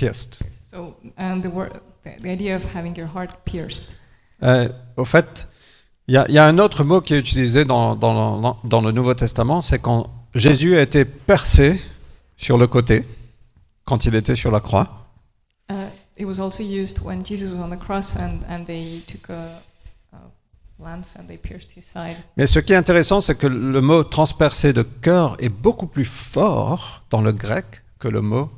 pierced. 0.01 0.39
So 0.71 0.95
and 1.19 1.43
the 1.43 1.49
word, 1.53 1.73
the, 2.05 2.29
idea 2.31 2.57
of 2.57 2.63
having 2.75 2.97
your 2.97 3.09
heart 3.15 3.31
pierced. 3.45 3.89
Euh, 4.43 4.69
au 4.97 5.05
fait, 5.05 5.47
il 6.09 6.15
y, 6.15 6.17
a- 6.17 6.27
il 6.29 6.35
y 6.35 6.39
a 6.39 6.47
un 6.47 6.59
autre 6.59 6.85
mot 6.85 7.01
qui 7.01 7.15
est 7.15 7.19
utilisé 7.19 7.65
dans, 7.65 7.95
dans 7.97 8.15
le- 8.65 8.69
dans 8.69 8.81
le 8.81 8.93
Nouveau 8.93 9.15
Testament, 9.15 9.63
c'est 9.63 9.79
quand 9.79 10.07
Jésus 10.35 10.77
a 10.79 10.83
été 10.83 11.05
percé 11.05 11.79
sur 12.37 12.57
le 12.57 12.67
côté, 12.67 13.05
quand 13.85 14.07
il 14.07 14.15
était 14.15 14.37
sur 14.37 14.51
la 14.51 14.61
croix. 14.61 15.07
Uh, 15.71 15.75
it 16.17 16.25
was 16.27 16.41
also 16.41 16.63
used 16.63 17.01
when 17.05 17.25
Jesus 17.25 17.53
was 17.53 17.61
on 17.63 17.71
the 17.71 17.79
cross 17.79 18.17
and, 18.17 18.41
and 18.49 18.65
they 18.67 19.03
took 19.07 19.29
a, 19.31 19.61
a 20.13 20.19
lance 20.83 21.17
and 21.19 21.27
they 21.29 21.37
pierced 21.37 21.73
his 21.77 21.83
side. 21.85 22.17
Mais 22.37 22.47
ce 22.47 22.61
qui 22.61 22.73
est 22.73 22.77
intéressant, 22.77 23.21
c'est 23.21 23.37
que 23.37 23.47
le 23.49 23.81
mot 23.81 24.03
transpercé 24.05 24.73
de 24.73 24.83
cœur 24.83 25.37
est 25.41 25.51
beaucoup 25.51 25.87
plus 25.89 26.07
fort 26.07 27.03
dans 27.11 27.21
le 27.21 27.33
grec 27.33 27.83
que 27.99 28.09
le 28.09 28.21
mot 28.23 28.51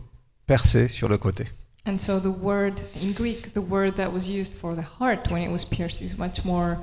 percé 0.53 0.89
sur 0.89 1.09
le 1.09 1.17
côté. 1.17 1.45
And 1.87 1.99
so 1.99 2.21
the 2.21 2.27
word 2.27 2.75
in 3.03 3.13
Greek, 3.13 3.55
the 3.55 3.59
word 3.59 3.95
that 3.97 4.11
was 4.13 4.29
used 4.29 4.55
for 4.55 4.75
the 4.75 4.85
heart 5.01 5.31
when 5.31 5.43
it 5.43 5.51
was 5.51 5.65
pierced 5.65 6.01
is 6.03 6.17
much 6.19 6.45
more 6.45 6.77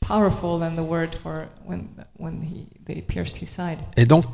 powerful 0.00 0.58
than 0.58 0.74
the 0.74 0.82
word 0.82 1.14
for 1.14 1.48
when 1.64 1.88
when 2.18 2.42
he 2.42 2.66
they 2.84 3.00
pierced 3.00 3.36
his 3.40 3.48
side. 3.48 3.78
Et 3.96 4.04
donc, 4.06 4.26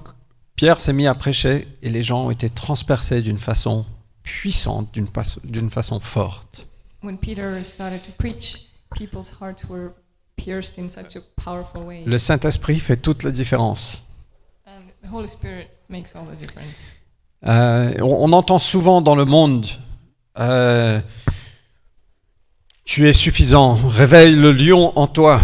Pierre 0.57 0.81
s'est 0.81 0.95
mis 0.95 1.07
à 1.07 1.15
prêcher 1.15 1.69
et 1.83 1.91
les 1.91 2.03
gens 2.03 2.25
ont 2.27 2.31
été 2.31 2.49
transpercés 2.51 3.23
d'une 3.23 3.39
façon 3.39 3.85
puissante, 4.23 4.93
d'une 4.93 5.07
façon- 5.07 5.41
d'une 5.45 5.71
façon 5.71 6.01
forte. 6.01 6.67
When 7.03 7.17
Peter 7.19 7.63
started 7.63 8.03
to 8.05 8.11
preach, 8.19 8.67
people's 8.97 9.31
hearts 9.41 9.69
were 9.69 9.91
pierced 10.37 10.79
in 10.79 10.89
such 10.89 11.15
a 11.17 11.21
powerful 11.37 11.83
way. 11.83 12.03
Le 12.07 12.19
Saint-Esprit 12.19 12.81
fait 12.81 12.97
toute 12.97 13.23
la 13.23 13.31
différence. 13.31 14.03
And 14.67 14.81
the 15.03 15.13
Holy 15.13 15.29
Spirit 15.29 15.69
makes 15.89 16.17
all 16.17 16.25
the 16.25 16.37
difference. 16.37 16.93
Euh, 17.47 17.95
on, 18.01 18.31
on 18.31 18.33
entend 18.33 18.59
souvent 18.59 19.01
dans 19.01 19.15
le 19.15 19.25
monde, 19.25 19.67
euh, 20.39 21.01
tu 22.85 23.09
es 23.09 23.13
suffisant, 23.13 23.75
réveille 23.75 24.35
le 24.35 24.51
lion 24.51 24.93
en 24.97 25.07
toi. 25.07 25.41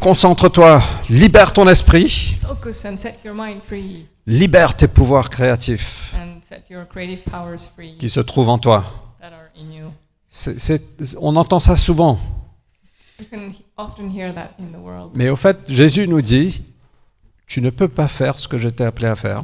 Concentre-toi, 0.00 0.82
libère 1.08 1.52
ton 1.52 1.68
esprit, 1.68 2.36
Focus 2.46 2.84
and 2.84 2.96
set 2.98 3.20
your 3.24 3.34
mind 3.34 3.60
free. 3.66 4.06
Libère 4.26 4.76
tes 4.76 4.88
pouvoirs 4.88 5.30
créatifs 5.30 6.14
and 6.16 6.40
set 6.42 6.68
your 6.68 6.86
creative 6.88 7.22
powers 7.30 7.60
free 7.74 7.96
qui 7.98 8.08
se 8.08 8.20
trouvent 8.20 8.48
en 8.48 8.58
toi. 8.58 8.84
on 11.20 11.36
entend 11.36 11.60
ça 11.60 11.76
souvent, 11.76 12.18
often 13.76 14.10
hear 14.10 14.32
that 14.34 14.50
in 14.58 14.66
the 14.72 14.80
world. 14.82 15.10
mais 15.14 15.28
au 15.28 15.36
fait, 15.36 15.58
Jésus 15.68 16.06
nous 16.08 16.22
dit, 16.22 16.62
tu 17.46 17.60
ne 17.60 17.70
peux 17.70 17.88
pas 17.88 18.08
faire 18.08 18.38
ce 18.38 18.48
que 18.48 18.58
je 18.58 18.68
t'ai 18.68 18.84
appelé 18.84 19.06
à 19.06 19.16
faire 19.16 19.42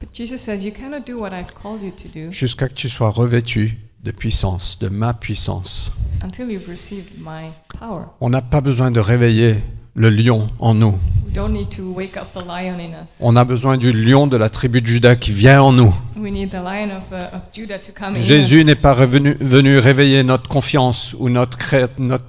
But 0.00 0.10
Jesus 0.14 0.38
says, 0.38 0.64
You 0.64 0.72
cannot 0.72 1.04
do 1.06 1.18
what 1.20 1.28
I've 1.32 1.52
called 1.62 1.82
you 1.82 1.90
to 1.90 2.08
do 2.08 2.32
jusqu'à 2.32 2.68
que 2.68 2.74
tu 2.74 2.88
sois 2.88 3.10
revêtu 3.10 3.78
de 4.02 4.10
puissance, 4.10 4.78
de 4.78 4.88
ma 4.88 5.12
puissance. 5.12 5.92
until 6.22 6.50
you've 6.50 6.68
received 6.68 7.10
my 7.18 7.50
power. 7.78 8.04
On 8.20 8.30
n'a 8.30 8.40
pas 8.42 8.60
besoin 8.62 8.90
de 8.90 8.98
réveiller 9.00 9.56
le 9.94 10.08
lion 10.08 10.48
en 10.58 10.72
nous. 10.74 10.98
We 11.26 11.34
don't 11.34 11.52
need 11.52 11.68
to 11.76 11.92
wake 11.92 12.16
up 12.16 12.28
the 12.32 12.44
lion 12.46 12.78
in 12.78 12.92
us. 13.02 13.18
On 13.20 13.36
a 13.36 13.44
besoin 13.44 13.76
du 13.76 13.92
lion 13.92 14.26
de 14.26 14.36
la 14.38 14.48
tribu 14.48 14.80
de 14.80 14.86
Judas 14.86 15.16
qui 15.16 15.32
vient 15.32 15.62
en 15.62 15.72
nous. 15.72 15.94
We 16.16 16.32
need 16.32 16.48
the 16.50 16.54
lion 16.54 16.96
of, 16.96 17.02
uh, 17.12 17.36
of 17.36 17.42
Judah 17.52 17.78
to 17.78 17.92
come 17.92 18.16
in 18.16 18.20
Jésus 18.22 18.60
us. 18.60 18.66
n'est 18.66 18.74
pas 18.74 18.94
revenu, 18.94 19.36
venu 19.40 19.78
réveiller 19.78 20.22
notre 20.24 20.48
confiance 20.48 21.14
ou 21.18 21.28
notre, 21.28 21.58
cré- 21.58 21.86
notre 21.98 22.24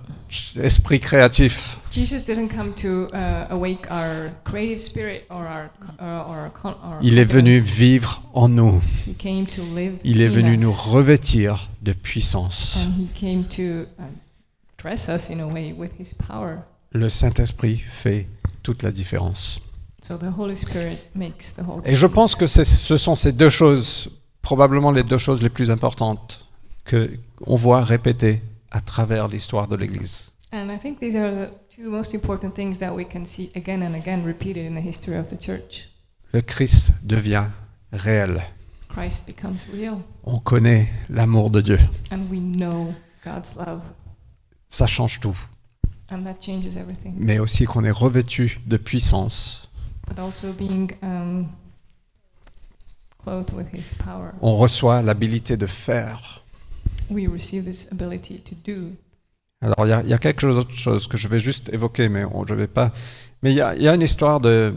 esprit 0.60 1.00
créatif. 1.00 1.80
Il 7.02 7.20
est 7.20 7.26
venu 7.26 7.58
vivre 7.58 8.24
en 8.34 8.50
nous. 8.50 8.82
He 9.08 9.16
came 9.18 9.46
to 9.46 9.62
live 9.76 9.94
Il 10.04 10.22
est 10.22 10.30
venu 10.30 10.56
us. 10.56 10.62
nous 10.62 10.72
revêtir 10.72 11.70
de 11.82 11.94
puissance. 11.94 12.88
Le 16.94 17.10
Saint-Esprit 17.10 17.78
fait 17.78 18.28
toute 18.64 18.84
la 18.84 18.92
différence. 18.92 19.62
So 20.04 20.18
the 20.18 20.32
Holy 20.36 20.58
Spirit 20.58 20.98
makes 21.14 21.56
the 21.56 21.62
whole 21.62 21.82
Et 21.86 21.96
je 21.96 22.08
pense 22.08 22.36
que 22.36 22.48
ce 22.48 22.98
sont 22.98 23.16
ces 23.16 23.32
deux 23.32 23.50
choses, 23.50 24.10
probablement 24.42 24.92
les 24.92 25.04
deux 25.04 25.20
choses 25.20 25.44
les 25.44 25.50
plus 25.50 25.70
importantes 25.70 26.48
que 26.86 27.12
on 27.46 27.56
voit 27.56 27.84
répétées 27.84 28.42
à 28.72 28.82
travers 28.82 29.28
l'histoire 29.28 29.68
de 29.68 29.76
l'Église. 29.76 30.32
And 30.54 30.70
I 30.70 30.78
think 30.78 31.00
these 31.00 31.16
are 31.16 31.32
the 31.32 31.50
two 31.76 31.90
most 31.90 32.14
important 32.14 32.52
things 32.56 32.78
that 32.80 32.94
we 32.94 33.06
can 33.06 33.24
see 33.26 33.52
again 33.56 33.82
and 33.84 33.96
again 33.96 34.24
repeated 34.26 34.66
in 34.66 34.74
the 34.76 34.82
history 34.86 35.16
of 35.18 35.28
the 35.30 35.38
church. 35.40 35.90
Le 36.34 36.42
Christ 36.42 36.92
devient 37.04 37.46
réel. 37.94 38.42
Christ 38.90 39.26
becomes 39.28 39.60
real, 39.74 40.02
On 40.24 40.40
connaît 40.40 40.90
l'amour 41.10 41.50
de 41.50 41.62
Dieu. 41.62 41.80
and 42.12 42.20
we 42.30 42.40
know 42.42 42.94
God's 43.24 43.56
love, 43.56 43.82
Ça 44.70 44.88
change 44.88 45.20
tout. 45.22 45.38
and 46.10 46.24
that 46.24 46.36
changes 46.42 46.76
everything. 46.78 47.14
Mais 47.18 47.40
aussi 47.40 47.64
qu'on 47.66 47.86
est 47.86 47.92
revêtu 47.92 48.60
de 48.66 48.76
puissance. 48.78 49.70
But 50.10 50.20
also 50.20 50.52
being 50.52 50.92
um, 51.02 51.48
clothed 53.24 53.54
with 53.56 53.68
His 53.74 53.96
power, 53.96 54.32
On 54.42 54.58
reçoit 54.58 55.02
l'habilité 55.02 55.56
de 55.56 55.66
faire. 55.66 56.41
We 57.12 57.28
receive 57.28 57.66
this 57.66 57.88
ability 57.92 58.40
to 58.40 58.56
do. 58.66 58.92
Alors 59.62 59.86
il 59.86 59.90
y 59.90 59.94
a, 59.94 60.02
il 60.04 60.10
y 60.10 60.14
a 60.14 60.18
quelque 60.18 60.42
chose 60.42 60.58
autre 60.58 60.76
chose 60.76 61.08
que 61.08 61.18
je 61.18 61.28
vais 61.28 61.40
juste 61.40 61.70
évoquer, 61.74 62.10
mais 62.10 62.24
on- 62.26 62.46
je 62.48 62.54
vais 62.56 62.68
pas. 62.68 62.92
Mais 63.44 63.52
il 63.52 63.58
y 63.58 63.62
a, 63.62 63.76
il 63.76 63.84
y 63.84 63.88
a 63.88 63.94
une 63.96 64.02
histoire 64.02 64.40
de 64.40 64.74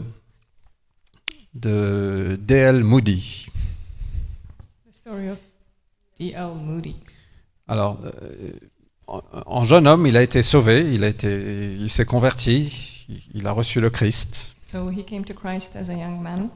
de 1.53 2.37
D.L. 2.41 2.83
Moody. 2.83 3.47
The 4.89 4.93
story 4.95 5.29
of 5.29 5.37
D.L. 6.19 6.53
Moody. 6.55 6.95
Alors, 7.67 7.99
euh, 8.03 8.51
en, 9.07 9.21
en 9.45 9.65
jeune 9.65 9.87
homme, 9.87 10.05
il 10.05 10.17
a 10.17 10.23
été 10.23 10.41
sauvé, 10.41 10.93
il 10.93 11.03
a 11.03 11.07
été, 11.07 11.73
il 11.79 11.89
s'est 11.89 12.05
converti, 12.05 13.05
il 13.33 13.47
a 13.47 13.51
reçu 13.51 13.79
le 13.81 13.89
Christ, 13.89 14.49
So 14.67 14.89
he 14.91 15.05
came 15.05 15.23
to 15.25 15.33
Christ 15.33 15.75
as 15.75 15.89
a 15.89 15.93
young 15.93 16.19
man, 16.21 16.49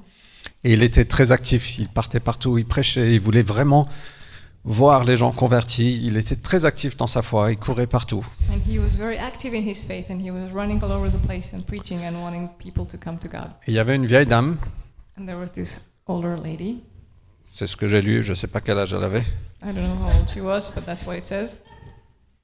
et 0.64 0.74
il 0.74 0.84
était 0.84 1.06
très 1.06 1.32
actif. 1.32 1.78
Il 1.78 1.88
partait 1.88 2.20
partout, 2.20 2.58
il 2.58 2.66
prêchait, 2.66 3.14
il 3.14 3.20
voulait 3.22 3.44
vraiment 3.44 3.88
voir 4.70 5.04
les 5.04 5.18
gens 5.18 5.32
convertis. 5.32 6.00
Il 6.06 6.16
était 6.16 6.36
très 6.38 6.64
actif 6.64 6.96
dans 6.96 7.08
sa 7.08 7.22
foi, 7.22 7.52
il 7.52 7.58
courait 7.58 7.88
partout. 7.88 8.24
and 8.52 8.60
he 8.72 8.78
was 8.80 8.96
very 8.98 9.18
active 9.18 9.54
in 9.54 9.68
his 9.68 9.84
faith, 9.86 10.06
and 10.10 10.20
he 10.22 10.32
was 10.32 10.50
running 10.54 10.82
all 10.84 10.92
over 10.92 11.10
the 11.12 11.20
place 11.26 11.54
and 11.54 11.62
preaching 11.64 12.00
and 12.06 12.14
wanting 12.22 12.48
people 12.60 12.86
to 12.86 12.98
come 12.98 13.18
to 13.18 13.28
God. 13.28 13.50
Et 13.68 13.72
il 13.72 13.74
y 13.74 13.80
avait 13.80 13.96
une 13.96 14.06
vieille 14.06 14.28
dame, 14.28 14.58
And 15.20 15.26
there 15.26 15.38
was 15.38 15.50
this 15.54 15.90
older 16.06 16.36
lady. 16.42 16.84
c'est 17.52 17.68
ce 17.68 17.76
que 17.76 17.88
j'ai 17.88 18.02
lu, 18.02 18.22
je 18.24 18.32
ne 18.32 18.36
sais 18.36 18.48
pas 18.48 18.62
quel 18.62 18.78
âge 18.78 18.94
elle 18.94 19.04
avait, 19.04 19.24
I 19.64 19.74
don't 19.74 19.84
know 19.84 19.96
how 20.06 20.18
old 20.20 20.30
she 20.30 20.38
was, 20.40 20.72
but 20.76 20.86
that's 20.86 21.06
what 21.06 21.16
it 21.18 21.26
says. 21.28 21.58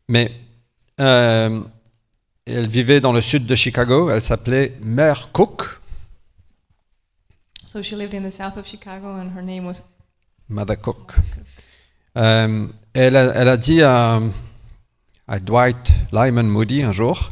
mais 0.09 0.31
euh, 0.99 1.61
elle 2.47 2.67
vivait 2.67 2.99
dans 3.01 3.13
le 3.13 3.21
sud 3.21 3.45
de 3.45 3.55
Chicago. 3.55 4.09
Elle 4.09 4.21
s'appelait 4.21 4.73
Mère 4.81 5.31
Cook, 5.31 5.79
So 7.67 7.81
she 7.83 7.93
lived 7.95 8.13
in 8.15 8.21
the 8.27 8.31
south 8.31 8.57
of 8.57 8.65
Chicago, 8.65 9.07
and 9.19 9.31
her 9.37 9.43
name 9.43 9.65
was. 9.65 9.83
Mother 10.47 10.77
Cook. 10.79 11.15
Euh, 12.17 12.67
elle, 12.93 13.15
a, 13.15 13.33
elle 13.35 13.49
a 13.49 13.57
dit 13.57 13.81
à, 13.81 14.21
à 15.27 15.39
Dwight 15.39 15.91
Lyman 16.11 16.47
Moody 16.47 16.83
un 16.83 16.91
jour, 16.91 17.31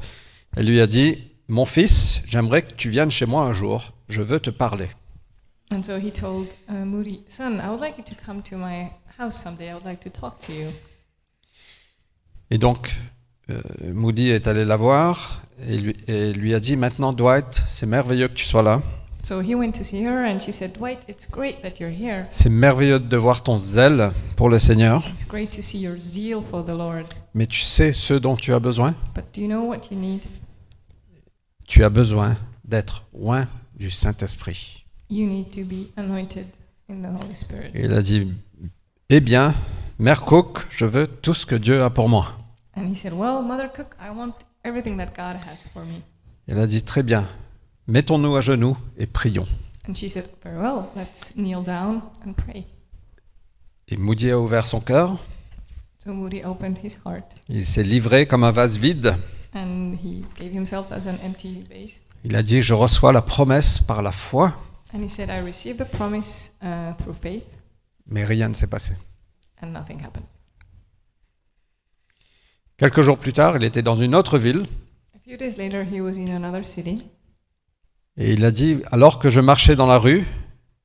elle 0.55 0.65
lui 0.65 0.81
a 0.81 0.87
dit, 0.87 1.17
mon 1.47 1.65
fils, 1.65 2.21
j'aimerais 2.25 2.63
que 2.63 2.73
tu 2.73 2.89
viennes 2.89 3.11
chez 3.11 3.25
moi 3.25 3.43
un 3.43 3.53
jour, 3.53 3.93
je 4.09 4.21
veux 4.21 4.39
te 4.39 4.49
parler. 4.49 4.89
And 5.73 5.83
so 5.83 5.97
he 5.97 6.11
told 6.11 6.47
uh, 6.69 6.73
Moody, 6.85 7.21
Son, 7.27 7.59
I 7.59 7.69
would 7.69 7.79
like 7.79 7.97
you 7.97 8.03
to 8.03 8.15
come 8.23 8.43
to 8.43 8.57
my 8.57 8.89
house 9.17 9.41
someday. 9.41 9.69
I 9.69 9.73
would 9.73 9.85
like 9.85 10.01
to 10.01 10.09
talk 10.09 10.39
to 10.41 10.53
you. 10.53 10.69
Et 12.51 12.59
donc, 12.59 12.95
euh, 13.49 13.61
Moody 13.93 14.29
est 14.29 14.47
allé 14.47 14.65
la 14.65 14.75
voir 14.75 15.41
et 15.67 15.77
lui, 15.77 15.95
et 16.07 16.33
lui 16.33 16.53
a 16.53 16.59
dit, 16.59 16.75
maintenant 16.75 17.13
Dwight, 17.13 17.63
c'est 17.67 17.87
merveilleux 17.87 18.27
que 18.27 18.33
tu 18.33 18.45
sois 18.45 18.61
là, 18.61 18.81
So 19.25 19.39
he 19.41 19.55
went 19.55 19.71
to 19.75 19.85
see 19.85 20.03
her, 20.03 20.25
and 20.25 20.39
she 20.41 20.51
said, 20.51 20.73
Dwight, 20.73 20.99
it's 21.07 21.25
great 21.29 21.61
that 21.61 21.79
you're 21.79 21.89
here. 21.93 22.25
c'est 22.29 22.49
merveilleux 22.49 22.99
de 22.99 23.17
voir 23.17 23.41
ton 23.41 23.57
zèle 23.59 24.11
pour 24.35 24.49
le 24.49 24.59
Seigneur, 24.59 25.01
It's 25.13 25.25
great 25.25 25.49
to 25.51 25.61
see 25.61 25.79
your 25.79 25.97
zeal 25.97 26.41
for 26.51 26.63
the 26.65 26.71
Lord. 26.75 27.05
mais 27.33 27.47
tu 27.47 27.61
sais 27.61 27.93
ce 27.93 28.13
dont 28.13 28.35
tu 28.35 28.53
as 28.53 28.59
besoin? 28.59 28.95
But 29.15 29.23
do 29.33 29.41
you 29.41 29.47
know 29.47 29.63
what 29.63 29.87
you 29.91 29.97
need? 29.97 30.23
Tu 31.67 31.83
as 31.85 31.89
besoin 31.89 32.35
d'être 32.65 33.05
loin 33.13 33.47
du 33.77 33.89
Saint-Esprit. 33.89 34.85
You 35.09 35.25
need 35.25 35.51
to 35.51 35.63
be 35.63 35.91
anointed 35.95 36.47
in 36.89 37.01
the 37.01 37.07
Holy 37.21 37.35
Spirit. 37.35 37.71
Et 37.73 37.85
il 37.85 37.93
a 37.93 38.01
dit, 38.01 38.29
eh 39.09 39.19
bien, 39.21 39.53
Mère 39.99 40.23
Cook, 40.23 40.59
je 40.69 40.85
veux 40.85 41.07
tout 41.07 41.33
ce 41.33 41.45
que 41.45 41.55
Dieu 41.55 41.81
a 41.81 41.89
pour 41.89 42.09
moi. 42.09 42.27
And 42.75 42.89
he 42.91 42.95
said, 42.95 43.13
Well, 43.13 43.41
Mother 43.41 43.69
Cook, 43.73 43.95
I 44.01 44.09
want 44.13 44.33
everything 44.65 44.97
that 44.97 45.13
God 45.15 45.37
has 45.47 45.63
for 45.71 45.83
me. 45.85 46.01
Elle 46.47 46.59
a 46.59 46.67
dit, 46.67 46.81
très 46.81 47.03
bien, 47.03 47.25
mettons-nous 47.87 48.35
à 48.35 48.41
genoux 48.41 48.77
et 48.97 49.07
prions. 49.07 49.47
And 49.87 49.93
she 49.95 50.09
said, 50.09 50.29
Very 50.43 50.57
well, 50.57 50.89
let's 50.95 51.35
kneel 51.35 51.61
down 51.63 52.01
and 52.25 52.33
pray. 52.33 52.65
Et 53.89 53.97
Moody 53.97 54.31
a 54.31 54.39
ouvert 54.39 54.65
son 54.65 54.79
cœur, 54.79 55.17
So 56.03 56.11
Moody 56.13 56.43
opened 56.43 56.77
his 56.83 56.97
heart 57.05 57.23
il 57.49 57.65
s'est 57.65 57.83
livré 57.83 58.25
comme 58.27 58.43
un 58.43 58.51
vase 58.51 58.77
vide. 58.77 59.15
and 59.53 59.93
he 60.03 60.23
gave 60.39 60.53
himself 60.53 60.91
as 60.91 61.07
an 61.07 61.15
empty 61.23 61.63
vase. 61.69 62.01
Il 62.25 62.35
a 62.37 62.43
dit, 62.43 62.61
je 62.61 62.73
reçois 62.73 63.11
la 63.11 63.21
promesse 63.21 63.79
par 63.79 64.01
la 64.01 64.11
foi, 64.11 64.53
And 64.93 64.99
he 65.03 65.09
said, 65.09 65.29
I 65.29 65.39
received 65.45 65.79
the 65.79 65.89
promise 65.89 66.53
uh, 66.61 66.93
through 67.01 67.15
faith, 67.21 67.43
mais 68.07 68.23
rien 68.25 68.47
ne 68.49 68.53
s'est 68.53 68.67
passé. 68.67 68.93
and 69.61 69.67
nothing 69.67 69.99
happened. 70.03 70.25
Quelques 72.77 73.01
jours 73.01 73.17
plus 73.17 73.33
tard, 73.33 73.55
il 73.57 73.63
était 73.63 73.81
dans 73.81 73.95
une 73.95 74.15
autre 74.15 74.37
ville 74.37 74.65
A 75.15 75.19
few 75.25 75.37
days 75.37 75.57
later, 75.57 75.83
he 75.83 76.01
was 76.01 76.17
in 76.17 76.29
another 76.33 76.65
city, 76.65 77.03
et 78.17 78.33
il 78.33 78.45
a 78.45 78.51
dit, 78.51 78.77
alors 78.91 79.19
que 79.19 79.29
je 79.29 79.39
marchais 79.39 79.75
dans 79.75 79.87
la 79.87 79.97
rue, 79.97 80.25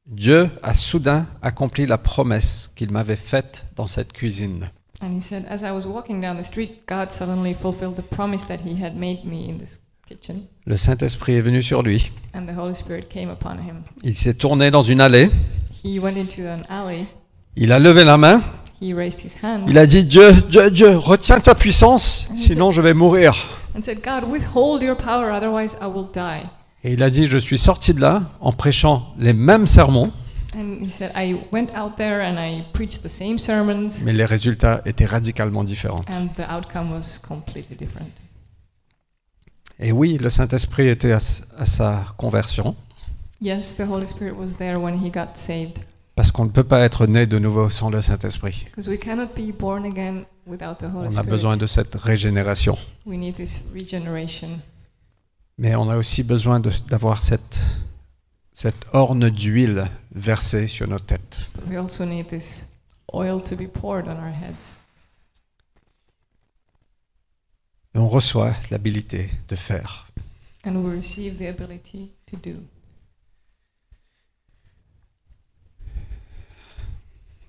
Dieu 0.07 0.49
a 0.63 0.75
soudain 0.75 1.27
accompli 1.43 1.85
la 1.87 1.99
promesse 1.99 2.73
qu'il 2.75 2.91
m'avait 2.91 3.17
faite 3.17 3.67
dans 3.77 3.87
cette 3.87 4.13
cuisine. 4.13 4.71
and 5.01 5.11
he 5.17 5.21
said, 5.23 5.45
As 5.49 5.63
I 5.63 5.71
was 5.71 5.87
walking 5.87 6.21
down 6.21 6.39
the 6.43 6.47
street, 6.47 6.81
God 6.89 7.11
suddenly 7.13 7.55
fulfilled 7.55 7.95
the 7.97 8.03
promise 8.03 8.47
that 8.49 8.59
he 8.67 8.83
had 8.83 8.95
made 8.97 9.25
me 9.25 9.49
in 9.49 9.59
this 9.59 9.81
kitchen, 10.09 10.43
Le 10.67 10.77
Saint-Esprit 10.77 11.35
est 11.35 11.41
venu 11.43 11.63
sur 11.63 11.83
lui. 11.83 12.11
and 12.35 12.47
the 12.47 12.57
Holy 12.59 12.75
Spirit 12.75 13.09
came 13.09 13.29
upon 13.31 13.59
him. 13.59 13.83
Il 14.03 14.17
s'est 14.17 14.35
tourné 14.35 14.71
dans 14.71 14.83
une 14.83 15.01
allée, 15.01 15.31
He 15.85 15.99
went 16.01 16.17
into 16.17 16.43
an 16.49 16.63
alley, 16.69 17.07
il 17.55 17.71
a 17.71 17.79
levé 17.79 18.03
la 18.05 18.17
main, 18.17 18.41
he 18.81 18.93
raised 18.95 19.21
his 19.21 19.37
hand, 19.45 19.67
il 19.69 19.77
a 19.79 19.87
dit, 19.87 20.05
Dieu, 20.07 20.33
Dieu, 20.49 20.71
Dieu, 20.71 20.97
retiens 20.97 21.39
ta 21.41 21.55
puissance, 21.55 22.31
sinon 22.35 22.73
je 22.73 22.81
vais 22.81 22.95
mourir. 22.95 23.35
and 23.77 23.83
said, 23.83 23.99
God, 24.03 24.25
withhold 24.29 24.83
your 24.83 24.97
power, 24.97 25.31
otherwise 25.31 25.77
I 25.81 25.87
will 25.87 26.09
die. 26.13 26.49
Et 26.85 26.93
il 26.93 27.03
a 27.03 27.11
dit, 27.11 27.27
je 27.27 27.39
suis 27.39 27.59
sorti 27.59 27.93
de 27.95 28.01
là 28.01 28.23
en 28.41 28.53
prêchant 28.53 29.15
les 29.19 29.33
mêmes 29.33 29.67
sermons, 29.67 30.13
And 30.57 30.79
he 30.83 30.91
said, 30.91 31.13
I 31.15 31.37
went 31.53 31.69
out 31.77 31.97
there 31.99 32.23
and 32.23 32.39
I 32.39 32.65
preached 32.73 33.03
the 33.03 33.09
same 33.11 33.39
sermons, 33.39 34.03
mais 34.05 34.15
les 34.15 34.25
résultats 34.25 34.81
étaient 34.87 35.05
radicalement 35.05 35.63
différents. 35.63 36.03
and 36.11 36.29
the 36.37 36.51
outcome 36.51 36.91
was 36.91 37.19
completely 37.23 37.77
different. 37.77 38.09
Et 39.79 39.93
oui, 39.93 40.17
le 40.19 40.31
Saint-Esprit 40.31 40.89
était 40.89 41.13
à, 41.13 41.21
sa 41.21 42.07
conversion, 42.17 42.75
Yes, 43.41 43.77
the 43.77 43.83
Holy 43.89 44.09
Spirit 44.09 44.33
was 44.33 44.55
there 44.59 44.79
when 44.81 44.95
he 45.05 45.11
got 45.11 45.35
saved, 45.35 45.81
Parce 46.17 46.33
qu'on 46.33 46.47
ne 46.47 46.51
peut 46.51 46.65
pas 46.65 46.81
être 46.81 47.07
né 47.07 47.27
de 47.27 47.39
nouveau 47.39 47.69
sans 47.71 47.91
le 47.91 48.01
Saint-Esprit. 48.01 48.65
Because 48.65 48.89
we 48.89 48.99
cannot 48.99 49.29
be 49.37 49.53
born 49.57 49.85
again 49.85 50.25
without 50.47 50.77
the 50.81 50.85
Holy 50.93 51.07
On 51.07 51.09
a 51.09 51.11
Spirit. 51.13 51.29
besoin 51.31 51.57
de 51.57 51.67
cette 51.67 51.95
régénération. 51.95 52.77
We 53.07 53.19
need 53.19 53.35
this 53.37 53.63
regeneration. 53.75 54.61
Mais 55.59 55.75
on 55.75 55.91
a 55.91 55.97
aussi 55.97 56.23
besoin 56.23 56.61
d'avoir 56.61 57.23
cette, 57.23 57.59
cette 58.53 58.87
orne 58.93 59.29
d'huile 59.29 59.91
versée 60.15 60.69
sur 60.69 60.87
nos 60.87 61.01
têtes. 61.01 61.51
But 61.57 61.69
we 61.69 61.77
also 61.77 62.05
need 62.05 62.29
this 62.29 62.69
oil 63.13 63.43
to 63.43 63.57
be 63.57 63.67
poured 63.69 64.07
on 64.07 64.17
our 64.17 64.33
heads. 64.33 64.77
Et 67.95 67.99
on 67.99 68.09
reçoit 68.09 68.55
l'habilité 68.71 69.29
de 69.49 69.57
faire. 69.57 70.07
And 70.65 70.77
we 70.77 70.97
receive 70.97 71.39
the 71.39 71.49
ability 71.49 72.13
to 72.31 72.37
do. 72.37 72.63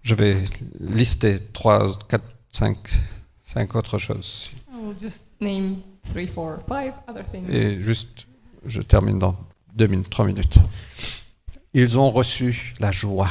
Je 0.02 0.16
vais 0.16 0.44
lister 0.80 1.40
trois, 1.54 1.96
quatre, 2.08 2.26
cinq, 2.52 2.78
cinq 3.44 3.76
autres 3.76 4.00
choses. 4.00 4.50
I 4.80 4.82
will 4.82 4.96
just 4.98 5.26
name 5.42 5.82
three, 6.12 6.28
four, 6.28 6.60
five 6.68 6.94
other 7.08 7.26
things. 7.26 7.50
Et 7.50 7.82
juste, 7.82 8.28
je 8.66 8.82
termine 8.82 9.20
dans 9.20 9.36
deux 9.76 9.88
minutes, 9.88 10.10
trois 10.10 10.26
minutes. 10.26 10.58
Ils 11.74 11.98
ont 12.00 12.10
reçu 12.12 12.74
la 12.80 12.92
joie. 12.92 13.30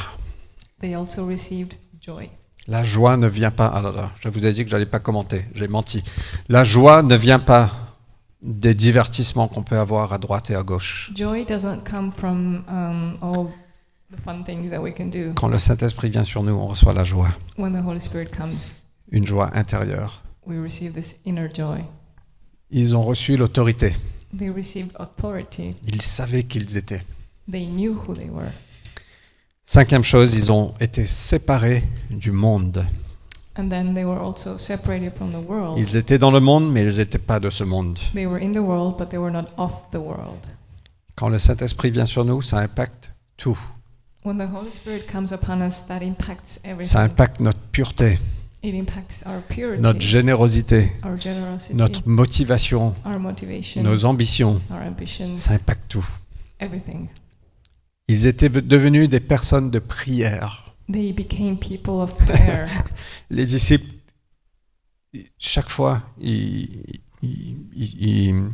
They 0.79 0.93
also 0.93 1.25
received 1.25 1.73
joy. 1.99 2.29
La 2.67 2.83
joie 2.83 3.17
ne 3.17 3.27
vient 3.27 3.51
pas. 3.51 3.71
Ah 3.73 3.81
là 3.81 3.91
là, 3.91 4.11
je 4.21 4.29
vous 4.29 4.45
ai 4.45 4.51
dit 4.51 4.63
que 4.63 4.69
je 4.69 4.75
n'allais 4.75 4.85
pas 4.85 4.99
commenter. 4.99 5.45
J'ai 5.55 5.67
menti. 5.67 6.03
La 6.49 6.63
joie 6.63 7.01
ne 7.01 7.15
vient 7.15 7.39
pas 7.39 7.71
des 8.43 8.75
divertissements 8.75 9.47
qu'on 9.47 9.63
peut 9.63 9.77
avoir 9.77 10.13
à 10.13 10.19
droite 10.19 10.51
et 10.51 10.55
à 10.55 10.61
gauche. 10.61 11.11
Joy 11.15 11.45
doesn't 11.45 11.83
come 11.83 12.11
from 12.11 12.63
um, 12.69 13.17
all 13.21 13.47
the 14.11 14.21
fun 14.23 14.43
things 14.43 14.69
that 14.69 14.81
we 14.81 14.93
can 14.95 15.07
do. 15.07 15.33
Quand 15.33 15.47
le 15.47 15.57
Saint-Esprit 15.57 16.09
vient 16.09 16.23
sur 16.23 16.43
nous, 16.43 16.53
on 16.53 16.67
reçoit 16.67 16.93
la 16.93 17.03
joie, 17.03 17.29
When 17.57 17.73
the 17.73 17.83
Holy 17.83 17.99
Spirit 17.99 18.27
comes, 18.27 18.59
une 19.11 19.25
joie 19.25 19.49
intérieure. 19.55 20.21
We 20.49 20.57
receive 20.57 20.93
this 20.93 21.19
inner 21.25 21.49
joy. 21.53 21.83
Ils 22.71 22.95
ont 22.95 23.03
reçu 23.03 23.37
l'autorité. 23.37 23.93
They 24.37 24.49
received 24.49 24.91
authority. 24.99 25.75
Ils 25.87 26.01
savaient 26.01 26.43
qui 26.43 26.59
ils 26.59 26.77
étaient. 26.77 27.03
They 27.49 27.65
knew 27.67 27.93
who 27.93 28.15
they 28.15 28.29
were. 28.29 28.51
Cinquième 29.65 30.03
chose, 30.03 30.33
ils 30.33 30.51
ont 30.51 30.73
été 30.79 31.05
séparés 31.05 31.83
du 32.09 32.31
monde. 32.31 32.85
And 33.55 33.69
then 33.69 33.93
they 33.93 34.03
were 34.03 34.21
also 34.21 34.57
separated 34.57 35.13
from 35.15 35.31
the 35.31 35.47
world. 35.47 35.77
Ils 35.77 35.95
étaient 35.95 36.17
dans 36.17 36.31
le 36.31 36.39
monde, 36.39 36.71
mais 36.71 36.85
ils 36.85 36.97
n'étaient 36.97 37.19
pas 37.19 37.39
de 37.39 37.49
ce 37.49 37.63
monde. 37.63 37.97
They 38.13 38.25
were 38.25 38.41
in 38.41 38.53
the 38.53 38.57
world, 38.57 38.97
but 38.97 39.09
they 39.09 39.19
were 39.19 39.31
not 39.31 39.47
of 39.57 39.71
the 39.91 39.97
world. 39.97 40.39
Quand 41.15 41.29
le 41.29 41.39
Saint-Esprit 41.39 41.91
vient 41.91 42.05
sur 42.05 42.23
nous, 42.23 42.41
ça 42.41 42.59
impacte 42.59 43.11
tout. 43.37 43.59
When 44.23 44.37
the 44.37 44.49
Holy 44.51 44.71
Spirit 44.71 45.05
comes 45.11 45.31
upon 45.31 45.61
us, 45.61 45.85
that 45.87 46.01
impacts 46.01 46.61
Ça 46.81 47.01
impacte 47.01 47.39
notre 47.39 47.59
pureté, 47.59 48.19
It 48.61 48.75
impacts 48.75 49.25
our 49.25 49.41
purity, 49.41 49.81
notre 49.81 50.01
générosité, 50.01 50.91
our 51.05 51.17
generosity, 51.19 51.75
notre 51.75 52.01
motivation, 52.09 52.93
our 53.05 53.17
motivation, 53.17 53.81
nos 53.83 54.03
ambitions. 54.03 54.59
our 54.69 54.81
ambitions, 54.85 55.37
Ça 55.37 55.53
impacte 55.53 55.87
tout. 55.89 56.05
everything. 56.59 57.07
Ils 58.09 58.25
étaient 58.25 58.49
devenus 58.49 59.07
des 59.07 59.21
personnes 59.21 59.69
de 59.71 59.79
prière. 59.79 60.75
They 60.91 61.13
became 61.13 61.57
people 61.57 62.01
of 62.01 62.15
prayer. 62.15 62.65
Les 63.29 63.45
disciples, 63.45 63.85
chaque 65.37 65.69
fois, 65.69 66.01
ils, 66.19 66.83
ils- 67.21 67.57
ils- 67.75 67.97
ils- 68.01 68.51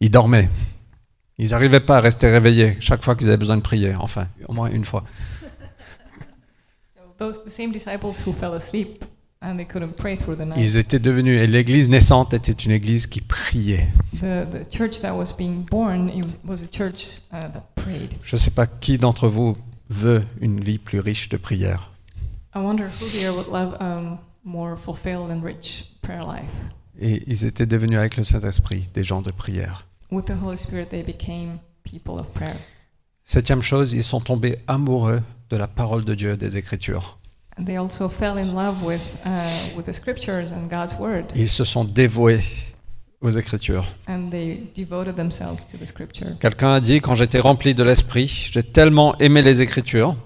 ils 0.00 0.10
dormaient. 0.10 0.48
Ils 1.38 1.50
n'arrivaient 1.50 1.80
pas 1.80 1.98
à 1.98 2.00
rester 2.00 2.28
réveillés 2.30 2.76
chaque 2.80 3.02
fois 3.04 3.14
qu'ils 3.16 3.28
avaient 3.28 3.36
besoin 3.36 3.56
de 3.56 3.62
prier. 3.62 3.94
Enfin, 3.94 4.26
au 4.48 4.52
moins 4.54 4.70
une 4.70 4.84
fois. 4.84 5.04
Those 7.18 7.42
the 7.44 7.50
same 7.50 7.72
disciples 7.72 8.20
who 8.24 8.32
fell 8.32 8.54
asleep 8.54 9.04
and 9.44 9.58
they 9.58 9.64
couldn't 9.64 9.94
pray 9.96 10.16
through 10.16 10.36
the 10.36 10.46
night. 10.46 10.58
Ils 10.58 10.76
étaient 10.76 10.98
devenus, 10.98 11.40
et 11.40 11.46
l'église 11.46 11.90
naissante 11.90 12.32
était 12.32 12.52
une 12.52 12.72
église 12.72 13.06
qui 13.06 13.20
priait. 13.20 13.86
The 14.14 14.46
the 14.50 14.70
church 14.70 15.00
that 15.02 15.14
was 15.14 15.32
being 15.36 15.66
born 15.70 16.08
it 16.08 16.24
was, 16.44 16.62
a 16.62 16.68
church 16.70 17.20
uh, 17.32 17.40
that 17.40 17.74
prayed. 17.74 18.14
Je 18.22 18.36
ne 18.36 18.40
sais 18.40 18.50
pas 18.50 18.66
qui 18.66 18.98
d'entre 18.98 19.28
vous 19.28 19.56
veut 19.90 20.24
une 20.40 20.60
vie 20.60 20.78
plus 20.78 21.00
riche 21.00 21.28
de 21.28 21.36
prière. 21.36 21.90
I 22.54 22.60
wonder 22.60 22.86
who 22.86 23.06
here 23.06 23.32
would 23.32 23.48
love 23.48 23.76
um, 23.80 24.18
more 24.44 24.76
fulfilled 24.76 25.30
and 25.30 25.42
rich 25.42 25.90
prayer 26.02 26.24
life. 26.24 26.50
Et 27.00 27.22
ils 27.26 27.44
étaient 27.44 27.66
devenus 27.66 27.98
avec 27.98 28.16
le 28.16 28.24
Saint-Esprit 28.24 28.88
des 28.94 29.02
gens 29.02 29.20
de 29.20 29.30
prière. 29.30 29.86
With 30.10 30.26
the 30.26 30.40
Holy 30.40 30.56
Spirit, 30.56 30.86
they 30.90 31.02
became 31.02 31.58
people 31.82 32.14
of 32.20 32.28
prayer. 32.32 32.56
Septième 33.24 33.62
chose, 33.62 33.92
ils 33.94 34.02
sont 34.02 34.20
tombés 34.20 34.58
amoureux 34.66 35.20
de 35.50 35.56
la 35.56 35.66
parole 35.66 36.04
de 36.04 36.14
Dieu, 36.14 36.36
des 36.36 36.56
Écritures. 36.56 37.18
And 37.58 37.64
they 37.64 37.76
also 37.78 38.08
fell 38.08 38.36
in 38.36 38.52
love 38.54 38.82
with 38.82 39.00
uh, 39.24 39.28
with 39.76 39.86
the 39.86 39.92
scriptures 39.92 40.50
and 40.52 40.66
God's 40.68 40.96
word, 40.98 41.26
Ils 41.36 41.48
se 41.48 41.62
sont 41.64 41.84
dévoués 41.84 42.40
aux 43.20 43.30
Écritures. 43.30 43.86
and 44.08 44.28
they 44.30 44.58
devoted 44.76 45.14
themselves 45.16 45.58
to 45.70 45.78
the 45.78 45.86
scripture. 45.86 46.36
Quelqu'un 46.40 46.74
a 46.74 46.80
dit, 46.80 47.00
quand 47.00 47.14
j'étais 47.14 47.38
rempli 47.38 47.72
de 47.74 47.82
l'Esprit, 47.84 48.48
j'ai 48.52 48.62
tellement 48.64 49.16
aimé 49.20 49.40
les 49.42 49.62
Écritures 49.62 50.16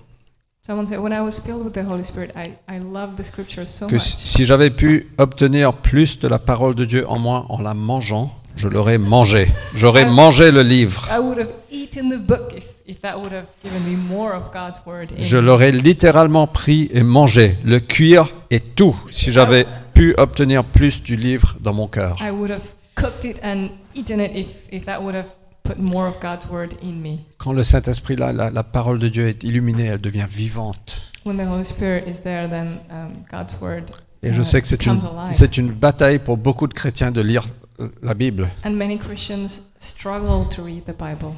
Someone 0.67 0.87
said, 0.87 0.99
when 0.99 1.13
I 1.13 1.21
was 1.21 1.41
filled 1.41 1.65
with 1.65 1.73
the 1.75 1.87
Holy 1.89 2.03
Spirit, 2.05 2.31
I, 2.35 2.55
I 2.69 2.79
loved 2.79 3.17
the 3.17 3.23
scriptures 3.25 3.67
so 3.69 3.87
que 3.87 3.95
much. 3.95 4.03
si 4.03 4.45
j'avais 4.45 4.71
pu 4.71 5.09
obtenir 5.19 5.73
plus 5.75 6.19
de 6.19 6.29
la 6.29 6.39
parole 6.39 6.75
de 6.75 6.85
Dieu 6.85 7.07
en 7.09 7.19
moi 7.19 7.47
en 7.51 7.61
la 7.63 7.73
mangeant, 7.75 8.35
je 8.57 8.69
l'aurais 8.69 8.99
mangé. 8.99 9.49
J'aurais 9.75 10.05
mangé 10.07 10.51
le 10.51 10.63
livre. 10.63 11.09
I 11.11 11.19
would 11.21 11.39
have 11.39 11.53
eaten 11.71 12.11
the 12.11 12.19
book 12.21 12.53
if, 12.57 12.65
if 12.89 13.03
that 13.03 13.17
would 13.17 13.33
have 13.33 13.47
given 13.63 13.85
me 13.85 13.97
more 13.97 14.35
of 14.35 14.51
God's 14.53 14.81
word. 14.87 15.13
in 15.17 15.23
Je 15.23 15.37
l'aurais 15.37 15.71
littéralement 15.71 16.47
pris 16.47 16.89
et 16.93 17.03
mangé, 17.03 17.59
le 17.65 17.79
cuir 17.79 18.33
et 18.51 18.61
tout, 18.61 18.97
si 19.11 19.31
j'avais 19.31 19.67
pu 19.95 20.15
obtenir 20.17 20.65
plus 20.65 21.03
du 21.03 21.15
livre 21.15 21.57
dans 21.61 21.75
mon 21.75 21.87
cœur. 21.87 22.17
I 22.21 22.31
would 22.31 22.51
have 22.51 22.63
cooked 22.95 23.25
it 23.25 23.39
and 23.45 23.69
eaten 23.95 24.21
it 24.21 24.33
if, 24.35 24.49
if 24.73 24.87
that 24.87 25.01
would 25.01 25.15
have 25.15 25.29
put 25.65 25.79
more 25.79 26.09
of 26.09 26.19
God's 26.21 26.49
word 26.51 26.71
in 26.83 27.01
me. 27.01 27.19
Quand 27.37 27.53
le 27.53 27.63
Saint-Esprit, 27.63 28.17
là, 28.17 28.33
la, 28.33 28.51
la 28.51 28.63
parole 28.65 28.99
de 28.99 29.09
Dieu 29.09 29.29
est 29.29 29.45
illuminée, 29.45 29.85
elle 29.85 30.01
devient 30.01 30.27
vivante. 30.29 31.03
When 31.27 31.37
the 31.37 31.47
Holy 31.47 31.65
Spirit 31.65 32.09
is 32.09 32.23
there, 32.23 32.49
then 32.49 32.79
um, 32.91 33.25
God's 33.31 33.55
word 33.61 33.91
Et 34.23 34.33
je 34.33 34.41
uh, 34.41 34.45
sais 34.45 34.61
que 34.61 34.67
c'est 34.67 34.87
une, 34.87 35.01
c'est 35.31 35.59
une 35.59 35.71
bataille 35.73 36.19
pour 36.19 36.37
beaucoup 36.37 36.67
de 36.67 36.75
chrétiens 36.75 37.11
de 37.11 37.21
lire 37.21 37.45
euh, 37.81 37.89
la 38.03 38.15
Bible. 38.15 38.49
And 38.65 38.71
many 38.71 38.99
Christians 38.99 39.67
struggle 39.79 40.49
to 40.57 40.65
read 40.65 40.85
the 40.87 40.97
Bible. 40.97 41.35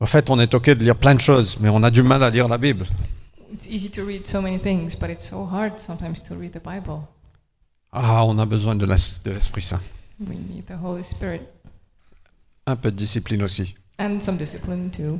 En 0.00 0.06
fait, 0.06 0.28
on 0.28 0.38
est 0.38 0.52
OK 0.54 0.66
de 0.66 0.84
lire 0.84 0.96
plein 0.96 1.14
de 1.14 1.20
choses, 1.20 1.56
mais 1.60 1.68
on 1.70 1.82
a 1.82 1.90
du 1.90 2.02
mal 2.02 2.22
à 2.22 2.28
lire 2.30 2.48
la 2.48 2.58
Bible. 2.58 2.86
It's 3.52 3.66
easy 3.70 3.88
to 3.90 4.04
read 4.04 4.26
so 4.26 4.42
many 4.42 4.58
things, 4.58 4.94
but 4.98 5.08
it's 5.08 5.26
so 5.28 5.44
hard 5.50 5.78
sometimes 5.78 6.22
to 6.28 6.34
read 6.34 6.52
the 6.52 6.62
Bible. 6.62 7.00
Ah, 7.92 8.24
on 8.26 8.38
a 8.38 8.44
besoin 8.44 8.74
de 8.74 8.84
l'es- 8.84 9.20
de 9.24 9.30
l'Esprit 9.30 9.62
Saint. 9.62 9.80
We 10.20 10.36
need 10.36 10.66
the 10.66 10.76
Holy 10.82 11.02
Spirit 11.02 11.40
Un 12.66 12.76
peu 12.76 12.90
de 12.90 12.96
discipline 12.96 13.42
aussi. 13.42 13.74
and 13.98 14.20
some 14.20 14.36
discipline 14.36 14.90
too. 14.90 15.18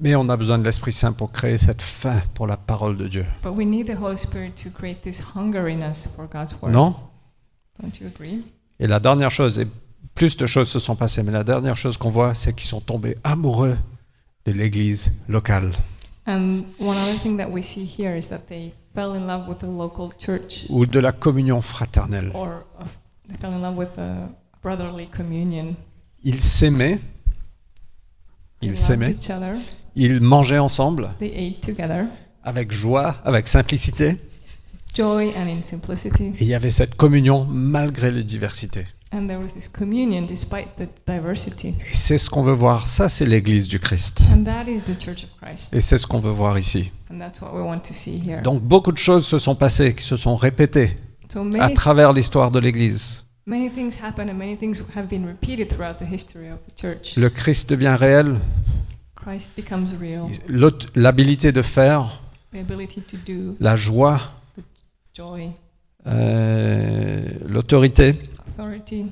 Mais 0.00 0.14
on 0.14 0.28
a 0.30 0.36
besoin 0.36 0.58
de 0.58 0.64
l'Esprit 0.64 0.92
Saint 0.92 1.12
pour 1.12 1.32
créer 1.32 1.58
cette 1.58 1.82
faim 1.82 2.22
pour 2.34 2.46
la 2.46 2.56
parole 2.56 2.96
de 2.96 3.08
Dieu. 3.08 3.26
But 3.42 3.52
we 3.54 3.66
need 3.66 3.86
the 3.86 3.98
Holy 4.00 4.16
Spirit 4.16 4.52
to 4.62 4.70
create 4.70 5.02
this 5.02 5.22
hunger 5.34 5.68
in 5.68 5.82
us 5.82 6.06
for 6.16 6.26
God's 6.26 6.54
word. 6.62 6.72
Non? 6.72 6.96
Don't 7.82 7.92
you 8.00 8.06
agree? 8.06 8.46
Et 8.78 8.86
la 8.86 9.00
dernière 9.00 9.30
chose, 9.30 9.58
et 9.58 9.66
plus 10.14 10.38
de 10.38 10.46
choses 10.46 10.68
se 10.70 10.78
sont 10.78 10.96
passées, 10.96 11.22
mais 11.22 11.32
la 11.32 11.44
dernière 11.44 11.76
chose 11.76 11.98
qu'on 11.98 12.10
voit, 12.10 12.32
c'est 12.32 12.54
qu'ils 12.54 12.68
sont 12.68 12.80
tombés 12.80 13.16
amoureux 13.24 13.76
de 14.46 14.52
l'Église 14.52 15.12
locale. 15.28 15.72
And 16.26 16.64
one 16.78 16.96
other 16.96 17.18
thing 17.22 17.36
that 17.38 17.48
we 17.50 17.62
see 17.62 17.84
here 17.84 18.16
is 18.16 18.28
that 18.28 18.46
they 18.48 18.72
fell 18.94 19.14
in 19.14 19.26
love 19.26 19.48
with 19.48 19.58
the 19.58 19.66
local 19.66 20.10
church, 20.18 20.64
ou 20.68 20.86
de 20.86 20.98
la 21.00 21.12
communion 21.12 21.60
fraternelle. 21.60 22.30
or 22.34 22.64
of, 22.80 22.88
they 23.28 23.36
fell 23.36 23.52
in 23.52 23.60
love 23.62 23.76
with 23.76 23.94
the 23.96 24.28
brotherly 24.62 25.06
communion. 25.06 25.76
Ils 26.24 26.40
s'aimaient, 26.40 26.98
They 28.60 28.70
ils 28.70 28.76
s'aimaient, 28.76 29.14
ils 29.94 30.20
mangeaient 30.20 30.58
ensemble 30.58 31.10
They 31.20 31.32
ate 31.36 31.60
together, 31.60 32.06
avec 32.42 32.72
joie, 32.72 33.16
avec 33.24 33.46
simplicité, 33.46 34.16
joy 34.96 35.32
and 35.36 35.48
in 35.48 35.62
simplicity. 35.62 36.24
et 36.28 36.34
il 36.40 36.46
y 36.48 36.54
avait 36.54 36.70
cette 36.72 36.96
communion 36.96 37.44
malgré 37.44 38.10
les 38.10 38.24
diversités. 38.24 38.86
And 39.12 39.28
there 39.28 39.38
was 39.38 39.52
this 39.54 39.68
communion 39.68 40.22
despite 40.26 40.76
the 40.78 40.88
diversity. 41.06 41.68
Et 41.68 41.94
c'est 41.94 42.18
ce 42.18 42.28
qu'on 42.28 42.42
veut 42.42 42.52
voir, 42.52 42.86
ça 42.86 43.08
c'est 43.08 43.24
l'Église 43.24 43.68
du 43.68 43.78
Christ. 43.78 44.22
And 44.32 44.42
that 44.44 44.64
is 44.68 44.80
the 44.80 45.00
Church 45.00 45.24
of 45.24 45.30
Christ. 45.40 45.72
Et 45.74 45.80
c'est 45.80 45.96
ce 45.96 46.06
qu'on 46.06 46.18
veut 46.20 46.32
voir 46.32 46.58
ici. 46.58 46.90
And 47.12 47.18
that's 47.18 47.40
what 47.40 47.52
we 47.54 47.62
want 47.62 47.80
to 47.80 47.94
see 47.94 48.16
here. 48.20 48.42
Donc 48.42 48.62
beaucoup 48.62 48.90
de 48.92 48.98
choses 48.98 49.24
se 49.26 49.38
sont 49.38 49.54
passées, 49.54 49.94
qui 49.94 50.04
se 50.04 50.16
sont 50.16 50.34
répétées 50.36 50.96
So 51.32 51.40
à 51.40 51.44
many, 51.44 51.74
travers 51.74 52.12
l'histoire 52.12 52.50
de 52.50 52.58
l'Église. 52.58 53.24
many 53.46 53.70
things 53.70 53.92
happen 54.02 54.28
and 54.28 54.34
many 54.34 54.56
things 54.56 54.82
have 54.96 55.06
been 55.08 55.24
repeated 55.24 55.68
throughout 55.68 55.98
the 55.98 56.12
history 56.12 56.50
of 56.50 56.58
the 56.68 56.80
church. 56.80 57.14
Le 57.16 57.30
Christ 57.30 57.70
devient 57.70 57.96
réel, 57.98 58.38
Christ 59.14 59.52
becomes 59.56 59.88
real. 60.00 60.22
l'aut- 60.48 60.86
l'habilité 60.96 61.52
de 61.52 61.62
faire, 61.62 62.20
The 62.52 62.56
ability 62.58 63.02
to 63.02 63.16
do, 63.26 63.56
la 63.60 63.76
joie, 63.76 64.20
joy, 65.14 65.50
euh, 66.06 67.22
l'autorité, 67.48 68.16
authority, 68.58 69.06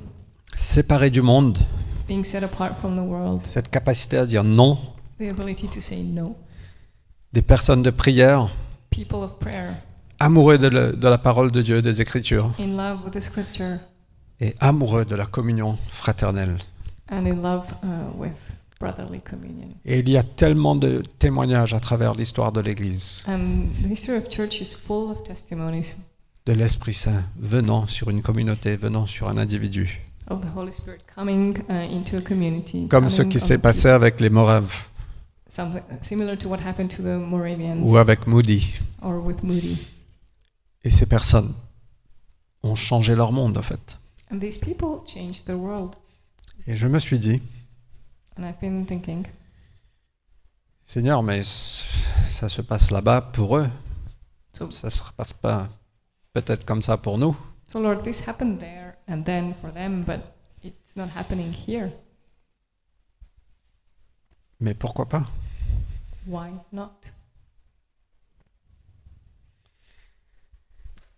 séparé 0.56 1.10
du 1.10 1.20
monde, 1.22 1.58
being 2.08 2.24
set 2.24 2.42
apart 2.42 2.74
from 2.80 2.96
the 2.96 3.00
world, 3.06 3.42
cette 3.42 3.68
capacité 3.70 4.16
à 4.18 4.24
dire 4.26 4.44
non, 4.44 4.78
the 5.18 5.28
ability 5.30 5.66
to 5.68 5.80
say 5.80 6.02
no, 6.02 6.36
des 7.32 7.42
personnes 7.42 7.82
de 7.82 7.90
prière, 7.90 8.48
people 8.90 9.18
of 9.18 9.38
prayer, 9.38 9.72
amoureux 10.18 10.58
de, 10.58 10.68
le- 10.68 10.92
de 10.94 11.08
la 11.08 11.18
parole 11.18 11.50
de 11.50 11.60
Dieu, 11.62 11.82
des 11.82 12.00
Écritures, 12.00 12.52
in 12.58 12.76
love 12.76 13.00
with 13.04 13.12
the 13.12 13.20
scripture, 13.20 13.78
et 14.40 14.54
amoureux 14.60 15.04
de 15.04 15.14
la 15.16 15.26
communion 15.26 15.78
fraternelle. 15.88 16.58
and 17.10 17.26
in 17.26 17.42
love 17.42 17.66
uh, 17.82 17.86
with 18.18 18.32
brotherly 18.80 19.20
communion. 19.20 19.68
Et 19.84 19.98
il 20.00 20.08
y 20.08 20.16
a 20.16 20.22
tellement 20.22 20.74
de 20.74 21.02
témoignages 21.18 21.74
à 21.74 21.80
travers 21.80 22.14
l'histoire 22.14 22.50
de 22.50 22.60
l'Église, 22.62 23.22
And 23.28 23.66
the 23.82 23.90
history 23.90 24.16
of 24.16 24.30
church 24.30 24.60
is 24.62 24.74
full 24.74 25.10
of 25.10 25.22
testimonies 25.22 25.98
de 26.46 26.52
l'Esprit 26.52 26.92
Saint 26.94 27.24
venant 27.38 27.86
sur 27.86 28.10
une 28.10 28.22
communauté, 28.22 28.76
venant 28.76 29.06
sur 29.06 29.28
un 29.28 29.38
individu, 29.38 30.00
of 30.28 30.40
the 30.40 30.56
Holy 30.56 30.72
Spirit 30.72 31.00
coming 31.14 31.56
uh, 31.68 31.84
into 31.90 32.16
a 32.16 32.20
community. 32.20 32.86
comme 32.88 33.08
ce 33.10 33.22
qui 33.22 33.40
s'est 33.40 33.58
passé 33.58 33.88
avec 33.88 34.20
les 34.20 34.30
Moraves 34.30 34.88
Something 35.48 35.82
similar 36.02 36.36
to 36.36 36.48
what 36.48 36.58
happened 36.66 36.88
to 36.90 37.02
the 37.02 37.16
Moravians 37.18 37.80
ou 37.82 37.96
avec 37.96 38.26
Moody. 38.26 38.74
or 39.02 39.24
with 39.24 39.42
Moody. 39.42 39.78
Et 40.82 40.90
ces 40.90 41.06
personnes 41.06 41.54
ont 42.62 42.74
changé 42.74 43.14
leur 43.14 43.30
monde, 43.32 43.56
en 43.56 43.62
fait. 43.62 43.98
And 44.32 44.38
these 44.40 44.58
people 44.58 45.00
changed 45.06 45.44
the 45.46 45.54
world. 45.56 45.94
Et 46.66 46.76
je 46.76 46.86
me 46.88 46.98
suis 46.98 47.18
dit, 47.18 47.40
And 48.36 48.42
I've 48.44 48.58
been 48.60 48.84
thinking, 48.84 49.24
Seigneur, 50.84 51.22
mais 51.22 51.42
ça 51.44 52.48
se 52.48 52.60
passe 52.60 52.90
là-bas 52.90 53.20
pour 53.32 53.56
eux. 53.58 53.68
so, 54.54 54.70
Ça 54.70 54.88
ne 54.88 54.90
se 54.90 55.02
passe 55.16 55.32
pas 55.34 55.68
peut-être 56.34 56.66
comme 56.66 56.82
ça 56.82 56.98
pour 56.98 57.16
nous. 57.16 57.34
so 57.68 57.80
Lord, 57.80 58.02
this 58.02 58.28
happened 58.28 58.60
there 58.60 58.96
and 59.08 59.22
then 59.24 59.54
for 59.60 59.72
them, 59.72 60.04
but 60.04 60.20
it's 60.62 60.94
not 60.96 61.08
happening 61.16 61.52
here. 61.52 61.90
Mais 64.60 64.74
pourquoi 64.74 65.08
pas? 65.08 65.24
Why 66.26 66.50
not? 66.72 66.90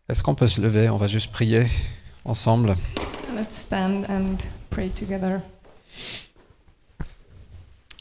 Est-ce 0.08 0.22
qu'on 0.22 0.34
peut 0.34 0.46
se 0.46 0.60
lever? 0.60 0.88
On 0.88 0.98
va 0.98 1.08
juste 1.08 1.32
prier 1.32 1.66
ensemble. 2.24 2.76
Let's 3.34 3.56
stand 3.56 4.06
and 4.08 4.38
pray 4.70 4.88
together. 4.90 5.40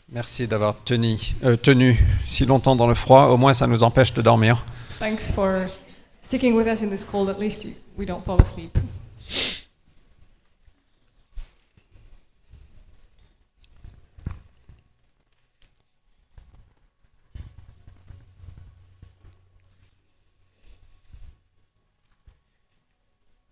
Merci 0.10 0.48
d'avoir 0.48 0.76
tenu, 0.84 1.18
euh, 1.44 1.58
tenu 1.58 2.00
si 2.28 2.46
longtemps 2.46 2.76
dans 2.76 2.88
le 2.88 2.94
froid. 2.94 3.26
Au 3.26 3.38
moins, 3.38 3.54
ça 3.54 3.68
nous 3.68 3.84
empêche 3.84 4.14
de 4.14 4.22
dormir. 4.22 4.64
Thanks 5.00 5.32
for 5.34 5.68
sticking 6.26 6.56
with 6.56 6.68
us 6.68 6.82
in 6.82 6.90
this 6.90 7.04
cold. 7.04 7.30
At 7.30 7.40
least 7.40 7.66
you, 7.66 7.76
we 7.96 8.06
don't 8.06 8.26
fall 8.26 8.42
asleep. 8.42 8.78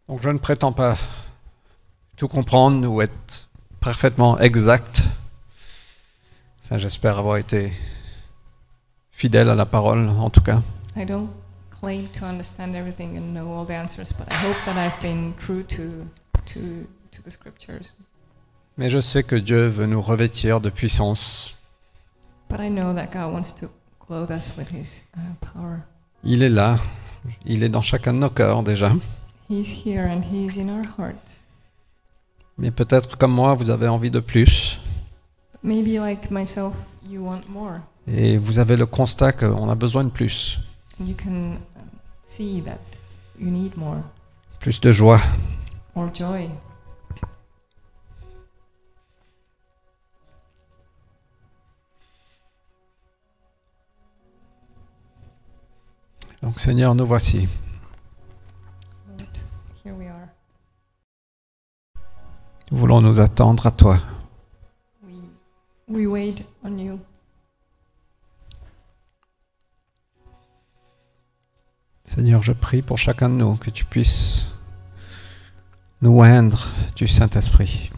Donc, 0.07 0.21
je 0.21 0.29
ne 0.29 0.37
prétends 0.37 0.73
pas 0.73 0.95
tout 2.17 2.27
comprendre 2.27 2.87
ou 2.87 3.01
être 3.01 3.49
parfaitement 3.79 4.37
exact. 4.39 5.01
Enfin, 6.63 6.77
j'espère 6.77 7.17
avoir 7.17 7.37
été 7.37 7.71
fidèle 9.11 9.49
à 9.49 9.55
la 9.55 9.65
parole, 9.65 10.07
en 10.09 10.29
tout 10.29 10.41
cas. 10.41 10.61
I 10.95 11.05
don't 11.05 11.42
claim 11.83 12.07
to 12.17 12.25
understand 12.25 12.75
everything 12.75 13.17
and 13.17 13.33
know 13.33 13.51
all 13.51 13.65
the 13.65 13.73
answers, 13.73 14.13
but 14.13 14.31
I 14.31 14.35
hope 14.35 14.57
that 14.65 14.77
I've 14.77 14.99
been 15.01 15.33
true 15.37 15.63
to 15.63 16.07
to 16.53 16.87
to 17.11 17.21
the 17.21 17.31
scriptures. 17.31 17.93
Mais 18.77 18.89
je 18.89 19.01
sais 19.01 19.23
que 19.23 19.35
Dieu 19.35 19.67
veut 19.67 19.85
nous 19.85 20.01
revêtir 20.01 20.61
de 20.61 20.69
puissance. 20.69 21.55
But 22.49 22.61
I 22.61 22.69
know 22.69 22.93
that 22.93 23.07
God 23.11 23.33
wants 23.33 23.51
to 23.59 23.67
clothe 23.99 24.31
us 24.31 24.55
with 24.57 24.69
His 24.69 25.03
uh, 25.17 25.19
power. 25.41 25.83
Il 26.23 26.41
est 26.41 26.49
là. 26.49 26.79
Il 27.45 27.63
est 27.63 27.69
dans 27.69 27.81
chacun 27.81 28.13
de 28.13 28.19
nos 28.19 28.29
cœurs 28.29 28.63
déjà. 28.63 28.91
He's 29.49 29.85
here 29.85 30.07
and 30.07 30.23
He's 30.23 30.57
in 30.57 30.69
our 30.69 30.85
hearts. 30.97 31.41
Mais 32.57 32.71
peut-être 32.71 33.17
comme 33.17 33.33
moi, 33.33 33.55
vous 33.55 33.69
avez 33.69 33.89
envie 33.89 34.11
de 34.11 34.21
plus. 34.21 34.79
Maybe 35.63 35.99
like 35.99 36.31
myself, 36.31 36.73
you 37.09 37.25
want 37.25 37.41
more. 37.49 37.81
Et 38.07 38.37
vous 38.37 38.59
avez 38.59 38.77
le 38.77 38.85
constat 38.85 39.33
qu'on 39.33 39.69
a 39.69 39.75
besoin 39.75 40.05
de 40.05 40.09
plus. 40.09 40.59
And 40.99 41.07
you 41.07 41.15
can 41.15 41.57
see 42.25 42.61
that 42.61 42.79
you 43.37 43.49
need 43.51 43.75
more 43.77 44.03
Plus 44.59 44.79
de 44.81 44.91
joie. 44.91 45.21
or 45.95 46.09
joy. 46.13 46.49
Donc 56.41 56.59
Seigneur, 56.59 56.93
nous 56.95 57.05
voici. 57.05 57.47
Lord, 59.07 59.29
here 59.85 59.93
we 59.95 60.07
are. 60.07 60.27
Nous 62.71 62.77
voulons 62.77 63.01
nous 63.01 63.19
attendre 63.19 63.65
à 63.67 63.71
toi. 63.71 63.97
We 65.05 65.15
we 65.87 66.07
wait 66.07 66.45
on 66.63 66.77
you. 66.77 66.99
Seigneur, 72.15 72.43
je 72.43 72.51
prie 72.51 72.83
pour 72.83 72.99
chacun 72.99 73.27
de 73.27 73.33
nous 73.33 73.55
que 73.55 73.71
tu 73.71 73.85
puisses 73.85 74.45
nous 76.03 76.19
oindre 76.19 76.67
du 76.95 77.07
Saint-Esprit. 77.07 77.91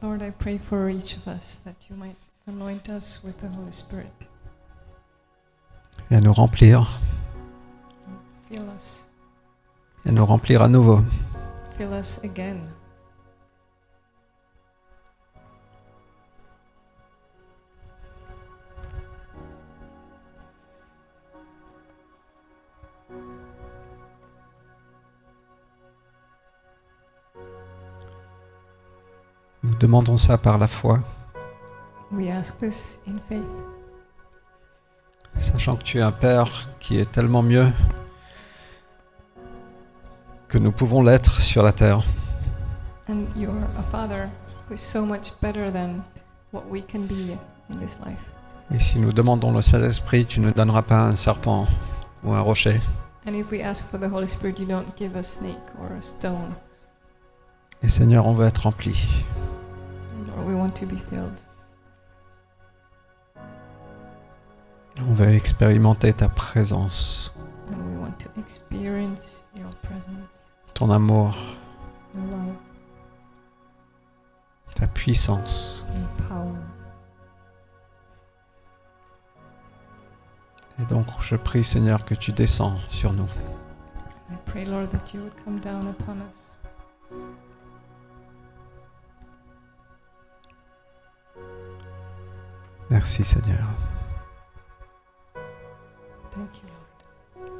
Lord, 0.00 0.22
I 0.22 0.30
pray 0.30 0.56
for 0.56 0.88
each 0.88 1.16
of 1.16 1.26
us 1.26 1.60
that 1.64 1.74
you 1.90 1.96
might 1.96 2.14
anoint 2.46 2.88
us 2.90 3.22
with 3.24 3.36
the 3.38 3.52
Holy 3.58 3.72
Spirit. 3.72 4.06
Et 6.12 6.14
à 6.14 6.20
nous 6.20 6.32
remplir. 6.32 7.00
Fill 8.48 8.62
us. 8.76 9.08
Et 10.06 10.12
nous 10.12 10.24
remplir 10.24 10.62
à 10.62 10.68
nouveau. 10.68 11.00
Fill 11.76 11.92
us 11.92 12.22
again. 12.22 12.58
Nous 29.64 29.74
demandons 29.76 30.18
ça 30.18 30.36
par 30.38 30.58
la 30.58 30.66
foi, 30.66 31.00
We 32.12 32.30
ask 32.30 32.58
this 32.60 33.00
in 33.08 33.14
faith, 33.28 33.42
sachant 35.38 35.76
que 35.76 35.82
tu 35.82 35.98
es 35.98 36.02
un 36.02 36.12
Père 36.12 36.68
qui 36.78 36.98
est 36.98 37.10
tellement 37.10 37.42
mieux 37.42 37.66
que 40.48 40.58
nous 40.58 40.70
pouvons 40.70 41.02
l'être 41.02 41.40
sur 41.40 41.62
la 41.62 41.72
terre. 41.72 42.02
and 43.08 43.26
you're 43.36 43.50
a 43.78 43.82
Father 43.90 44.28
who 44.68 44.74
is 44.74 44.80
so 44.80 45.04
much 45.04 45.32
better 45.42 45.70
than 45.72 46.02
what 46.52 46.62
we 46.70 46.82
can 46.82 47.00
be 47.06 47.32
in 47.72 47.78
this 47.78 47.98
life. 48.04 48.18
Et 48.70 48.78
si 48.78 48.98
nous 48.98 49.12
demandons 49.12 49.50
le 49.52 49.60
Saint-Esprit, 49.62 50.24
tu 50.26 50.40
ne 50.40 50.50
donneras 50.50 50.82
pas 50.82 51.00
un 51.06 51.16
serpent 51.16 51.66
ou 52.22 52.32
un 52.32 52.40
rocher. 52.40 52.80
And 53.26 53.32
if 53.34 53.50
we 53.50 53.62
ask 53.62 53.86
for 53.88 53.98
the 53.98 54.10
Holy 54.12 54.28
Spirit, 54.28 54.58
you 54.58 54.66
don't 54.66 54.86
give 54.98 55.16
a 55.16 55.22
snake 55.22 55.56
or 55.80 55.88
a 55.98 56.02
stone. 56.02 56.54
Et 57.82 57.88
Seigneur, 57.88 58.26
on 58.26 58.34
veut 58.34 58.46
être 58.46 58.62
rempli. 58.62 59.24
We 60.42 60.54
want 60.54 60.72
to 60.80 60.86
be 60.86 60.96
filled. 61.10 61.38
On 65.00 65.14
veut 65.14 65.30
expérimenter 65.30 66.12
ta 66.12 66.28
présence, 66.28 67.32
And 67.68 67.76
we 67.90 67.96
want 67.98 68.18
to 68.18 68.28
experience 68.38 69.44
your 69.56 69.70
presence, 69.82 70.52
ton 70.74 70.90
amour, 70.90 71.34
your 72.14 72.24
love, 72.26 72.56
ta 74.76 74.86
puissance. 74.86 75.84
your 75.94 76.28
power. 76.28 76.56
Et 80.80 80.84
donc, 80.86 81.06
je 81.20 81.36
prie, 81.36 81.62
Seigneur, 81.64 82.04
que 82.04 82.14
tu 82.14 82.32
descends 82.32 82.78
sur 82.88 83.12
nous. 83.12 83.28
I 84.30 84.36
pray, 84.46 84.64
Lord, 84.64 84.90
that 84.90 85.14
you 85.14 85.20
would 85.22 85.34
come 85.44 85.60
down 85.60 85.88
upon 85.88 86.20
us. 86.28 86.58
Merci, 92.90 93.24
Seigneur. 93.24 93.64
Thank 96.34 96.56
you, 96.62 96.68
Lord. 96.68 97.50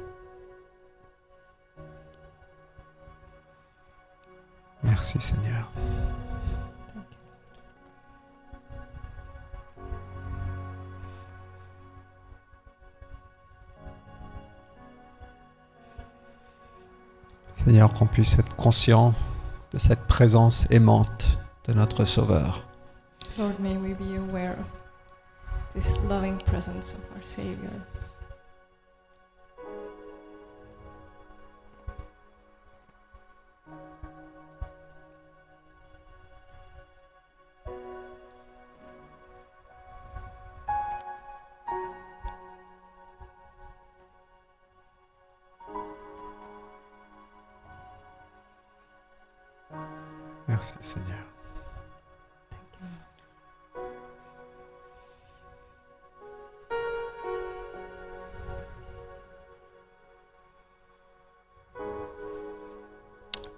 Merci, 4.83 5.19
Seigneur. 5.19 5.71
Thank 6.93 7.05
you. 7.11 7.17
Seigneur, 17.65 17.93
qu'on 17.93 18.05
puisse 18.05 18.37
être 18.37 18.55
conscient 18.55 19.13
de 19.71 19.79
cette 19.79 20.05
présence 20.07 20.67
aimante 20.69 21.39
de 21.67 21.73
notre 21.73 22.05
Sauveur. 22.05 22.63
Lord, 23.37 23.59
may 23.59 23.75
we 23.75 23.93
be 23.95 24.17
aware 24.17 24.51
of 24.59 24.84
this 25.75 26.05
loving 26.05 26.37
presence 26.39 26.95
of 26.95 27.03
our 27.13 27.21
Savior. 27.23 27.69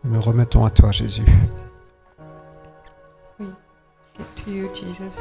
Nous 0.08 0.14
nous 0.14 0.22
remettons 0.22 0.64
à 0.64 0.70
toi, 0.70 0.94
Jésus. 0.94 1.26
Give 3.38 4.26
to 4.36 4.50
you, 4.50 4.70
Jesus. 4.74 5.20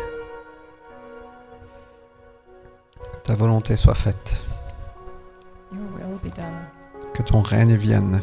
Que 2.95 3.19
ta 3.25 3.35
volonté 3.35 3.75
soit 3.75 3.97
faite. 3.97 4.41
Your 5.73 5.83
will 6.09 6.21
be 6.23 6.33
done. 6.37 6.69
Que 7.15 7.25
ton 7.25 7.43
règne 7.43 7.75
vienne. 7.75 8.21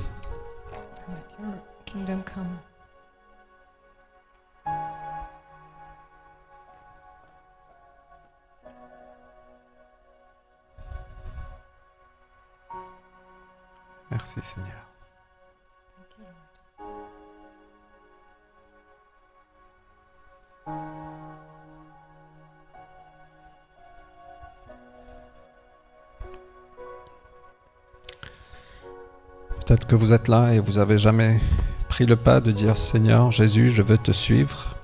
Que 29.94 29.98
vous 30.00 30.12
êtes 30.12 30.28
là 30.28 30.52
et 30.56 30.60
vous 30.60 30.80
avez 30.80 30.98
jamais 30.98 31.40
pris 31.88 32.08
le 32.08 32.16
pas 32.16 32.42
de 32.42 32.52
dire 32.52 32.78
Seigneur 32.78 33.32
Jésus, 33.32 33.70
je 33.70 33.84
veux 33.84 34.00
te 34.00 34.12
suivre. 34.12 34.76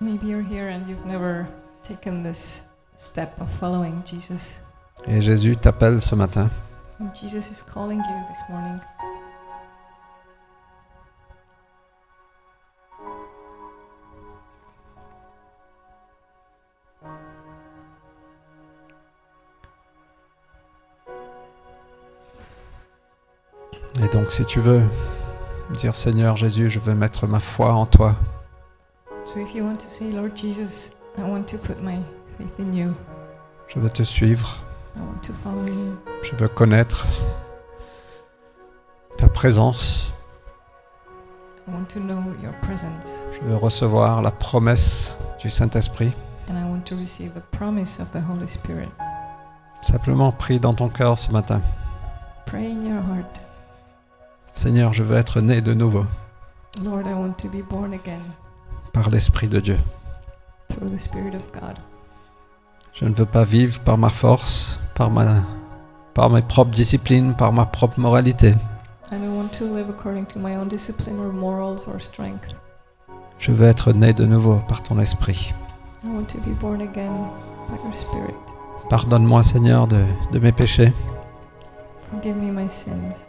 Maybe 0.00 0.24
you're 0.24 0.44
here 0.44 0.68
and 0.68 0.88
you've 0.88 1.06
never 1.06 1.46
taken 1.84 2.24
this 2.24 2.64
step 2.96 3.40
of 3.40 3.48
following 3.60 4.02
Jesus. 4.04 4.62
Et 5.06 5.22
Jésus 5.22 5.56
t'appelle 5.56 6.02
ce 6.02 6.16
matin. 6.16 6.50
And 7.00 7.10
Jesus 7.14 7.52
is 7.52 7.62
calling 7.72 7.98
you 7.98 8.16
this 8.28 8.42
morning. 8.50 8.80
Et 24.06 24.08
donc 24.08 24.30
si 24.30 24.44
tu 24.44 24.60
veux 24.60 24.82
dire 25.70 25.96
Seigneur 25.96 26.36
Jésus, 26.36 26.70
je 26.70 26.78
veux 26.78 26.94
mettre 26.94 27.26
ma 27.26 27.40
foi 27.40 27.74
en 27.74 27.86
toi. 27.86 28.14
Je 33.66 33.80
veux 33.80 33.90
te 33.90 34.04
suivre. 34.04 34.58
I 34.94 35.00
want 35.00 35.26
to 35.26 35.32
follow 35.42 35.66
you. 35.66 35.96
Je 36.22 36.36
veux 36.36 36.46
connaître 36.46 37.04
ta 39.18 39.26
présence. 39.26 40.12
I 41.66 41.72
want 41.72 41.86
to 41.92 41.98
know 41.98 42.22
your 42.44 42.54
presence. 42.62 43.24
Je 43.32 43.44
veux 43.44 43.56
recevoir 43.56 44.22
la 44.22 44.30
promesse 44.30 45.16
du 45.40 45.50
Saint-Esprit. 45.50 46.12
Simplement 49.82 50.30
prie 50.30 50.60
dans 50.60 50.74
ton 50.74 50.88
cœur 50.90 51.18
ce 51.18 51.32
matin. 51.32 51.60
Pray 52.46 52.70
in 52.70 52.82
your 52.82 53.02
heart, 53.02 53.45
Seigneur, 54.66 54.92
je 54.92 55.04
veux 55.04 55.16
être 55.16 55.40
né 55.40 55.60
de 55.60 55.74
nouveau 55.74 56.04
Lord, 56.84 57.02
I 57.06 57.12
want 57.12 57.34
to 57.34 57.48
be 57.48 57.62
born 57.70 57.94
again 57.94 58.18
par 58.92 59.08
l'Esprit 59.10 59.46
de 59.46 59.60
Dieu. 59.60 59.78
through 60.68 60.90
the 60.90 60.98
Spirit 60.98 61.36
of 61.36 61.42
God. 61.52 61.76
Je 62.92 63.04
ne 63.04 63.14
veux 63.14 63.26
pas 63.26 63.44
vivre 63.44 63.78
par 63.82 63.96
ma 63.96 64.08
force, 64.08 64.80
par, 64.96 65.08
ma, 65.08 65.24
par 66.14 66.30
mes 66.30 66.42
propres 66.42 66.72
disciplines, 66.72 67.36
par 67.36 67.52
ma 67.52 67.64
propre 67.64 68.00
moralité. 68.00 68.54
I 69.12 69.20
don't 69.20 69.36
want 69.36 69.52
to 69.56 69.66
live 69.66 69.88
according 69.88 70.26
to 70.32 70.40
my 70.40 70.56
own 70.56 70.66
discipline 70.66 71.20
or 71.20 71.32
morals 71.32 71.86
or 71.86 72.00
strength. 72.00 72.56
Je 73.38 73.52
veux 73.52 73.68
être 73.68 73.92
né 73.92 74.12
de 74.14 74.24
nouveau 74.24 74.56
par 74.66 74.82
ton 74.82 74.98
Esprit. 74.98 75.54
I 76.02 76.08
want 76.08 76.24
to 76.24 76.40
be 76.40 76.58
born 76.60 76.80
again 76.80 77.12
by 77.68 77.76
your 77.84 77.94
Spirit. 77.94 78.34
Pardonne-moi, 78.90 79.44
Seigneur, 79.44 79.86
de, 79.86 80.04
de 80.32 80.40
mes 80.40 80.50
péchés. 80.50 80.92
Forgive 82.10 82.34
me 82.34 82.50
my 82.50 82.68
sins. 82.68 83.28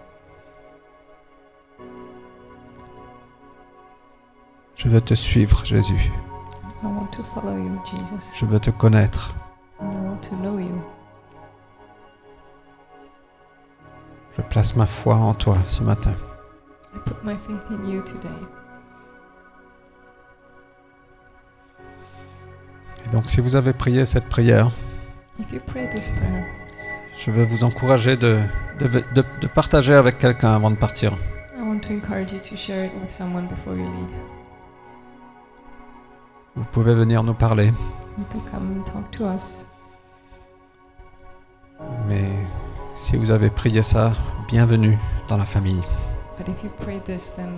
Je 4.78 4.88
veux 4.90 5.02
te 5.02 5.14
suivre, 5.16 5.66
Jésus. 5.66 6.12
I 6.84 6.86
want 6.86 7.08
to 7.12 7.24
follow 7.34 7.58
you, 7.58 7.80
Jesus. 7.86 8.36
Je 8.36 8.46
veux 8.46 8.60
te 8.60 8.70
connaître. 8.70 9.34
And 9.80 9.92
I 9.92 9.96
want 10.08 10.18
to 10.30 10.36
know 10.36 10.60
you. 10.60 10.82
Je 14.38 14.42
place 14.44 14.76
ma 14.76 14.86
foi 14.86 15.16
en 15.16 15.34
toi 15.34 15.58
ce 15.68 15.82
matin. 15.82 16.14
I 16.96 17.00
put 17.06 17.16
my 17.24 17.36
faith 17.48 17.62
in 17.72 17.90
you 17.90 18.02
today. 18.04 18.30
Et 23.06 23.10
donc, 23.10 23.30
si 23.30 23.42
vous 23.42 23.56
avez 23.56 23.74
prié 23.74 24.06
cette 24.06 24.28
prière, 24.30 24.70
If 25.40 25.52
you 25.52 25.60
pray 25.66 25.88
this 25.90 26.08
prayer, 26.08 26.46
je 27.18 27.32
veux 27.32 27.44
vous 27.44 27.64
encourager 27.64 28.18
de, 28.18 28.40
de, 28.80 28.88
de- 28.88 29.24
de 29.42 29.48
partager 29.48 29.94
avec 29.96 30.18
quelqu'un 30.20 30.54
avant 30.56 30.70
de 30.72 30.76
partir. 30.76 31.14
I 31.58 31.62
want 31.62 31.80
to 31.82 31.94
encourage 31.94 32.32
you 32.34 32.40
to 32.40 32.56
share 32.56 32.86
it 32.86 32.92
with 33.02 33.12
someone 33.12 33.48
before 33.48 33.76
you 33.76 33.84
leave. 33.86 34.37
Vous 36.58 36.66
pouvez 36.72 36.96
venir 36.96 37.22
nous 37.24 37.34
parler, 37.36 37.72
You 38.18 38.26
can 38.32 38.40
come 38.52 38.78
and 38.80 38.84
talk 38.84 39.12
to 39.12 39.26
us. 39.26 39.68
mais 42.08 42.28
si 42.96 43.16
vous 43.16 43.30
avez 43.30 43.50
prié 43.52 43.84
ça, 43.84 44.14
bienvenue 44.48 44.98
dans 45.28 45.38
la 45.38 45.46
famille. 45.46 45.82
But 46.40 46.48
if 46.50 46.64
you 46.64 46.72
pray 46.80 47.00
this, 47.06 47.36
then 47.36 47.52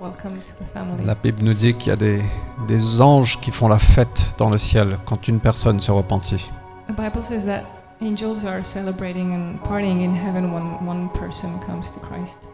welcome 0.00 0.38
to 0.38 0.52
the 0.58 0.66
family. 0.72 1.04
La 1.04 1.14
Bible 1.14 1.42
nous 1.44 1.52
dit 1.52 1.74
qu'il 1.74 1.90
y 1.90 1.92
a 1.92 1.96
des, 1.96 2.22
des 2.66 3.00
anges 3.02 3.38
qui 3.40 3.50
font 3.50 3.68
la 3.68 3.78
fête 3.78 4.34
dans 4.38 4.48
le 4.48 4.56
ciel 4.56 4.98
quand 5.04 5.28
une 5.28 5.40
personne 5.40 5.78
se 5.80 5.90
repentit. 5.90 6.50
The 6.88 6.92
Bible 6.96 7.22
says 7.22 7.44
that 7.44 7.64
angels 8.00 8.46
are 8.46 8.64
celebrating 8.64 9.34
and 9.34 9.58
partying 9.68 10.00
in 10.02 10.14
heaven 10.16 10.52
when 10.54 10.88
one 10.88 11.10
person 11.12 11.60
comes 11.66 11.92
to 11.92 12.00
Christ. 12.00 12.50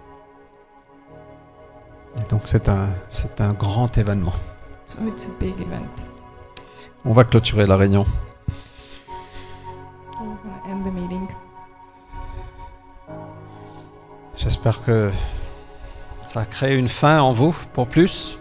Et 2.21 2.29
donc 2.29 2.43
c'est 2.45 2.69
un, 2.69 2.89
c'est 3.09 3.41
un 3.41 3.53
grand 3.53 3.97
événement. 3.99 4.33
So 4.87 5.03
it's 5.09 5.29
a 5.29 5.33
big 5.41 5.61
event. 5.61 5.91
On 7.05 7.13
va 7.13 7.25
clôturer 7.25 7.67
la 7.67 7.77
réunion. 7.77 8.07
End 10.69 10.83
the 10.85 10.93
meeting. 10.93 11.27
J'espère 14.37 14.83
que 14.83 15.11
ça 16.27 16.41
a 16.41 16.45
créé 16.45 16.77
une 16.77 16.89
faim 16.89 17.21
en 17.21 17.33
vous 17.33 17.55
pour 17.73 17.89
plus. 17.89 18.39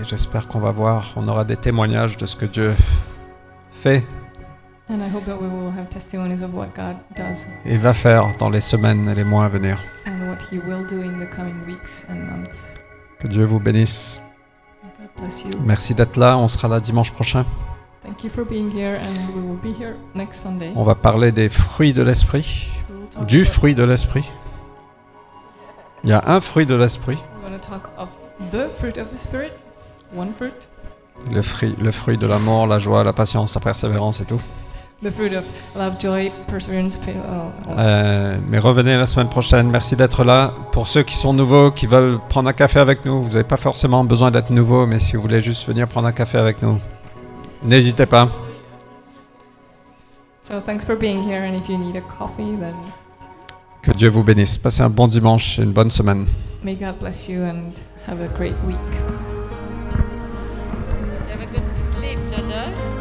Et 0.00 0.04
j'espère 0.04 0.48
qu'on 0.48 0.60
va 0.60 0.70
voir, 0.70 1.12
on 1.16 1.28
aura 1.28 1.44
des 1.44 1.56
témoignages 1.56 2.16
de 2.16 2.26
ce 2.26 2.36
que 2.36 2.46
Dieu 2.46 2.74
fait 3.70 4.04
And 4.90 5.00
I 5.02 5.08
hope 5.08 5.24
that 5.24 5.40
we 5.40 5.48
will 5.48 5.70
have 5.70 5.88
testimonies 5.88 6.42
of 6.42 6.52
what 6.52 6.74
God 6.74 6.96
does 7.16 7.48
et 7.64 7.78
va 7.78 7.94
faire 7.94 8.36
dans 8.38 8.50
les 8.50 8.60
semaines 8.60 9.08
et 9.08 9.14
les 9.14 9.24
mois 9.24 9.46
à 9.46 9.48
venir. 9.48 9.78
Que 13.24 13.28
Dieu 13.28 13.46
vous 13.46 13.58
bénisse. 13.58 14.20
Merci 15.64 15.94
d'être 15.94 16.18
là. 16.18 16.36
On 16.36 16.46
sera 16.46 16.68
là 16.68 16.78
dimanche 16.78 17.10
prochain. 17.10 17.46
On 20.76 20.84
va 20.84 20.94
parler 20.94 21.32
des 21.32 21.48
fruits 21.48 21.94
de 21.94 22.02
l'esprit, 22.02 22.68
du 23.26 23.46
fruit 23.46 23.74
de 23.74 23.82
l'esprit. 23.82 24.30
Il 26.02 26.10
y 26.10 26.12
a 26.12 26.22
un 26.26 26.42
fruit 26.42 26.66
de 26.66 26.74
l'esprit, 26.74 27.16
le 31.32 31.40
fruit, 31.40 31.74
le 31.82 31.92
fruit 31.92 32.18
de 32.18 32.26
l'amour, 32.26 32.66
la 32.66 32.78
joie, 32.78 33.04
la 33.04 33.14
patience, 33.14 33.54
la 33.54 33.62
persévérance 33.62 34.20
et 34.20 34.26
tout. 34.26 34.42
The 35.04 35.12
fruit 35.12 35.34
of 35.34 35.44
love, 35.76 36.00
joy, 36.00 36.32
perseverance, 36.46 36.98
oh. 37.06 37.72
Euh, 37.76 38.38
mais 38.48 38.58
revenez 38.58 38.96
la 38.96 39.04
semaine 39.04 39.28
prochaine. 39.28 39.68
Merci 39.70 39.96
d'être 39.96 40.24
là. 40.24 40.54
Pour 40.72 40.88
ceux 40.88 41.02
qui 41.02 41.14
sont 41.14 41.34
nouveaux, 41.34 41.70
qui 41.70 41.86
veulent 41.86 42.18
prendre 42.30 42.48
un 42.48 42.54
café 42.54 42.80
avec 42.80 43.04
nous, 43.04 43.22
vous 43.22 43.28
n'avez 43.28 43.44
pas 43.44 43.58
forcément 43.58 44.02
besoin 44.02 44.30
d'être 44.30 44.48
nouveau, 44.48 44.86
mais 44.86 44.98
si 44.98 45.16
vous 45.16 45.20
voulez 45.20 45.42
juste 45.42 45.68
venir 45.68 45.86
prendre 45.88 46.08
un 46.08 46.12
café 46.12 46.38
avec 46.38 46.62
nous, 46.62 46.80
n'hésitez 47.62 48.06
pas. 48.06 48.30
Que 53.82 53.92
Dieu 53.92 54.08
vous 54.08 54.24
bénisse. 54.24 54.56
Passez 54.56 54.80
un 54.80 54.88
bon 54.88 55.06
dimanche, 55.06 55.58
et 55.58 55.64
une 55.64 55.72
bonne 55.72 55.90
semaine. 55.90 56.24
May 56.62 56.76
God 56.76 56.98
bless 56.98 57.28
you 57.28 57.42
and 57.42 57.74
have 58.08 58.22
a 58.22 58.28
great 58.38 58.54
week. 58.66 58.78
You 61.28 61.34
have 61.34 61.42
a 61.42 61.46
good. 61.52 62.93